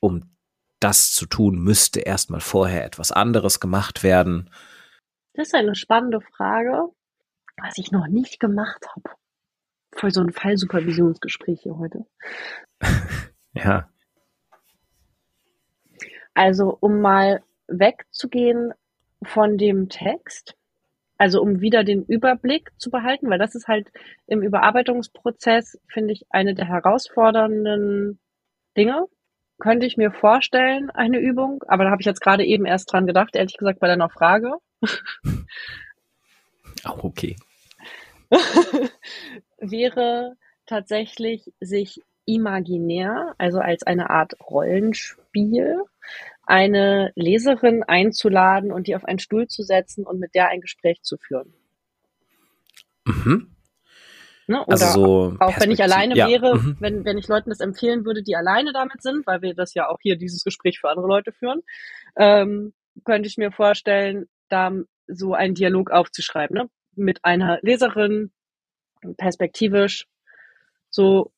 um 0.00 0.34
das 0.80 1.12
zu 1.12 1.26
tun, 1.26 1.58
müsste 1.58 2.00
erstmal 2.00 2.40
vorher 2.40 2.84
etwas 2.84 3.10
anderes 3.10 3.60
gemacht 3.60 4.02
werden. 4.02 4.50
Das 5.32 5.48
ist 5.48 5.54
eine 5.54 5.74
spannende 5.74 6.20
Frage, 6.20 6.90
was 7.56 7.78
ich 7.78 7.90
noch 7.90 8.08
nicht 8.08 8.38
gemacht 8.38 8.86
habe. 8.94 9.16
Voll 9.96 10.10
so 10.10 10.20
ein 10.20 10.32
Fallsupervisionsgespräch 10.32 11.60
hier 11.62 11.78
heute. 11.78 12.04
ja. 13.54 13.88
Also, 16.34 16.76
um 16.80 17.00
mal 17.00 17.42
wegzugehen 17.68 18.72
von 19.22 19.56
dem 19.56 19.88
Text, 19.88 20.56
also 21.16 21.40
um 21.40 21.60
wieder 21.60 21.84
den 21.84 22.04
Überblick 22.04 22.70
zu 22.76 22.90
behalten, 22.90 23.30
weil 23.30 23.38
das 23.38 23.54
ist 23.54 23.68
halt 23.68 23.90
im 24.26 24.42
Überarbeitungsprozess, 24.42 25.78
finde 25.86 26.12
ich, 26.12 26.26
eine 26.30 26.54
der 26.54 26.66
herausfordernden 26.66 28.18
Dinge. 28.76 29.06
Könnte 29.60 29.86
ich 29.86 29.96
mir 29.96 30.10
vorstellen, 30.10 30.90
eine 30.90 31.18
Übung, 31.18 31.62
aber 31.68 31.84
da 31.84 31.90
habe 31.90 32.02
ich 32.02 32.06
jetzt 32.06 32.20
gerade 32.20 32.44
eben 32.44 32.66
erst 32.66 32.92
dran 32.92 33.06
gedacht, 33.06 33.36
ehrlich 33.36 33.56
gesagt, 33.56 33.78
bei 33.78 33.86
deiner 33.86 34.10
Frage. 34.10 34.54
Auch 36.84 37.04
okay. 37.04 37.36
wäre 39.58 40.36
tatsächlich 40.66 41.52
sich 41.60 42.02
imaginär, 42.26 43.34
also 43.38 43.58
als 43.58 43.82
eine 43.84 44.10
Art 44.10 44.34
Rollenspiel, 44.40 45.82
eine 46.46 47.12
Leserin 47.14 47.82
einzuladen 47.82 48.72
und 48.72 48.86
die 48.86 48.96
auf 48.96 49.04
einen 49.04 49.18
Stuhl 49.18 49.48
zu 49.48 49.62
setzen 49.62 50.06
und 50.06 50.20
mit 50.20 50.34
der 50.34 50.48
ein 50.48 50.60
Gespräch 50.60 51.02
zu 51.02 51.16
führen. 51.16 51.54
Mhm. 53.04 53.54
Ne? 54.46 54.62
Oder 54.66 54.72
also 54.72 54.86
so 54.86 55.36
auch 55.40 55.58
wenn 55.58 55.70
ich 55.70 55.82
alleine 55.82 56.14
ja. 56.14 56.28
wäre, 56.28 56.56
mhm. 56.56 56.76
wenn, 56.80 57.04
wenn 57.04 57.16
ich 57.16 57.28
Leuten 57.28 57.50
das 57.50 57.60
empfehlen 57.60 58.04
würde, 58.04 58.22
die 58.22 58.36
alleine 58.36 58.72
damit 58.72 59.02
sind, 59.02 59.26
weil 59.26 59.40
wir 59.40 59.54
das 59.54 59.72
ja 59.74 59.88
auch 59.88 59.98
hier 60.02 60.16
dieses 60.16 60.44
Gespräch 60.44 60.80
für 60.80 60.90
andere 60.90 61.06
Leute 61.06 61.32
führen, 61.32 61.62
ähm, 62.16 62.74
könnte 63.04 63.26
ich 63.26 63.38
mir 63.38 63.52
vorstellen, 63.52 64.26
da 64.48 64.72
so 65.06 65.34
einen 65.34 65.54
Dialog 65.54 65.90
aufzuschreiben, 65.90 66.56
ne? 66.56 66.68
mit 66.94 67.24
einer 67.24 67.58
Leserin, 67.62 68.32
perspektivisch, 69.16 70.06
so, 70.90 71.32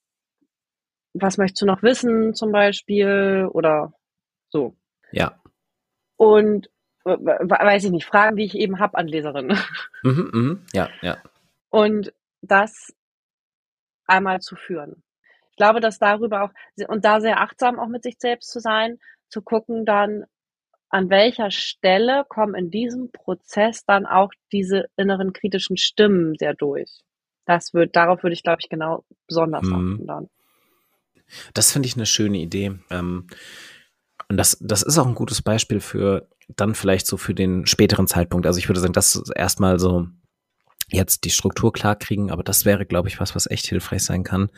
was 1.21 1.39
möchtest 1.39 1.63
du 1.63 1.67
noch 1.67 1.83
wissen 1.83 2.35
zum 2.35 2.53
Beispiel 2.53 3.49
oder 3.53 3.93
so. 4.49 4.77
Ja. 5.13 5.41
Und 6.17 6.71
weiß 7.05 7.85
ich 7.85 7.91
nicht, 7.91 8.07
Fragen, 8.07 8.37
die 8.37 8.45
ich 8.45 8.57
eben 8.57 8.81
habe 8.81 8.99
an 8.99 9.07
Leserinnen. 9.07 9.59
Mhm, 10.03 10.31
mh, 10.33 10.57
ja, 10.73 10.89
ja. 11.03 11.19
Und 11.71 12.13
das 12.43 12.95
einmal 14.07 14.41
zu 14.41 14.57
führen. 14.57 15.03
Ich 15.51 15.57
glaube, 15.57 15.81
dass 15.81 15.99
darüber 15.99 16.43
auch, 16.43 16.51
und 16.89 17.05
da 17.05 17.21
sehr 17.21 17.41
achtsam 17.41 17.79
auch 17.79 17.89
mit 17.89 18.03
sich 18.03 18.17
selbst 18.19 18.51
zu 18.51 18.61
sein, 18.61 18.99
zu 19.29 19.43
gucken 19.43 19.85
dann, 19.85 20.25
an 20.89 21.11
welcher 21.11 21.51
Stelle 21.51 22.25
kommen 22.29 22.55
in 22.55 22.71
diesem 22.71 23.11
Prozess 23.11 23.85
dann 23.85 24.07
auch 24.07 24.31
diese 24.53 24.87
inneren 24.97 25.33
kritischen 25.33 25.77
Stimmen 25.77 26.37
sehr 26.39 26.55
durch. 26.55 27.01
Das 27.45 27.75
wird, 27.75 27.97
darauf 27.97 28.23
würde 28.23 28.35
ich, 28.35 28.43
glaube 28.43 28.59
ich, 28.61 28.69
genau 28.69 29.05
besonders 29.27 29.65
mhm. 29.65 29.75
achten 29.75 30.07
dann. 30.07 30.29
Das 31.55 31.73
finde 31.73 31.89
ich 31.89 31.97
eine 31.97 32.07
schöne 32.07 32.39
Idee. 32.39 32.73
Ähm, 32.91 33.27
und 34.29 34.37
das, 34.37 34.59
das 34.61 34.83
ist 34.83 34.99
auch 34.99 35.07
ein 35.07 35.15
gutes 35.15 35.43
Beispiel 35.43 35.81
für 35.81 36.29
dann 36.49 36.75
vielleicht 36.75 37.07
so 37.07 37.17
für 37.17 37.35
den 37.35 37.67
späteren 37.67 38.07
Zeitpunkt. 38.07 38.47
Also 38.47 38.59
ich 38.59 38.69
würde 38.69 38.81
sagen, 38.81 38.93
das 38.93 39.23
erstmal 39.35 39.79
so 39.79 40.07
jetzt 40.89 41.25
die 41.25 41.31
Struktur 41.31 41.73
klar 41.73 41.97
kriegen, 41.97 42.31
aber 42.31 42.45
das 42.45 42.65
wäre, 42.65 42.87
glaube 42.87 43.09
ich, 43.09 43.19
was, 43.19 43.35
was 43.35 43.51
echt 43.51 43.67
hilfreich 43.67 44.05
sein 44.05 44.23
kann, 44.23 44.51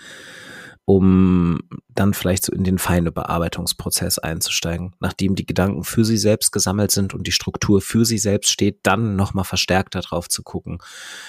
um 0.89 1.59
dann 1.95 2.15
vielleicht 2.15 2.47
so 2.47 2.53
in 2.55 2.65
den 2.65 2.79
feinen 2.79 3.13
Bearbeitungsprozess 3.13 4.19
einzusteigen. 4.19 4.95
Nachdem 5.01 5.35
die 5.35 5.45
Gedanken 5.45 5.85
für 5.85 6.03
sie 6.03 6.17
selbst 6.17 6.51
gesammelt 6.51 6.93
sind 6.93 7.13
und 7.13 7.27
die 7.27 7.33
Struktur 7.33 7.83
für 7.83 8.07
sie 8.07 8.17
selbst 8.17 8.51
steht, 8.51 8.79
dann 8.85 9.15
nochmal 9.15 9.45
verstärkt 9.45 9.97
darauf 9.97 10.31
zu 10.31 10.43
gucken, 10.43 10.79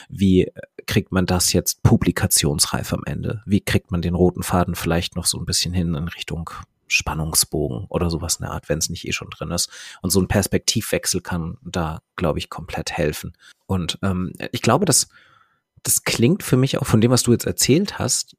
wie 0.07 0.49
kriegt 0.88 1.12
man 1.12 1.26
das 1.26 1.51
jetzt 1.51 1.84
publikationsreif 1.84 2.93
am 2.93 3.03
Ende? 3.05 3.43
Wie 3.45 3.60
kriegt 3.60 3.91
man 3.91 4.01
den 4.01 4.16
roten 4.16 4.43
Faden 4.43 4.76
vielleicht 4.76 5.18
noch 5.18 5.26
so 5.26 5.38
ein 5.38 5.45
bisschen 5.45 5.74
hin 5.74 5.93
in 5.93 6.07
Richtung 6.07 6.49
Spannungsbogen 6.88 7.86
oder 7.89 8.10
sowas 8.10 8.38
in 8.38 8.45
der 8.45 8.53
Art, 8.53 8.70
wenn 8.70 8.78
es 8.78 8.89
nicht 8.89 9.05
eh 9.05 9.12
schon 9.12 9.30
drin 9.30 9.51
ist. 9.51 9.70
Und 10.01 10.10
so 10.10 10.22
ein 10.22 10.30
Perspektivwechsel 10.30 11.20
kann 11.20 11.57
da, 11.64 11.99
glaube 12.16 12.39
ich, 12.39 12.49
komplett 12.49 12.93
helfen. 12.93 13.34
Und 13.66 13.99
ähm, 14.03 14.32
ich 14.53 14.62
glaube, 14.62 14.86
dass 14.86 15.10
das 15.84 16.03
klingt 16.03 16.43
für 16.43 16.57
mich 16.57 16.78
auch 16.78 16.86
von 16.86 17.01
dem, 17.01 17.12
was 17.12 17.24
du 17.24 17.34
jetzt 17.34 17.45
erzählt 17.45 17.99
hast, 17.99 18.38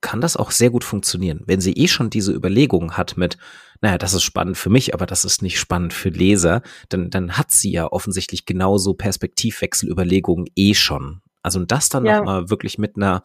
kann 0.00 0.20
das 0.20 0.36
auch 0.36 0.50
sehr 0.50 0.70
gut 0.70 0.84
funktionieren. 0.84 1.42
Wenn 1.46 1.60
sie 1.60 1.72
eh 1.72 1.88
schon 1.88 2.10
diese 2.10 2.32
Überlegungen 2.32 2.96
hat 2.96 3.16
mit, 3.16 3.38
naja, 3.80 3.98
das 3.98 4.12
ist 4.12 4.22
spannend 4.22 4.58
für 4.58 4.70
mich, 4.70 4.94
aber 4.94 5.06
das 5.06 5.24
ist 5.24 5.42
nicht 5.42 5.58
spannend 5.58 5.92
für 5.92 6.10
Leser, 6.10 6.62
dann, 6.88 7.10
dann 7.10 7.38
hat 7.38 7.50
sie 7.50 7.72
ja 7.72 7.86
offensichtlich 7.90 8.44
genauso 8.44 8.94
Perspektivwechselüberlegungen 8.94 10.46
eh 10.56 10.74
schon. 10.74 11.22
Also 11.42 11.58
und 11.58 11.72
das 11.72 11.88
dann 11.88 12.06
ja. 12.06 12.18
nochmal 12.18 12.50
wirklich 12.50 12.78
mit 12.78 12.96
einer, 12.96 13.22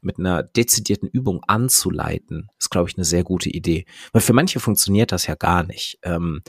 mit 0.00 0.18
einer 0.18 0.42
dezidierten 0.42 1.08
Übung 1.08 1.42
anzuleiten, 1.46 2.48
ist, 2.58 2.70
glaube 2.70 2.88
ich, 2.88 2.96
eine 2.96 3.04
sehr 3.04 3.22
gute 3.22 3.48
Idee. 3.48 3.86
Weil 4.12 4.22
für 4.22 4.32
manche 4.32 4.60
funktioniert 4.60 5.12
das 5.12 5.26
ja 5.26 5.36
gar 5.36 5.64
nicht. 5.64 5.98
Ähm, 6.02 6.42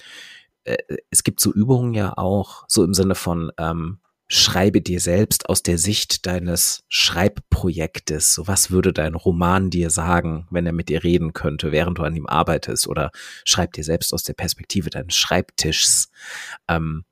äh, 0.64 0.78
es 1.10 1.24
gibt 1.24 1.40
so 1.40 1.52
Übungen 1.52 1.94
ja 1.94 2.14
auch, 2.18 2.66
so 2.68 2.84
im 2.84 2.94
Sinne 2.94 3.16
von, 3.16 3.52
ähm, 3.58 4.00
schreibe 4.34 4.82
dir 4.82 5.02
selbst 5.02 5.50
aus 5.50 5.62
der 5.62 5.78
Sicht 5.78 6.26
deines 6.26 6.86
Schreibprojektes. 6.88 8.34
So 8.34 8.48
was 8.48 8.72
würde 8.72 8.94
dein 8.94 9.14
Roman 9.14 9.70
dir 9.70 9.90
sagen, 9.90 10.48
wenn 10.50 10.66
er 10.66 10.72
mit 10.72 10.88
dir 10.88 11.04
reden 11.04 11.34
könnte, 11.34 11.74
während 11.74 11.98
du 11.98 12.04
an 12.04 12.16
ihm 12.16 12.28
arbeitest? 12.28 12.88
Oder 12.88 13.12
schreib 13.44 13.74
dir 13.74 13.84
selbst 13.84 14.14
aus 14.14 14.24
der 14.24 14.34
Perspektive 14.34 14.90
deines 14.90 15.16
Schreibtischs. 15.18 16.10
Ähm, 16.70 17.04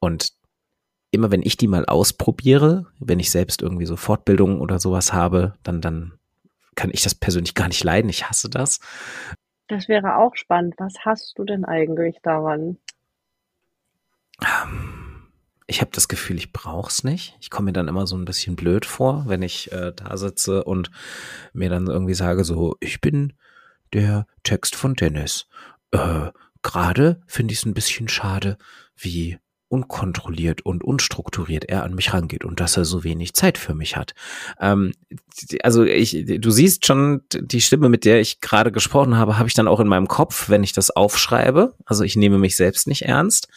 und 0.00 0.32
immer 1.10 1.30
wenn 1.30 1.42
ich 1.42 1.58
die 1.58 1.68
mal 1.68 1.84
ausprobiere, 1.84 2.86
wenn 2.98 3.20
ich 3.20 3.30
selbst 3.30 3.60
irgendwie 3.60 3.86
so 3.86 3.96
Fortbildungen 3.96 4.58
oder 4.58 4.80
sowas 4.80 5.12
habe, 5.12 5.54
dann, 5.64 5.82
dann 5.82 6.14
kann 6.76 6.90
ich 6.94 7.02
das 7.02 7.14
persönlich 7.14 7.54
gar 7.54 7.68
nicht 7.68 7.84
leiden. 7.84 8.08
Ich 8.08 8.26
hasse 8.26 8.48
das. 8.48 8.80
Das 9.68 9.88
wäre 9.88 10.16
auch 10.16 10.34
spannend. 10.34 10.74
Was 10.78 10.94
hast 11.04 11.38
du 11.38 11.44
denn 11.44 11.66
eigentlich 11.66 12.20
daran? 12.22 12.78
Ich 15.66 15.80
habe 15.80 15.90
das 15.92 16.08
Gefühl, 16.08 16.36
ich 16.36 16.52
brauche 16.52 16.90
es 16.90 17.04
nicht. 17.04 17.36
Ich 17.40 17.50
komme 17.50 17.66
mir 17.66 17.72
dann 17.72 17.88
immer 17.88 18.06
so 18.06 18.16
ein 18.16 18.26
bisschen 18.26 18.54
blöd 18.54 18.84
vor, 18.84 19.24
wenn 19.26 19.42
ich 19.42 19.72
äh, 19.72 19.92
da 19.94 20.16
sitze 20.16 20.64
und 20.64 20.90
mir 21.52 21.70
dann 21.70 21.86
irgendwie 21.86 22.14
sage, 22.14 22.44
so, 22.44 22.76
ich 22.80 23.00
bin 23.00 23.32
der 23.92 24.26
Text 24.42 24.76
von 24.76 24.94
Dennis. 24.94 25.46
Äh, 25.90 26.30
Gerade 26.62 27.22
finde 27.26 27.52
ich 27.52 27.60
es 27.60 27.66
ein 27.66 27.74
bisschen 27.74 28.08
schade, 28.08 28.56
wie 28.96 29.38
unkontrolliert 29.68 30.64
und 30.64 30.84
unstrukturiert 30.84 31.64
er 31.64 31.82
an 31.82 31.94
mich 31.94 32.12
rangeht 32.14 32.44
und 32.44 32.60
dass 32.60 32.76
er 32.76 32.84
so 32.84 33.02
wenig 33.02 33.34
Zeit 33.34 33.58
für 33.58 33.74
mich 33.74 33.96
hat. 33.96 34.14
Ähm, 34.60 34.92
also 35.62 35.82
ich, 35.82 36.24
du 36.26 36.50
siehst 36.50 36.86
schon 36.86 37.22
die 37.32 37.60
Stimme, 37.60 37.88
mit 37.88 38.04
der 38.04 38.20
ich 38.20 38.40
gerade 38.40 38.70
gesprochen 38.70 39.16
habe, 39.16 39.36
habe 39.36 39.48
ich 39.48 39.54
dann 39.54 39.68
auch 39.68 39.80
in 39.80 39.88
meinem 39.88 40.06
Kopf, 40.06 40.48
wenn 40.48 40.62
ich 40.62 40.72
das 40.72 40.90
aufschreibe. 40.90 41.74
Also 41.84 42.04
ich 42.04 42.14
nehme 42.14 42.38
mich 42.38 42.56
selbst 42.56 42.86
nicht 42.86 43.02
ernst, 43.02 43.48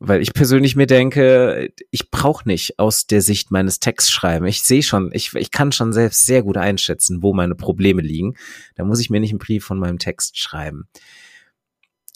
weil 0.00 0.22
ich 0.22 0.32
persönlich 0.32 0.76
mir 0.76 0.86
denke, 0.86 1.72
ich 1.90 2.10
brauche 2.10 2.48
nicht 2.48 2.78
aus 2.78 3.06
der 3.06 3.20
Sicht 3.20 3.50
meines 3.50 3.80
Texts 3.80 4.10
schreiben. 4.10 4.46
Ich 4.46 4.62
sehe 4.62 4.82
schon, 4.82 5.10
ich, 5.12 5.34
ich 5.34 5.50
kann 5.50 5.72
schon 5.72 5.92
selbst 5.92 6.24
sehr 6.24 6.42
gut 6.42 6.56
einschätzen, 6.56 7.22
wo 7.22 7.34
meine 7.34 7.54
Probleme 7.54 8.00
liegen. 8.00 8.34
Da 8.76 8.84
muss 8.84 9.00
ich 9.00 9.10
mir 9.10 9.20
nicht 9.20 9.30
einen 9.30 9.38
Brief 9.38 9.64
von 9.64 9.78
meinem 9.78 9.98
Text 9.98 10.38
schreiben. 10.38 10.88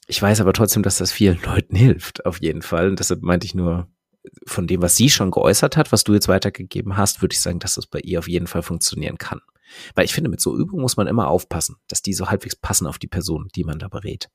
Ich 0.06 0.20
weiß 0.20 0.40
aber 0.40 0.54
trotzdem, 0.54 0.82
dass 0.82 0.96
das 0.96 1.12
vielen 1.12 1.40
Leuten 1.44 1.76
hilft, 1.76 2.24
auf 2.24 2.40
jeden 2.40 2.62
Fall. 2.62 2.88
Und 2.88 3.00
deshalb 3.00 3.22
meinte 3.22 3.46
ich 3.46 3.54
nur, 3.54 3.86
von 4.46 4.66
dem, 4.66 4.80
was 4.80 4.96
sie 4.96 5.10
schon 5.10 5.30
geäußert 5.30 5.76
hat, 5.76 5.92
was 5.92 6.04
du 6.04 6.14
jetzt 6.14 6.28
weitergegeben 6.28 6.96
hast, 6.96 7.20
würde 7.20 7.34
ich 7.34 7.42
sagen, 7.42 7.58
dass 7.58 7.74
das 7.74 7.86
bei 7.86 8.00
ihr 8.00 8.18
auf 8.18 8.28
jeden 8.28 8.46
Fall 8.46 8.62
funktionieren 8.62 9.18
kann. 9.18 9.42
Weil 9.94 10.06
ich 10.06 10.14
finde, 10.14 10.30
mit 10.30 10.40
so 10.40 10.56
Übungen 10.56 10.80
muss 10.80 10.96
man 10.96 11.06
immer 11.06 11.28
aufpassen, 11.28 11.76
dass 11.88 12.00
die 12.00 12.14
so 12.14 12.28
halbwegs 12.28 12.56
passen 12.56 12.86
auf 12.86 12.98
die 12.98 13.08
Person, 13.08 13.48
die 13.54 13.64
man 13.64 13.78
da 13.78 13.88
berät. 13.88 14.30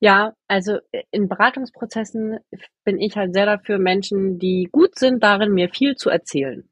Ja, 0.00 0.34
also 0.48 0.78
in 1.10 1.28
Beratungsprozessen 1.28 2.38
bin 2.84 2.98
ich 2.98 3.16
halt 3.16 3.34
sehr 3.34 3.46
dafür, 3.46 3.78
Menschen, 3.78 4.38
die 4.38 4.68
gut 4.70 4.98
sind, 4.98 5.22
darin 5.22 5.52
mir 5.52 5.68
viel 5.68 5.96
zu 5.96 6.10
erzählen. 6.10 6.68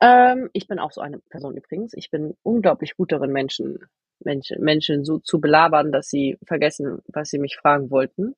Ähm, 0.00 0.50
ich 0.52 0.66
bin 0.66 0.78
auch 0.78 0.92
so 0.92 1.00
eine 1.00 1.18
Person 1.30 1.56
übrigens. 1.56 1.92
Ich 1.94 2.10
bin 2.10 2.34
unglaublich 2.42 2.96
gut 2.96 3.12
darin, 3.12 3.32
Menschen 3.32 3.78
Menschen, 4.20 4.62
Menschen 4.62 5.04
so 5.04 5.18
zu 5.18 5.40
belabern, 5.40 5.92
dass 5.92 6.08
sie 6.08 6.38
vergessen, 6.46 6.98
was 7.08 7.28
sie 7.28 7.38
mich 7.38 7.56
fragen 7.56 7.90
wollten. 7.90 8.34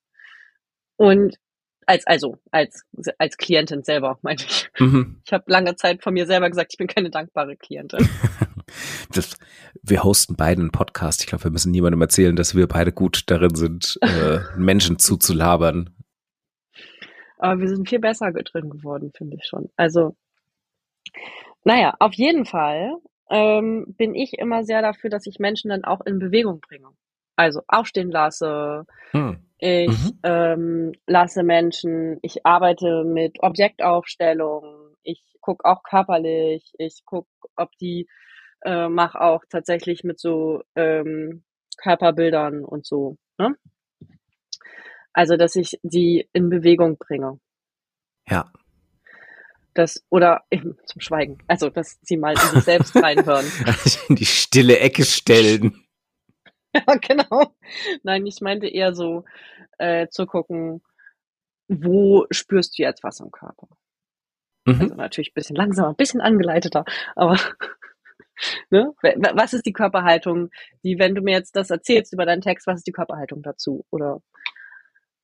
Und 0.96 1.36
als, 1.89 2.07
also, 2.07 2.36
als, 2.51 2.84
als 3.16 3.36
Klientin 3.39 3.82
selber, 3.82 4.18
meine 4.22 4.41
ich. 4.41 4.70
Mhm. 4.78 5.20
Ich 5.24 5.32
habe 5.32 5.45
lange 5.47 5.74
Zeit 5.76 6.03
von 6.03 6.14
mir 6.14 6.26
selber 6.26 6.49
gesagt, 6.49 6.72
ich 6.72 6.78
bin 6.78 6.86
keine 6.86 7.11
dankbare 7.11 7.57
Klientin. 7.57 8.09
das, 9.11 9.36
wir 9.82 10.05
hosten 10.05 10.36
beide 10.36 10.61
einen 10.61 10.70
Podcast. 10.70 11.22
Ich 11.22 11.26
glaube, 11.26 11.45
wir 11.45 11.51
müssen 11.51 11.72
niemandem 11.72 12.03
erzählen, 12.03 12.36
dass 12.36 12.55
wir 12.55 12.66
beide 12.66 12.93
gut 12.93 13.22
darin 13.26 13.55
sind, 13.55 13.99
äh, 14.03 14.41
Menschen 14.57 14.99
zuzulabern. 14.99 15.95
Aber 17.39 17.61
wir 17.61 17.68
sind 17.68 17.89
viel 17.89 18.01
besser 18.01 18.32
drin 18.32 18.68
geworden, 18.68 19.12
finde 19.16 19.36
ich 19.36 19.47
schon. 19.47 19.70
Also, 19.76 20.14
naja, 21.64 21.95
auf 22.01 22.12
jeden 22.14 22.45
Fall 22.45 22.97
ähm, 23.30 23.95
bin 23.97 24.14
ich 24.14 24.34
immer 24.34 24.64
sehr 24.64 24.82
dafür, 24.82 25.09
dass 25.09 25.26
ich 25.26 25.39
Menschen 25.39 25.70
dann 25.70 25.84
auch 25.84 26.01
in 26.05 26.18
Bewegung 26.18 26.61
bringe. 26.61 26.89
Also 27.36 27.62
aufstehen 27.68 28.11
lasse. 28.11 28.84
Hm. 29.12 29.47
Ich 29.59 29.88
mhm. 29.88 30.18
ähm, 30.22 30.92
lasse 31.06 31.42
Menschen, 31.42 32.18
ich 32.22 32.46
arbeite 32.46 33.04
mit 33.04 33.42
Objektaufstellungen, 33.42 34.94
ich 35.02 35.22
gucke 35.40 35.64
auch 35.64 35.82
körperlich, 35.82 36.72
ich 36.78 37.02
gucke, 37.04 37.28
ob 37.56 37.70
die 37.78 38.09
äh, 38.64 38.88
mache 38.88 39.20
auch 39.20 39.42
tatsächlich 39.48 40.04
mit 40.04 40.20
so 40.20 40.62
ähm, 40.76 41.44
Körperbildern 41.76 42.64
und 42.64 42.86
so. 42.86 43.16
Ne? 43.38 43.56
Also, 45.12 45.36
dass 45.36 45.56
ich 45.56 45.78
sie 45.82 46.28
in 46.32 46.50
Bewegung 46.50 46.96
bringe. 46.98 47.40
Ja. 48.28 48.52
Das, 49.74 50.04
oder 50.11 50.44
eben 50.50 50.76
zum 50.86 51.00
Schweigen. 51.00 51.38
Also, 51.46 51.70
dass 51.70 51.98
sie 52.02 52.16
mal 52.16 52.32
in 52.32 52.38
sich 52.38 52.64
selbst 52.64 52.94
reinhören. 53.02 53.46
in 54.09 54.16
die 54.16 54.26
stille 54.26 54.78
Ecke 54.78 55.04
stellen. 55.04 55.88
Ja, 56.75 56.95
genau. 57.01 57.55
Nein, 58.03 58.27
ich 58.27 58.41
meinte 58.43 58.69
eher 58.69 58.95
so 58.95 59.25
äh, 59.79 60.09
zu 60.09 60.27
gucken, 60.27 60.83
wo 61.66 62.27
spürst 62.31 62.79
du 62.79 62.83
jetzt 62.83 63.03
was 63.03 63.21
am 63.21 63.31
Körper? 63.31 63.69
Mhm. 64.66 64.81
Also 64.83 64.95
natürlich 64.95 65.31
ein 65.31 65.35
bisschen 65.35 65.57
langsamer, 65.57 65.89
ein 65.89 65.97
bisschen 65.97 66.21
angeleiteter, 66.21 66.85
aber 67.16 67.37
Ne? 68.71 68.93
Was 69.03 69.53
ist 69.53 69.66
die 69.66 69.73
Körperhaltung, 69.73 70.51
die, 70.85 70.99
wenn 70.99 71.14
du 71.14 71.23
mir 71.23 71.33
jetzt 71.33 71.57
das 71.57 71.71
erzählst 71.71 72.12
über 72.12 72.27
deinen 72.27 72.41
Text, 72.41 72.66
was 72.66 72.79
ist 72.79 72.87
die 72.87 72.93
Körperhaltung 72.93 73.43
dazu? 73.43 73.85
Oder 73.91 74.21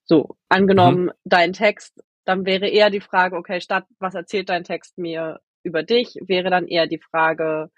so, 0.04 0.36
angenommen, 0.48 1.06
mhm. 1.06 1.12
dein 1.24 1.52
Text, 1.52 2.02
dann 2.24 2.46
wäre 2.46 2.68
eher 2.68 2.90
die 2.90 3.00
Frage, 3.00 3.36
okay, 3.36 3.60
statt 3.60 3.86
was 3.98 4.14
erzählt 4.14 4.48
dein 4.48 4.64
Text 4.64 4.98
mir 4.98 5.40
über 5.62 5.82
dich, 5.82 6.16
wäre 6.26 6.50
dann 6.50 6.66
eher 6.66 6.86
die 6.86 7.00
Frage, 7.00 7.70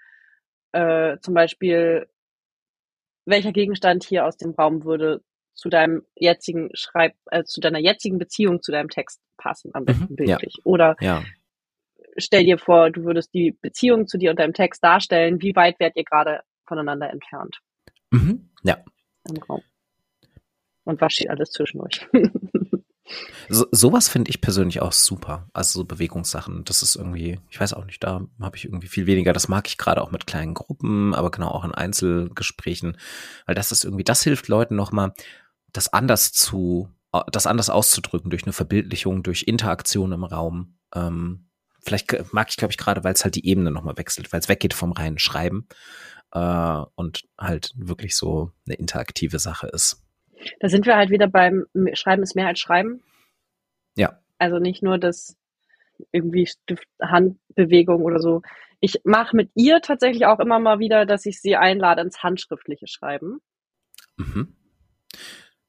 äh, 0.73 1.17
zum 1.21 1.33
Beispiel, 1.33 2.07
welcher 3.27 3.51
Gegenstand 3.51 4.03
hier 4.03 4.25
aus 4.25 4.37
dem 4.37 4.51
Raum 4.51 4.83
würde 4.83 5.21
zu 5.53 5.69
deinem 5.69 6.03
jetzigen 6.15 6.69
Schreib, 6.73 7.13
äh, 7.31 7.43
zu 7.43 7.61
deiner 7.61 7.79
jetzigen 7.79 8.17
Beziehung 8.17 8.61
zu 8.61 8.71
deinem 8.71 8.89
Text 8.89 9.21
passen, 9.37 9.71
am 9.73 9.85
besten 9.85 10.07
mhm, 10.09 10.15
bildlich. 10.15 10.55
Ja. 10.57 10.61
Oder 10.63 10.95
ja 10.99 11.23
stell 12.17 12.43
dir 12.43 12.57
vor, 12.57 12.89
du 12.91 13.03
würdest 13.03 13.33
die 13.33 13.57
Beziehung 13.61 14.07
zu 14.07 14.17
dir 14.17 14.31
und 14.31 14.39
deinem 14.39 14.53
Text 14.53 14.83
darstellen. 14.83 15.41
Wie 15.41 15.55
weit 15.55 15.79
werdet 15.79 15.97
ihr 15.97 16.03
gerade 16.03 16.41
voneinander 16.65 17.09
entfernt? 17.09 17.59
Mhm. 18.11 18.49
Ja. 18.63 18.77
Im 19.29 19.41
Raum. 19.43 19.61
Und 20.83 21.01
was 21.01 21.13
steht 21.13 21.29
alles 21.29 21.51
zwischen 21.51 21.81
euch? 21.81 22.07
so, 23.49 23.65
sowas 23.71 24.09
finde 24.09 24.29
ich 24.29 24.41
persönlich 24.41 24.81
auch 24.81 24.91
super. 24.91 25.49
Also 25.53 25.79
so 25.79 25.85
Bewegungssachen. 25.85 26.63
Das 26.65 26.81
ist 26.81 26.95
irgendwie, 26.95 27.39
ich 27.49 27.59
weiß 27.59 27.73
auch 27.73 27.85
nicht, 27.85 28.03
da 28.03 28.21
habe 28.39 28.57
ich 28.57 28.65
irgendwie 28.65 28.87
viel 28.87 29.05
weniger. 29.05 29.33
Das 29.33 29.47
mag 29.47 29.67
ich 29.67 29.77
gerade 29.77 30.01
auch 30.01 30.11
mit 30.11 30.27
kleinen 30.27 30.53
Gruppen, 30.53 31.13
aber 31.13 31.31
genau 31.31 31.49
auch 31.49 31.63
in 31.63 31.73
Einzelgesprächen. 31.73 32.97
Weil 33.45 33.55
das 33.55 33.71
ist 33.71 33.85
irgendwie, 33.85 34.03
das 34.03 34.23
hilft 34.23 34.47
Leuten 34.47 34.75
nochmal, 34.75 35.13
das 35.71 35.91
anders 35.91 36.31
zu, 36.31 36.89
das 37.31 37.47
anders 37.47 37.69
auszudrücken 37.69 38.29
durch 38.29 38.43
eine 38.43 38.53
Verbildlichung, 38.53 39.23
durch 39.23 39.43
Interaktion 39.43 40.11
im 40.11 40.23
Raum. 40.23 40.77
Ähm, 40.93 41.47
Vielleicht 41.87 42.33
mag 42.33 42.49
ich, 42.49 42.57
glaube 42.57 42.73
ich, 42.73 42.77
gerade, 42.77 43.05
weil 43.05 43.13
es 43.13 43.23
halt 43.23 43.35
die 43.35 43.47
Ebene 43.47 43.71
nochmal 43.71 43.95
wechselt, 43.97 44.33
weil 44.33 44.41
es 44.41 44.49
weggeht 44.49 44.73
vom 44.73 44.91
reinen 44.91 45.19
Schreiben 45.19 45.69
äh, 46.33 46.81
und 46.95 47.23
halt 47.37 47.71
wirklich 47.77 48.17
so 48.17 48.51
eine 48.65 48.75
interaktive 48.75 49.39
Sache 49.39 49.67
ist. 49.67 50.03
Da 50.59 50.69
sind 50.69 50.85
wir 50.85 50.95
halt 50.95 51.09
wieder 51.09 51.27
beim 51.27 51.65
Schreiben 51.93 52.23
ist 52.23 52.35
mehr 52.35 52.47
als 52.47 52.59
Schreiben. 52.59 53.03
Ja. 53.95 54.19
Also 54.37 54.59
nicht 54.59 54.83
nur 54.83 54.97
das 54.97 55.35
irgendwie 56.11 56.45
Stift, 56.45 56.87
Handbewegung 57.01 58.03
oder 58.03 58.19
so. 58.19 58.41
Ich 58.79 59.01
mache 59.03 59.35
mit 59.35 59.49
ihr 59.55 59.81
tatsächlich 59.81 60.25
auch 60.27 60.39
immer 60.39 60.59
mal 60.59 60.79
wieder, 60.79 61.05
dass 61.05 61.25
ich 61.25 61.41
sie 61.41 61.55
einlade 61.55 62.01
ins 62.01 62.21
handschriftliche 62.21 62.87
Schreiben. 62.87 63.39
Mhm. 64.17 64.55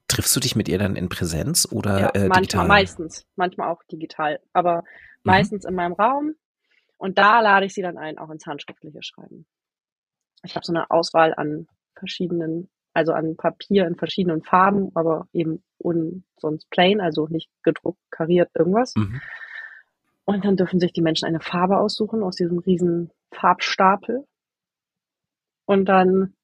Triffst 0.08 0.34
du 0.36 0.40
dich 0.40 0.56
mit 0.56 0.68
ihr 0.68 0.78
dann 0.78 0.96
in 0.96 1.08
Präsenz 1.08 1.66
oder 1.70 2.00
ja, 2.00 2.08
äh, 2.10 2.18
manchmal, 2.20 2.40
digital? 2.42 2.68
Meistens, 2.68 3.26
manchmal 3.36 3.68
auch 3.70 3.82
digital. 3.84 4.40
Aber 4.52 4.78
Mhm. 4.78 4.82
meistens 5.24 5.64
in 5.64 5.74
meinem 5.74 5.92
Raum. 5.94 6.34
Und 6.96 7.18
da 7.18 7.40
lade 7.40 7.66
ich 7.66 7.74
sie 7.74 7.82
dann 7.82 7.96
ein, 7.98 8.18
auch 8.18 8.30
ins 8.30 8.46
handschriftliche 8.46 9.02
Schreiben. 9.02 9.46
Ich 10.42 10.54
habe 10.54 10.64
so 10.64 10.72
eine 10.72 10.90
Auswahl 10.90 11.34
an 11.34 11.66
verschiedenen, 11.96 12.70
also 12.98 13.12
an 13.12 13.36
Papier 13.36 13.86
in 13.86 13.94
verschiedenen 13.94 14.42
Farben, 14.42 14.90
aber 14.94 15.28
eben 15.32 15.62
un, 15.78 16.24
sonst 16.38 16.68
plain, 16.70 17.00
also 17.00 17.26
nicht 17.28 17.48
gedruckt, 17.62 18.00
kariert, 18.10 18.50
irgendwas. 18.54 18.94
Mhm. 18.96 19.20
Und 20.24 20.44
dann 20.44 20.56
dürfen 20.56 20.78
sich 20.78 20.92
die 20.92 21.00
Menschen 21.00 21.26
eine 21.26 21.40
Farbe 21.40 21.78
aussuchen 21.78 22.22
aus 22.22 22.36
diesem 22.36 22.58
riesen 22.58 23.10
Farbstapel 23.32 24.26
und 25.64 25.86
dann 25.86 26.34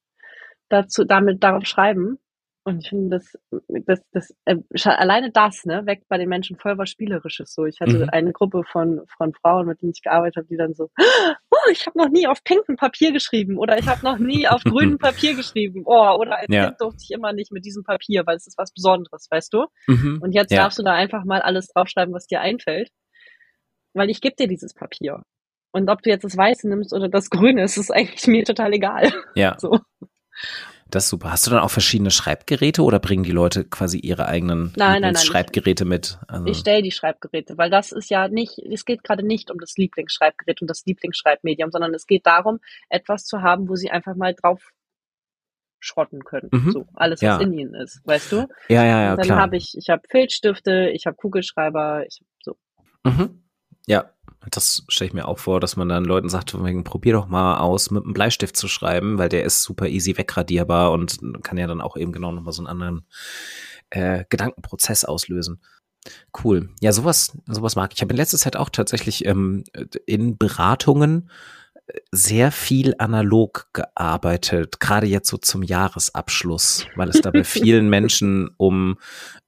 dazu, 0.69 1.05
damit 1.05 1.43
darauf 1.43 1.65
schreiben. 1.67 2.19
Und 2.67 2.79
ich 2.83 2.89
finde, 2.89 3.19
das, 3.19 3.39
das, 3.69 4.01
das, 4.13 4.35
äh, 4.47 4.57
alleine 4.89 5.31
das, 5.31 5.67
ne, 5.67 5.85
weckt 5.85 6.09
bei 6.09 6.17
den 6.17 6.31
Menschen 6.31 6.57
voll 6.57 6.79
was 6.79 6.89
Spielerisches 6.89 7.53
so. 7.53 7.67
Ich 7.67 7.81
hatte 7.81 8.05
mhm. 8.05 8.09
eine 8.11 8.33
Gruppe 8.33 8.63
von, 8.65 9.03
von 9.19 9.35
Frauen, 9.35 9.67
mit 9.67 9.83
denen 9.83 9.93
ich 9.95 10.03
gearbeitet 10.03 10.37
habe, 10.37 10.47
die 10.47 10.57
dann 10.57 10.73
so, 10.73 10.89
oh, 11.67 11.71
ich 11.71 11.87
habe 11.87 11.99
noch 11.99 12.09
nie 12.09 12.27
auf 12.27 12.43
pinkem 12.45 12.77
Papier 12.77 13.13
geschrieben 13.13 13.59
oder 13.59 13.79
ich 13.79 13.87
habe 13.87 14.05
noch 14.05 14.19
nie 14.19 14.47
auf 14.49 14.63
grünem 14.65 14.99
Papier 14.99 15.35
geschrieben. 15.35 15.83
Oh, 15.85 16.17
oder 16.19 16.39
als 16.39 16.47
ja. 16.49 16.67
Kind 16.67 16.81
durfte 16.81 17.03
ich 17.03 17.11
immer 17.11 17.33
nicht 17.33 17.53
mit 17.53 17.65
diesem 17.65 17.85
Papier, 17.85 18.23
weil 18.27 18.37
es 18.37 18.47
ist 18.47 18.59
was 18.59 18.73
Besonderes, 18.73 19.27
weißt 19.31 19.53
du? 19.53 19.67
Mhm. 19.87 20.21
Und 20.23 20.33
jetzt 20.33 20.51
ja. 20.51 20.63
darfst 20.63 20.79
du 20.79 20.83
da 20.83 20.93
einfach 20.93 21.25
mal 21.25 21.41
alles 21.41 21.69
draufschreiben, 21.69 22.15
was 22.15 22.27
dir 22.27 22.41
einfällt. 22.41 22.91
Weil 23.95 24.11
ich 24.11 24.21
gebe 24.21 24.35
dir 24.35 24.49
dieses 24.49 24.75
Papier. 24.75 25.23
Und 25.73 25.89
ob 25.89 26.03
du 26.03 26.11
jetzt 26.11 26.25
das 26.25 26.37
Weiße 26.37 26.69
nimmst 26.69 26.93
oder 26.93 27.09
das 27.09 27.31
Grüne, 27.31 27.63
ist 27.63 27.77
es 27.77 27.91
eigentlich 27.91 28.27
mir 28.27 28.45
total 28.45 28.73
egal. 28.73 29.13
Ja. 29.35 29.57
So. 29.61 29.81
Das 30.95 31.05
ist 31.05 31.11
super. 31.11 31.33
Hast 31.33 31.45
du 31.47 31.51
dann 31.51 31.59
auch 31.59 31.71
verschiedene 31.71 32.13
Schreibgeräte 32.13 32.83
oder 32.83 33.01
bringen 33.01 33.25
die 33.25 33.33
Leute 33.33 33.65
quasi 33.65 33.99
ihre 33.99 34.27
eigenen 34.27 34.73
nein, 34.77 35.03
nein, 35.03 35.15
nein, 35.15 35.17
Schreibgeräte 35.17 35.85
mit? 35.85 36.19
Also 36.29 36.47
ich 36.47 36.59
stelle 36.59 36.83
die 36.83 36.93
Schreibgeräte, 36.93 37.59
weil 37.59 37.69
das 37.69 37.91
ist 37.91 38.11
ja 38.11 38.29
nicht, 38.29 38.59
es 38.59 38.85
geht 38.85 39.03
gerade 39.03 39.27
nicht 39.27 39.51
um 39.51 39.59
das 39.59 39.77
Lieblingsschreibgerät 39.77 40.63
und 40.63 40.69
das 40.69 40.85
Lieblingsschreibmedium, 40.87 41.73
sondern 41.73 41.93
es 41.95 42.07
geht 42.07 42.27
darum, 42.27 42.61
etwas 42.91 43.25
zu 43.25 43.43
haben, 43.43 43.69
wo 43.69 43.75
sie 43.75 43.91
einfach 43.91 44.15
mal 44.15 44.35
drauf 44.35 44.73
schrotten 45.81 46.25
können. 46.25 46.49
Mhm. 46.53 46.71
So, 46.71 46.87
alles, 46.95 47.21
was 47.23 47.27
ja. 47.27 47.41
in 47.41 47.53
ihnen 47.53 47.75
ist, 47.75 48.01
weißt 48.05 48.31
du? 48.31 48.47
Ja, 48.69 48.85
ja, 48.85 49.03
ja. 49.03 49.15
Und 49.15 49.29
dann 49.29 49.37
habe 49.37 49.57
ich, 49.57 49.77
ich 49.77 49.91
habe 49.91 50.03
Filzstifte, 50.09 50.91
ich 50.91 51.07
habe 51.07 51.17
Kugelschreiber, 51.17 52.07
ich 52.07 52.21
hab 52.21 52.29
so. 52.41 52.57
Mhm. 53.03 53.43
Ja, 53.87 54.14
das 54.51 54.85
stelle 54.89 55.09
ich 55.09 55.15
mir 55.15 55.29
auch 55.29 55.39
vor, 55.39 55.61
dass 55.61 55.77
man 55.77 55.89
dann 55.89 56.05
Leuten 56.05 56.29
sagt, 56.29 56.57
probier 56.85 57.13
doch 57.15 57.27
mal 57.27 57.59
aus, 57.59 57.91
mit 57.91 58.05
einem 58.05 58.13
Bleistift 58.13 58.57
zu 58.57 58.69
schreiben, 58.69 59.19
weil 59.19 59.29
der 59.29 59.45
ist 59.45 59.63
super 59.63 59.89
easy 59.89 60.17
wegradierbar 60.17 60.93
und 60.93 61.19
kann 61.43 61.59
ja 61.59 61.67
dann 61.67 61.81
auch 61.81 61.97
eben 61.97 62.13
genau 62.13 62.33
nochmal 62.33 62.53
so 62.53 62.63
einen 62.63 62.69
anderen 62.69 63.07
äh, 63.91 64.25
Gedankenprozess 64.29 65.05
auslösen. 65.05 65.61
Cool. 66.43 66.69
Ja, 66.81 66.93
sowas, 66.93 67.37
sowas 67.47 67.77
mag 67.77 67.93
ich. 67.93 67.99
Ich 67.99 68.03
habe 68.03 68.13
in 68.13 68.19
letzter 68.19 68.39
Zeit 68.39 68.57
auch 68.57 68.69
tatsächlich 68.69 69.25
ähm, 69.25 69.65
in 70.07 70.37
Beratungen 70.37 71.31
sehr 72.11 72.51
viel 72.51 72.95
analog 72.99 73.69
gearbeitet, 73.73 74.81
gerade 74.81 75.07
jetzt 75.07 75.29
so 75.29 75.37
zum 75.37 75.63
Jahresabschluss, 75.63 76.87
weil 76.97 77.11
es 77.11 77.21
da 77.21 77.31
bei 77.31 77.45
vielen 77.45 77.89
Menschen 77.91 78.51
um 78.57 78.99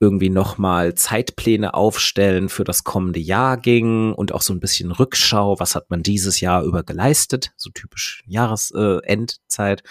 irgendwie 0.00 0.28
nochmal 0.28 0.94
Zeitpläne 0.94 1.72
aufstellen 1.74 2.48
für 2.48 2.64
das 2.64 2.84
kommende 2.84 3.20
Jahr 3.20 3.56
ging 3.56 4.12
und 4.12 4.32
auch 4.32 4.42
so 4.42 4.52
ein 4.52 4.60
bisschen 4.60 4.92
Rückschau, 4.92 5.58
was 5.60 5.74
hat 5.74 5.88
man 5.88 6.02
dieses 6.02 6.40
Jahr 6.40 6.62
über 6.64 6.82
geleistet, 6.82 7.52
so 7.56 7.70
typisch 7.70 8.22
Jahresendzeit. 8.26 9.82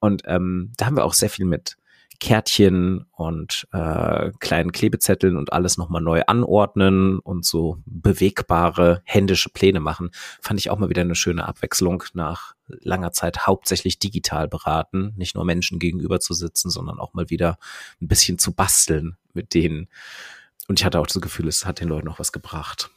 und 0.00 0.22
ähm, 0.26 0.72
da 0.76 0.86
haben 0.86 0.96
wir 0.96 1.04
auch 1.04 1.14
sehr 1.14 1.30
viel 1.30 1.44
mit 1.44 1.76
Kärtchen 2.20 3.06
und 3.12 3.66
äh, 3.72 4.30
kleinen 4.38 4.72
Klebezetteln 4.72 5.36
und 5.36 5.52
alles 5.52 5.76
nochmal 5.76 6.02
neu 6.02 6.22
anordnen 6.26 7.18
und 7.18 7.44
so 7.44 7.78
bewegbare 7.86 9.02
händische 9.04 9.50
Pläne 9.50 9.80
machen, 9.80 10.10
fand 10.40 10.60
ich 10.60 10.70
auch 10.70 10.78
mal 10.78 10.88
wieder 10.88 11.02
eine 11.02 11.14
schöne 11.14 11.46
Abwechslung 11.46 12.04
nach 12.14 12.54
langer 12.66 13.12
Zeit 13.12 13.46
hauptsächlich 13.46 13.98
digital 13.98 14.48
beraten, 14.48 15.12
nicht 15.16 15.34
nur 15.34 15.44
Menschen 15.44 15.78
gegenüber 15.78 16.20
zu 16.20 16.34
sitzen, 16.34 16.70
sondern 16.70 16.98
auch 16.98 17.14
mal 17.14 17.30
wieder 17.30 17.58
ein 18.00 18.08
bisschen 18.08 18.38
zu 18.38 18.52
basteln 18.52 19.16
mit 19.32 19.54
denen. 19.54 19.88
Und 20.68 20.80
ich 20.80 20.84
hatte 20.84 20.98
auch 20.98 21.06
das 21.06 21.20
Gefühl, 21.20 21.48
es 21.48 21.66
hat 21.66 21.80
den 21.80 21.88
Leuten 21.88 22.06
noch 22.06 22.18
was 22.18 22.32
gebracht. 22.32 22.90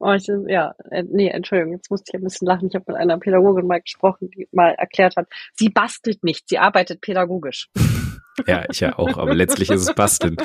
Oh, 0.00 0.12
ich, 0.12 0.28
ja, 0.48 0.74
äh, 0.90 1.04
nee, 1.08 1.28
Entschuldigung, 1.28 1.72
jetzt 1.72 1.90
musste 1.90 2.10
ich 2.10 2.14
ein 2.14 2.24
bisschen 2.24 2.46
lachen. 2.46 2.68
Ich 2.68 2.74
habe 2.74 2.84
mit 2.88 2.96
einer 2.96 3.18
Pädagogin 3.18 3.66
mal 3.66 3.80
gesprochen, 3.80 4.30
die 4.30 4.48
mal 4.52 4.74
erklärt 4.74 5.16
hat, 5.16 5.28
sie 5.54 5.68
bastelt 5.68 6.24
nicht, 6.24 6.48
sie 6.48 6.58
arbeitet 6.58 7.00
pädagogisch. 7.00 7.68
Ja, 8.46 8.64
ich 8.70 8.80
ja 8.80 8.98
auch, 8.98 9.18
aber 9.18 9.34
letztlich 9.34 9.70
ist 9.70 9.82
es 9.82 9.94
Basteln. 9.94 10.36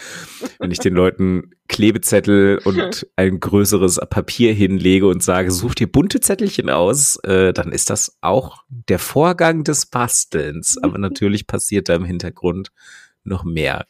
Wenn 0.59 0.71
ich 0.71 0.79
den 0.79 0.93
Leuten 0.93 1.51
Klebezettel 1.69 2.59
und 2.65 3.07
ein 3.15 3.39
größeres 3.39 3.99
Papier 4.09 4.53
hinlege 4.53 5.07
und 5.07 5.23
sage, 5.23 5.51
such 5.51 5.75
dir 5.75 5.89
bunte 5.89 6.19
Zettelchen 6.19 6.69
aus, 6.69 7.17
äh, 7.23 7.53
dann 7.53 7.71
ist 7.71 7.89
das 7.89 8.17
auch 8.19 8.63
der 8.67 8.99
Vorgang 8.99 9.63
des 9.63 9.85
Bastelns. 9.85 10.77
Aber 10.81 10.97
natürlich 10.97 11.47
passiert 11.47 11.87
da 11.87 11.95
im 11.95 12.03
Hintergrund 12.03 12.71
noch 13.23 13.45
mehr. 13.45 13.85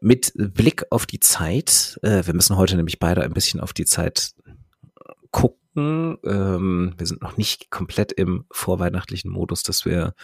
Mit 0.00 0.32
Blick 0.34 0.86
auf 0.90 1.06
die 1.06 1.20
Zeit, 1.20 1.98
äh, 2.02 2.24
wir 2.24 2.34
müssen 2.34 2.56
heute 2.56 2.76
nämlich 2.76 2.98
beide 2.98 3.22
ein 3.22 3.34
bisschen 3.34 3.60
auf 3.60 3.72
die 3.72 3.84
Zeit 3.84 4.32
gucken. 5.30 6.18
Ähm, 6.24 6.94
wir 6.96 7.06
sind 7.06 7.22
noch 7.22 7.36
nicht 7.36 7.70
komplett 7.70 8.12
im 8.12 8.46
vorweihnachtlichen 8.50 9.30
Modus, 9.30 9.62
dass 9.62 9.84
wir 9.84 10.14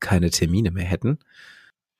keine 0.00 0.30
Termine 0.30 0.70
mehr 0.70 0.86
hätten. 0.86 1.18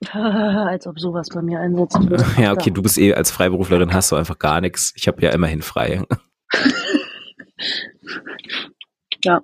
Als 0.12 0.86
ob 0.86 1.00
sowas 1.00 1.28
bei 1.28 1.42
mir 1.42 1.60
einsetzen 1.60 2.08
würde. 2.08 2.24
Ja, 2.38 2.52
okay, 2.52 2.70
du 2.70 2.82
bist 2.82 2.98
eh 2.98 3.14
als 3.14 3.30
Freiberuflerin 3.30 3.92
hast 3.92 4.12
du 4.12 4.16
einfach 4.16 4.38
gar 4.38 4.60
nichts. 4.60 4.92
Ich 4.96 5.08
habe 5.08 5.20
ja 5.22 5.30
immerhin 5.30 5.62
frei. 5.62 6.04
ja. 9.24 9.40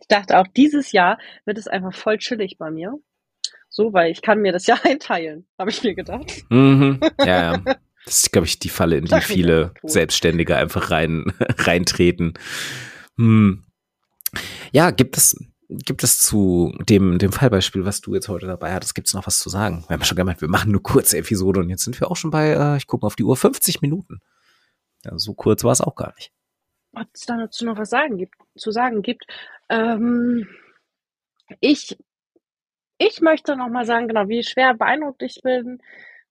Ich 0.00 0.08
dachte 0.08 0.38
auch, 0.38 0.46
dieses 0.56 0.92
Jahr 0.92 1.18
wird 1.44 1.58
es 1.58 1.66
einfach 1.66 1.94
voll 1.94 2.18
chillig 2.18 2.56
bei 2.58 2.70
mir. 2.70 2.94
So, 3.76 3.92
weil 3.92 4.10
ich 4.10 4.22
kann 4.22 4.40
mir 4.40 4.52
das 4.52 4.66
ja 4.66 4.78
einteilen, 4.82 5.46
habe 5.58 5.68
ich 5.68 5.82
mir 5.82 5.94
gedacht. 5.94 6.44
Mhm. 6.48 6.98
Ja, 7.20 7.54
ja. 7.54 7.64
Das 8.06 8.18
ist, 8.18 8.30
glaube 8.30 8.46
ich, 8.46 8.60
die 8.60 8.68
Falle, 8.68 8.98
in 8.98 9.06
die 9.06 9.20
viele 9.20 9.74
Selbstständige 9.82 10.54
einfach 10.54 10.92
rein, 10.92 11.32
reintreten. 11.58 12.34
Hm. 13.16 13.64
Ja, 14.70 14.92
gibt 14.92 15.16
es, 15.16 15.36
Gibt 15.68 16.04
es 16.04 16.20
zu 16.20 16.72
dem, 16.88 17.18
dem 17.18 17.32
Fallbeispiel, 17.32 17.84
was 17.84 18.00
du 18.02 18.14
jetzt 18.14 18.28
heute 18.28 18.46
dabei 18.46 18.72
hattest, 18.72 18.94
gibt 18.94 19.08
es 19.08 19.14
noch 19.14 19.26
was 19.26 19.40
zu 19.40 19.48
sagen? 19.48 19.84
Wir 19.88 19.94
haben 19.94 20.04
schon 20.04 20.16
gemeint, 20.16 20.40
wir 20.40 20.46
machen 20.46 20.70
nur 20.70 20.84
kurze 20.84 21.18
Episode 21.18 21.58
und 21.58 21.68
jetzt 21.68 21.82
sind 21.82 21.98
wir 21.98 22.08
auch 22.08 22.14
schon 22.14 22.30
bei, 22.30 22.50
äh, 22.50 22.76
ich 22.76 22.86
gucke 22.86 23.02
mal 23.02 23.08
auf 23.08 23.16
die 23.16 23.24
Uhr, 23.24 23.36
50 23.36 23.82
Minuten. 23.82 24.20
Ja, 25.04 25.18
so 25.18 25.34
kurz 25.34 25.64
war 25.64 25.72
es 25.72 25.80
auch 25.80 25.96
gar 25.96 26.14
nicht. 26.14 26.30
Ob 26.92 27.08
es 27.12 27.26
dazu 27.26 27.64
noch 27.64 27.76
was 27.76 27.90
sagen 27.90 28.18
gibt, 28.18 28.36
zu 28.56 28.70
sagen 28.70 29.02
gibt? 29.02 29.26
Ähm, 29.68 30.46
ich, 31.58 31.96
ich 32.98 33.20
möchte 33.20 33.56
noch 33.56 33.68
mal 33.68 33.84
sagen, 33.84 34.08
genau, 34.08 34.28
wie 34.28 34.42
schwer 34.42 34.74
beeindruckt 34.74 35.22
ich 35.22 35.40
bin, 35.42 35.82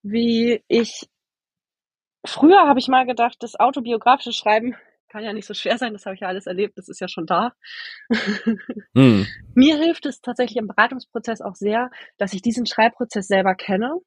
wie 0.01 0.63
ich 0.67 1.07
früher 2.25 2.67
habe 2.67 2.79
ich 2.79 2.87
mal 2.87 3.05
gedacht, 3.05 3.37
das 3.39 3.59
autobiografische 3.59 4.33
Schreiben 4.33 4.75
kann 5.09 5.23
ja 5.23 5.33
nicht 5.33 5.45
so 5.45 5.53
schwer 5.53 5.77
sein, 5.77 5.93
das 5.93 6.05
habe 6.05 6.15
ich 6.15 6.21
ja 6.21 6.27
alles 6.27 6.45
erlebt, 6.45 6.77
das 6.77 6.89
ist 6.89 6.99
ja 6.99 7.07
schon 7.07 7.25
da. 7.25 7.53
Hm. 8.97 9.27
Mir 9.53 9.77
hilft 9.77 10.05
es 10.05 10.21
tatsächlich 10.21 10.55
im 10.55 10.67
Beratungsprozess 10.67 11.41
auch 11.41 11.55
sehr, 11.55 11.91
dass 12.17 12.31
ich 12.31 12.41
diesen 12.41 12.65
Schreibprozess 12.65 13.27
selber 13.27 13.55
kenne. 13.55 13.99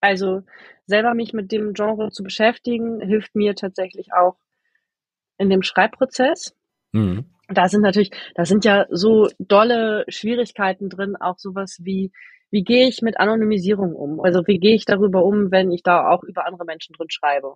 Also 0.00 0.42
selber 0.86 1.12
mich 1.12 1.34
mit 1.34 1.52
dem 1.52 1.74
Genre 1.74 2.10
zu 2.10 2.22
beschäftigen, 2.22 3.02
hilft 3.02 3.34
mir 3.34 3.54
tatsächlich 3.54 4.14
auch 4.14 4.36
in 5.36 5.50
dem 5.50 5.62
Schreibprozess. 5.62 6.54
Mhm. 6.92 7.33
Da 7.48 7.68
sind 7.68 7.82
natürlich, 7.82 8.10
da 8.34 8.44
sind 8.44 8.64
ja 8.64 8.86
so 8.90 9.28
dolle 9.38 10.04
Schwierigkeiten 10.08 10.88
drin, 10.88 11.16
auch 11.16 11.38
sowas 11.38 11.78
wie, 11.82 12.10
wie 12.50 12.64
gehe 12.64 12.88
ich 12.88 13.02
mit 13.02 13.18
Anonymisierung 13.18 13.94
um? 13.94 14.20
Also 14.20 14.46
wie 14.46 14.58
gehe 14.58 14.74
ich 14.74 14.84
darüber 14.84 15.24
um, 15.24 15.50
wenn 15.50 15.70
ich 15.70 15.82
da 15.82 16.08
auch 16.08 16.22
über 16.22 16.46
andere 16.46 16.64
Menschen 16.64 16.94
drin 16.94 17.10
schreibe? 17.10 17.54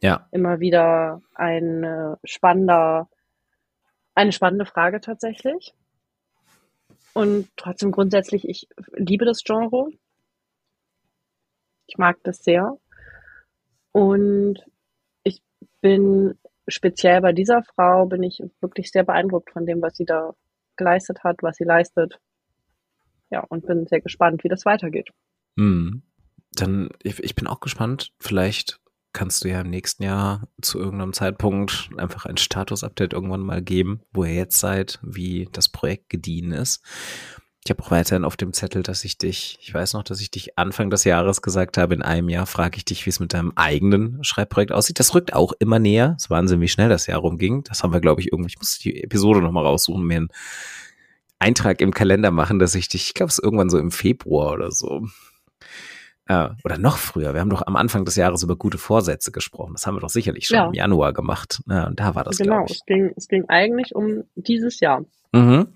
Ja. 0.00 0.28
Immer 0.32 0.60
wieder 0.60 1.20
ein 1.34 1.84
äh, 1.84 2.16
spannender, 2.24 3.08
eine 4.14 4.32
spannende 4.32 4.66
Frage 4.66 5.00
tatsächlich. 5.00 5.74
Und 7.14 7.48
trotzdem 7.56 7.92
grundsätzlich, 7.92 8.48
ich 8.48 8.68
liebe 8.94 9.24
das 9.24 9.44
Genre. 9.44 9.88
Ich 11.86 11.98
mag 11.98 12.18
das 12.22 12.42
sehr. 12.42 12.78
Und 13.92 14.64
ich 15.22 15.42
bin 15.80 16.38
speziell 16.72 17.20
bei 17.20 17.32
dieser 17.32 17.62
Frau, 17.62 18.06
bin 18.06 18.22
ich 18.22 18.42
wirklich 18.60 18.90
sehr 18.90 19.04
beeindruckt 19.04 19.50
von 19.50 19.66
dem, 19.66 19.82
was 19.82 19.96
sie 19.96 20.04
da 20.04 20.34
geleistet 20.76 21.22
hat, 21.24 21.42
was 21.42 21.56
sie 21.56 21.64
leistet. 21.64 22.18
Ja, 23.30 23.40
und 23.48 23.66
bin 23.66 23.86
sehr 23.86 24.00
gespannt, 24.00 24.44
wie 24.44 24.48
das 24.48 24.64
weitergeht. 24.64 25.10
Hm. 25.56 26.02
Dann, 26.54 26.90
ich, 27.02 27.18
ich 27.20 27.34
bin 27.34 27.46
auch 27.46 27.60
gespannt. 27.60 28.12
Vielleicht 28.18 28.78
kannst 29.12 29.44
du 29.44 29.48
ja 29.48 29.60
im 29.60 29.70
nächsten 29.70 30.02
Jahr 30.02 30.48
zu 30.60 30.78
irgendeinem 30.78 31.12
Zeitpunkt 31.12 31.90
einfach 31.96 32.26
ein 32.26 32.36
Status-Update 32.36 33.12
irgendwann 33.12 33.40
mal 33.40 33.62
geben, 33.62 34.00
wo 34.12 34.24
ihr 34.24 34.34
jetzt 34.34 34.58
seid, 34.58 34.98
wie 35.02 35.48
das 35.52 35.68
Projekt 35.68 36.08
gediehen 36.08 36.52
ist. 36.52 36.82
Ich 37.64 37.70
habe 37.70 37.82
auch 37.82 37.92
weiterhin 37.92 38.24
auf 38.24 38.36
dem 38.36 38.52
Zettel, 38.52 38.82
dass 38.82 39.04
ich 39.04 39.18
dich, 39.18 39.56
ich 39.60 39.72
weiß 39.72 39.92
noch, 39.92 40.02
dass 40.02 40.20
ich 40.20 40.32
dich 40.32 40.58
Anfang 40.58 40.90
des 40.90 41.04
Jahres 41.04 41.42
gesagt 41.42 41.78
habe, 41.78 41.94
in 41.94 42.02
einem 42.02 42.28
Jahr 42.28 42.46
frage 42.46 42.76
ich 42.76 42.84
dich, 42.84 43.06
wie 43.06 43.10
es 43.10 43.20
mit 43.20 43.32
deinem 43.34 43.52
eigenen 43.54 44.22
Schreibprojekt 44.24 44.72
aussieht. 44.72 44.98
Das 44.98 45.14
rückt 45.14 45.32
auch 45.32 45.52
immer 45.60 45.78
näher. 45.78 46.16
Es 46.18 46.28
Wahnsinn, 46.28 46.60
wie 46.60 46.68
schnell 46.68 46.88
das 46.88 47.06
Jahr 47.06 47.20
rumging. 47.20 47.62
Das 47.64 47.82
haben 47.82 47.92
wir, 47.92 48.00
glaube 48.00 48.20
ich, 48.20 48.32
irgendwie, 48.32 48.48
ich 48.48 48.58
muss 48.58 48.78
die 48.78 49.04
Episode 49.04 49.40
nochmal 49.40 49.64
raussuchen, 49.64 50.04
mir 50.04 50.16
einen 50.16 50.28
Eintrag 51.38 51.80
im 51.80 51.94
Kalender 51.94 52.32
machen, 52.32 52.58
dass 52.58 52.74
ich 52.74 52.88
dich, 52.88 53.06
ich 53.06 53.14
glaube, 53.14 53.30
es 53.30 53.38
ist 53.38 53.44
irgendwann 53.44 53.70
so 53.70 53.78
im 53.78 53.92
Februar 53.92 54.52
oder 54.52 54.72
so, 54.72 55.06
äh, 56.26 56.48
oder 56.64 56.78
noch 56.78 56.96
früher. 56.96 57.34
Wir 57.34 57.40
haben 57.40 57.50
doch 57.50 57.66
am 57.66 57.76
Anfang 57.76 58.04
des 58.04 58.16
Jahres 58.16 58.42
über 58.42 58.56
gute 58.56 58.78
Vorsätze 58.78 59.32
gesprochen. 59.32 59.74
Das 59.74 59.86
haben 59.86 59.96
wir 59.96 60.00
doch 60.00 60.08
sicherlich 60.08 60.46
schon 60.46 60.56
ja. 60.56 60.66
im 60.66 60.72
Januar 60.72 61.12
gemacht. 61.12 61.62
Ja, 61.68 61.86
und 61.86 62.00
da 62.00 62.14
war 62.14 62.24
das, 62.24 62.38
Genau, 62.38 62.64
es 62.64 62.84
ging, 62.86 63.12
es 63.16 63.28
ging 63.28 63.44
eigentlich 63.48 63.94
um 63.94 64.24
dieses 64.34 64.80
Jahr. 64.80 65.04
Mhm. 65.32 65.68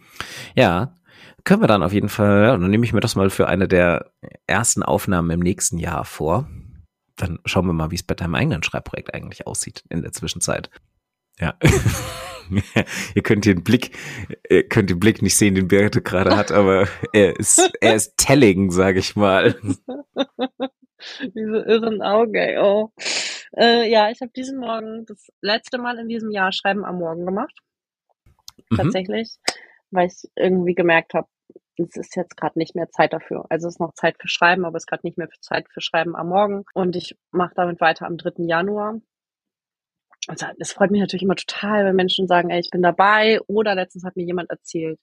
Ja, 0.55 0.95
können 1.47 1.63
wir 1.63 1.69
dann 1.69 1.85
auf 1.85 1.93
jeden 1.93 2.09
Fall, 2.09 2.43
ja, 2.43 2.57
dann 2.57 2.71
nehme 2.71 2.85
ich 2.85 2.93
mir 2.93 3.01
das 3.01 3.15
mal 3.15 3.31
für 3.31 3.47
eine 3.47 3.69
der 3.69 4.11
ersten 4.49 4.83
Aufnahmen 4.83 5.31
im 5.31 5.41
nächsten 5.41 5.79
Jahr 5.79 6.05
vor. 6.05 6.51
Dann 7.15 7.39
schauen 7.47 7.67
wir 7.67 7.73
mal, 7.73 7.93
wie 7.93 7.95
es 7.95 8.03
bei 8.03 8.15
deinem 8.15 8.35
eigenen 8.35 8.65
Schreibprojekt 8.65 9.15
eigentlich 9.15 9.47
aussieht 9.47 9.85
in 9.89 10.03
der 10.03 10.13
Zwischenzeit. 10.13 10.71
Ja. 11.39 11.55
ihr 13.15 13.23
könnt 13.23 13.45
den 13.45 13.63
Blick, 13.63 13.97
ihr 14.51 14.69
könnt 14.69 14.91
den 14.91 14.99
Blick 14.99 15.23
nicht 15.23 15.37
sehen, 15.37 15.55
den 15.55 15.69
Birte 15.69 16.03
gerade 16.03 16.37
hat, 16.37 16.51
aber 16.51 16.89
er 17.13 17.39
ist, 17.39 17.71
er 17.81 17.95
ist 17.95 18.17
telling, 18.17 18.73
sage 18.73 18.99
ich 18.99 19.15
mal. 19.15 19.55
Diese 21.23 21.59
irren 21.59 22.03
Augen, 22.03 22.35
ey. 22.35 22.59
Oh. 22.59 22.91
Äh, 23.57 23.89
ja, 23.89 24.11
ich 24.11 24.21
habe 24.21 24.33
diesen 24.35 24.59
Morgen 24.59 25.07
das 25.07 25.29
letzte 25.41 25.79
Mal 25.79 25.99
in 25.99 26.09
diesem 26.09 26.33
Jahr 26.33 26.51
Schreiben 26.51 26.85
am 26.85 26.99
Morgen 26.99 27.25
gemacht. 27.25 27.57
Mhm. 28.71 28.77
Tatsächlich, 28.77 29.37
weil 29.91 30.09
ich 30.09 30.29
irgendwie 30.35 30.75
gemerkt 30.75 31.15
habe, 31.15 31.29
es 31.79 31.97
ist 31.97 32.17
jetzt 32.17 32.37
gerade 32.37 32.59
nicht 32.59 32.75
mehr 32.75 32.91
Zeit 32.91 33.13
dafür. 33.13 33.45
Also 33.51 33.69
es 33.69 33.75
ist 33.75 33.81
noch 33.81 33.95
Zeit 33.95 34.17
für 34.21 34.29
Schreiben, 34.29 34.65
aber 34.65 34.77
es 34.77 34.85
ist 34.85 34.87
gerade 34.87 35.07
nicht 35.07 35.19
mehr 35.19 35.29
Zeit 35.41 35.69
für 35.71 35.81
Schreiben 35.81 36.17
am 36.17 36.29
Morgen. 36.29 36.65
Und 36.75 36.97
ich 36.97 37.17
mache 37.31 37.55
damit 37.55 37.81
weiter 37.81 38.07
am 38.07 38.17
3. 38.17 38.45
Januar. 38.45 39.01
Also, 40.29 40.47
das 40.59 40.73
freut 40.73 40.91
mich 40.91 41.01
natürlich 41.01 41.23
immer 41.23 41.37
total, 41.37 41.85
wenn 41.85 41.95
Menschen 41.95 42.27
sagen, 42.27 42.51
ey, 42.51 42.59
ich 42.59 42.71
bin 42.71 42.83
dabei. 42.83 43.41
Oder 43.47 43.75
letztens 43.75 44.05
hat 44.05 44.17
mir 44.17 44.25
jemand 44.25 44.51
erzählt, 44.51 44.99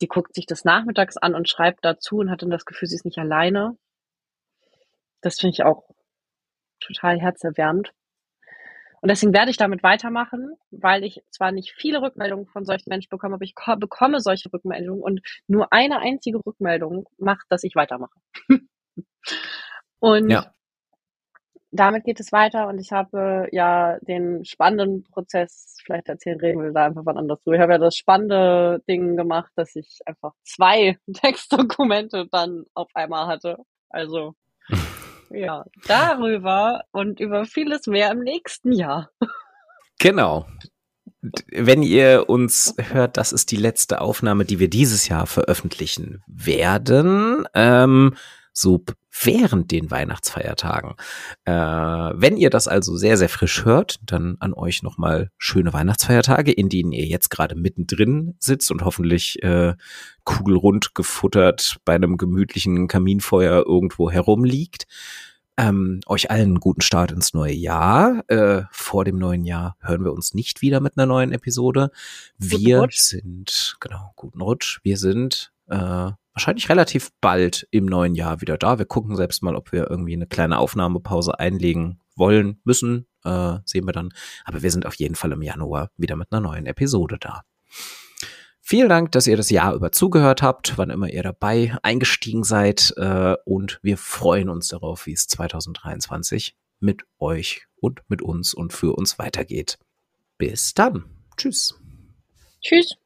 die 0.00 0.08
guckt 0.08 0.34
sich 0.34 0.46
das 0.46 0.64
nachmittags 0.64 1.16
an 1.16 1.34
und 1.34 1.48
schreibt 1.48 1.84
dazu 1.84 2.18
und 2.18 2.30
hat 2.30 2.42
dann 2.42 2.50
das 2.50 2.64
Gefühl, 2.64 2.88
sie 2.88 2.96
ist 2.96 3.04
nicht 3.04 3.18
alleine. 3.18 3.76
Das 5.22 5.38
finde 5.40 5.54
ich 5.54 5.64
auch 5.64 5.88
total 6.80 7.18
herzerwärmend. 7.18 7.92
Und 9.00 9.10
deswegen 9.10 9.32
werde 9.32 9.50
ich 9.50 9.56
damit 9.56 9.82
weitermachen, 9.82 10.54
weil 10.70 11.04
ich 11.04 11.22
zwar 11.30 11.52
nicht 11.52 11.72
viele 11.76 12.02
Rückmeldungen 12.02 12.46
von 12.46 12.64
solchen 12.64 12.88
Menschen 12.90 13.10
bekomme, 13.10 13.34
aber 13.34 13.44
ich 13.44 13.54
bekomme 13.54 14.20
solche 14.20 14.52
Rückmeldungen 14.52 15.02
und 15.02 15.20
nur 15.46 15.72
eine 15.72 16.00
einzige 16.00 16.44
Rückmeldung 16.44 17.06
macht, 17.18 17.46
dass 17.48 17.64
ich 17.64 17.74
weitermache. 17.74 18.18
und 20.00 20.30
ja 20.30 20.52
damit 21.70 22.04
geht 22.04 22.20
es 22.20 22.32
weiter 22.32 22.68
und 22.68 22.78
ich 22.78 22.92
habe 22.92 23.48
ja 23.52 23.98
den 24.00 24.44
spannenden 24.44 25.04
Prozess, 25.04 25.76
vielleicht 25.84 26.08
erzählen, 26.08 26.40
reden 26.40 26.62
wir 26.62 26.72
da 26.72 26.86
einfach 26.86 27.04
von 27.04 27.18
anders 27.18 27.42
drüber. 27.42 27.56
Ich 27.56 27.62
habe 27.62 27.72
ja 27.72 27.78
das 27.78 27.96
spannende 27.96 28.82
Ding 28.88 29.16
gemacht, 29.16 29.52
dass 29.54 29.76
ich 29.76 29.98
einfach 30.06 30.32
zwei 30.44 30.98
Textdokumente 31.12 32.26
dann 32.30 32.64
auf 32.74 32.88
einmal 32.94 33.26
hatte. 33.26 33.58
Also 33.90 34.34
ja, 35.30 35.64
darüber 35.86 36.84
und 36.92 37.20
über 37.20 37.44
vieles 37.44 37.86
mehr 37.86 38.10
im 38.10 38.20
nächsten 38.20 38.72
Jahr. 38.72 39.10
Genau. 39.98 40.46
Wenn 41.50 41.82
ihr 41.82 42.28
uns 42.28 42.74
hört, 42.78 43.16
das 43.16 43.32
ist 43.32 43.50
die 43.50 43.56
letzte 43.56 44.00
Aufnahme, 44.00 44.44
die 44.44 44.60
wir 44.60 44.70
dieses 44.70 45.08
Jahr 45.08 45.26
veröffentlichen 45.26 46.22
werden. 46.28 47.44
Ähm, 47.54 48.14
so 48.52 48.84
während 49.20 49.70
den 49.70 49.90
Weihnachtsfeiertagen. 49.90 50.94
Äh, 51.44 51.52
wenn 51.52 52.36
ihr 52.36 52.50
das 52.50 52.68
also 52.68 52.96
sehr, 52.96 53.16
sehr 53.16 53.28
frisch 53.28 53.64
hört, 53.64 53.98
dann 54.04 54.36
an 54.40 54.54
euch 54.54 54.82
nochmal 54.82 55.30
schöne 55.38 55.72
Weihnachtsfeiertage, 55.72 56.52
in 56.52 56.68
denen 56.68 56.92
ihr 56.92 57.06
jetzt 57.06 57.30
gerade 57.30 57.54
mittendrin 57.54 58.34
sitzt 58.38 58.70
und 58.70 58.84
hoffentlich 58.84 59.42
äh, 59.42 59.74
kugelrund 60.24 60.94
gefuttert 60.94 61.78
bei 61.84 61.94
einem 61.94 62.16
gemütlichen 62.16 62.88
Kaminfeuer 62.88 63.64
irgendwo 63.66 64.10
herumliegt. 64.10 64.86
Ähm, 65.56 66.00
euch 66.06 66.30
allen 66.30 66.42
einen 66.42 66.60
guten 66.60 66.82
Start 66.82 67.10
ins 67.10 67.34
neue 67.34 67.52
Jahr. 67.52 68.22
Äh, 68.28 68.62
vor 68.70 69.04
dem 69.04 69.18
neuen 69.18 69.44
Jahr 69.44 69.76
hören 69.80 70.04
wir 70.04 70.12
uns 70.12 70.32
nicht 70.32 70.62
wieder 70.62 70.80
mit 70.80 70.96
einer 70.96 71.06
neuen 71.06 71.32
Episode. 71.32 71.90
Wir 72.38 72.86
sind, 72.92 73.76
genau, 73.80 74.12
guten 74.14 74.40
Rutsch. 74.40 74.78
Wir 74.84 74.96
sind 74.96 75.52
äh, 75.66 76.12
wahrscheinlich 76.38 76.68
relativ 76.68 77.10
bald 77.20 77.66
im 77.72 77.86
neuen 77.86 78.14
Jahr 78.14 78.40
wieder 78.40 78.56
da. 78.56 78.78
Wir 78.78 78.86
gucken 78.86 79.16
selbst 79.16 79.42
mal, 79.42 79.56
ob 79.56 79.72
wir 79.72 79.90
irgendwie 79.90 80.12
eine 80.12 80.28
kleine 80.28 80.58
Aufnahmepause 80.58 81.36
einlegen 81.36 82.00
wollen, 82.14 82.60
müssen. 82.62 83.08
Äh, 83.24 83.56
sehen 83.64 83.86
wir 83.86 83.92
dann. 83.92 84.10
Aber 84.44 84.62
wir 84.62 84.70
sind 84.70 84.86
auf 84.86 84.94
jeden 84.94 85.16
Fall 85.16 85.32
im 85.32 85.42
Januar 85.42 85.90
wieder 85.96 86.14
mit 86.14 86.30
einer 86.30 86.40
neuen 86.40 86.66
Episode 86.66 87.16
da. 87.18 87.42
Vielen 88.60 88.88
Dank, 88.88 89.10
dass 89.10 89.26
ihr 89.26 89.36
das 89.36 89.50
Jahr 89.50 89.74
über 89.74 89.90
zugehört 89.90 90.40
habt, 90.40 90.78
wann 90.78 90.90
immer 90.90 91.10
ihr 91.10 91.24
dabei 91.24 91.76
eingestiegen 91.82 92.44
seid. 92.44 92.94
Äh, 92.96 93.34
und 93.44 93.80
wir 93.82 93.98
freuen 93.98 94.48
uns 94.48 94.68
darauf, 94.68 95.06
wie 95.06 95.14
es 95.14 95.26
2023 95.26 96.54
mit 96.78 97.02
euch 97.18 97.66
und 97.80 98.02
mit 98.06 98.22
uns 98.22 98.54
und 98.54 98.72
für 98.72 98.96
uns 98.96 99.18
weitergeht. 99.18 99.76
Bis 100.36 100.72
dann. 100.72 101.04
Tschüss. 101.36 101.74
Tschüss. 102.60 102.96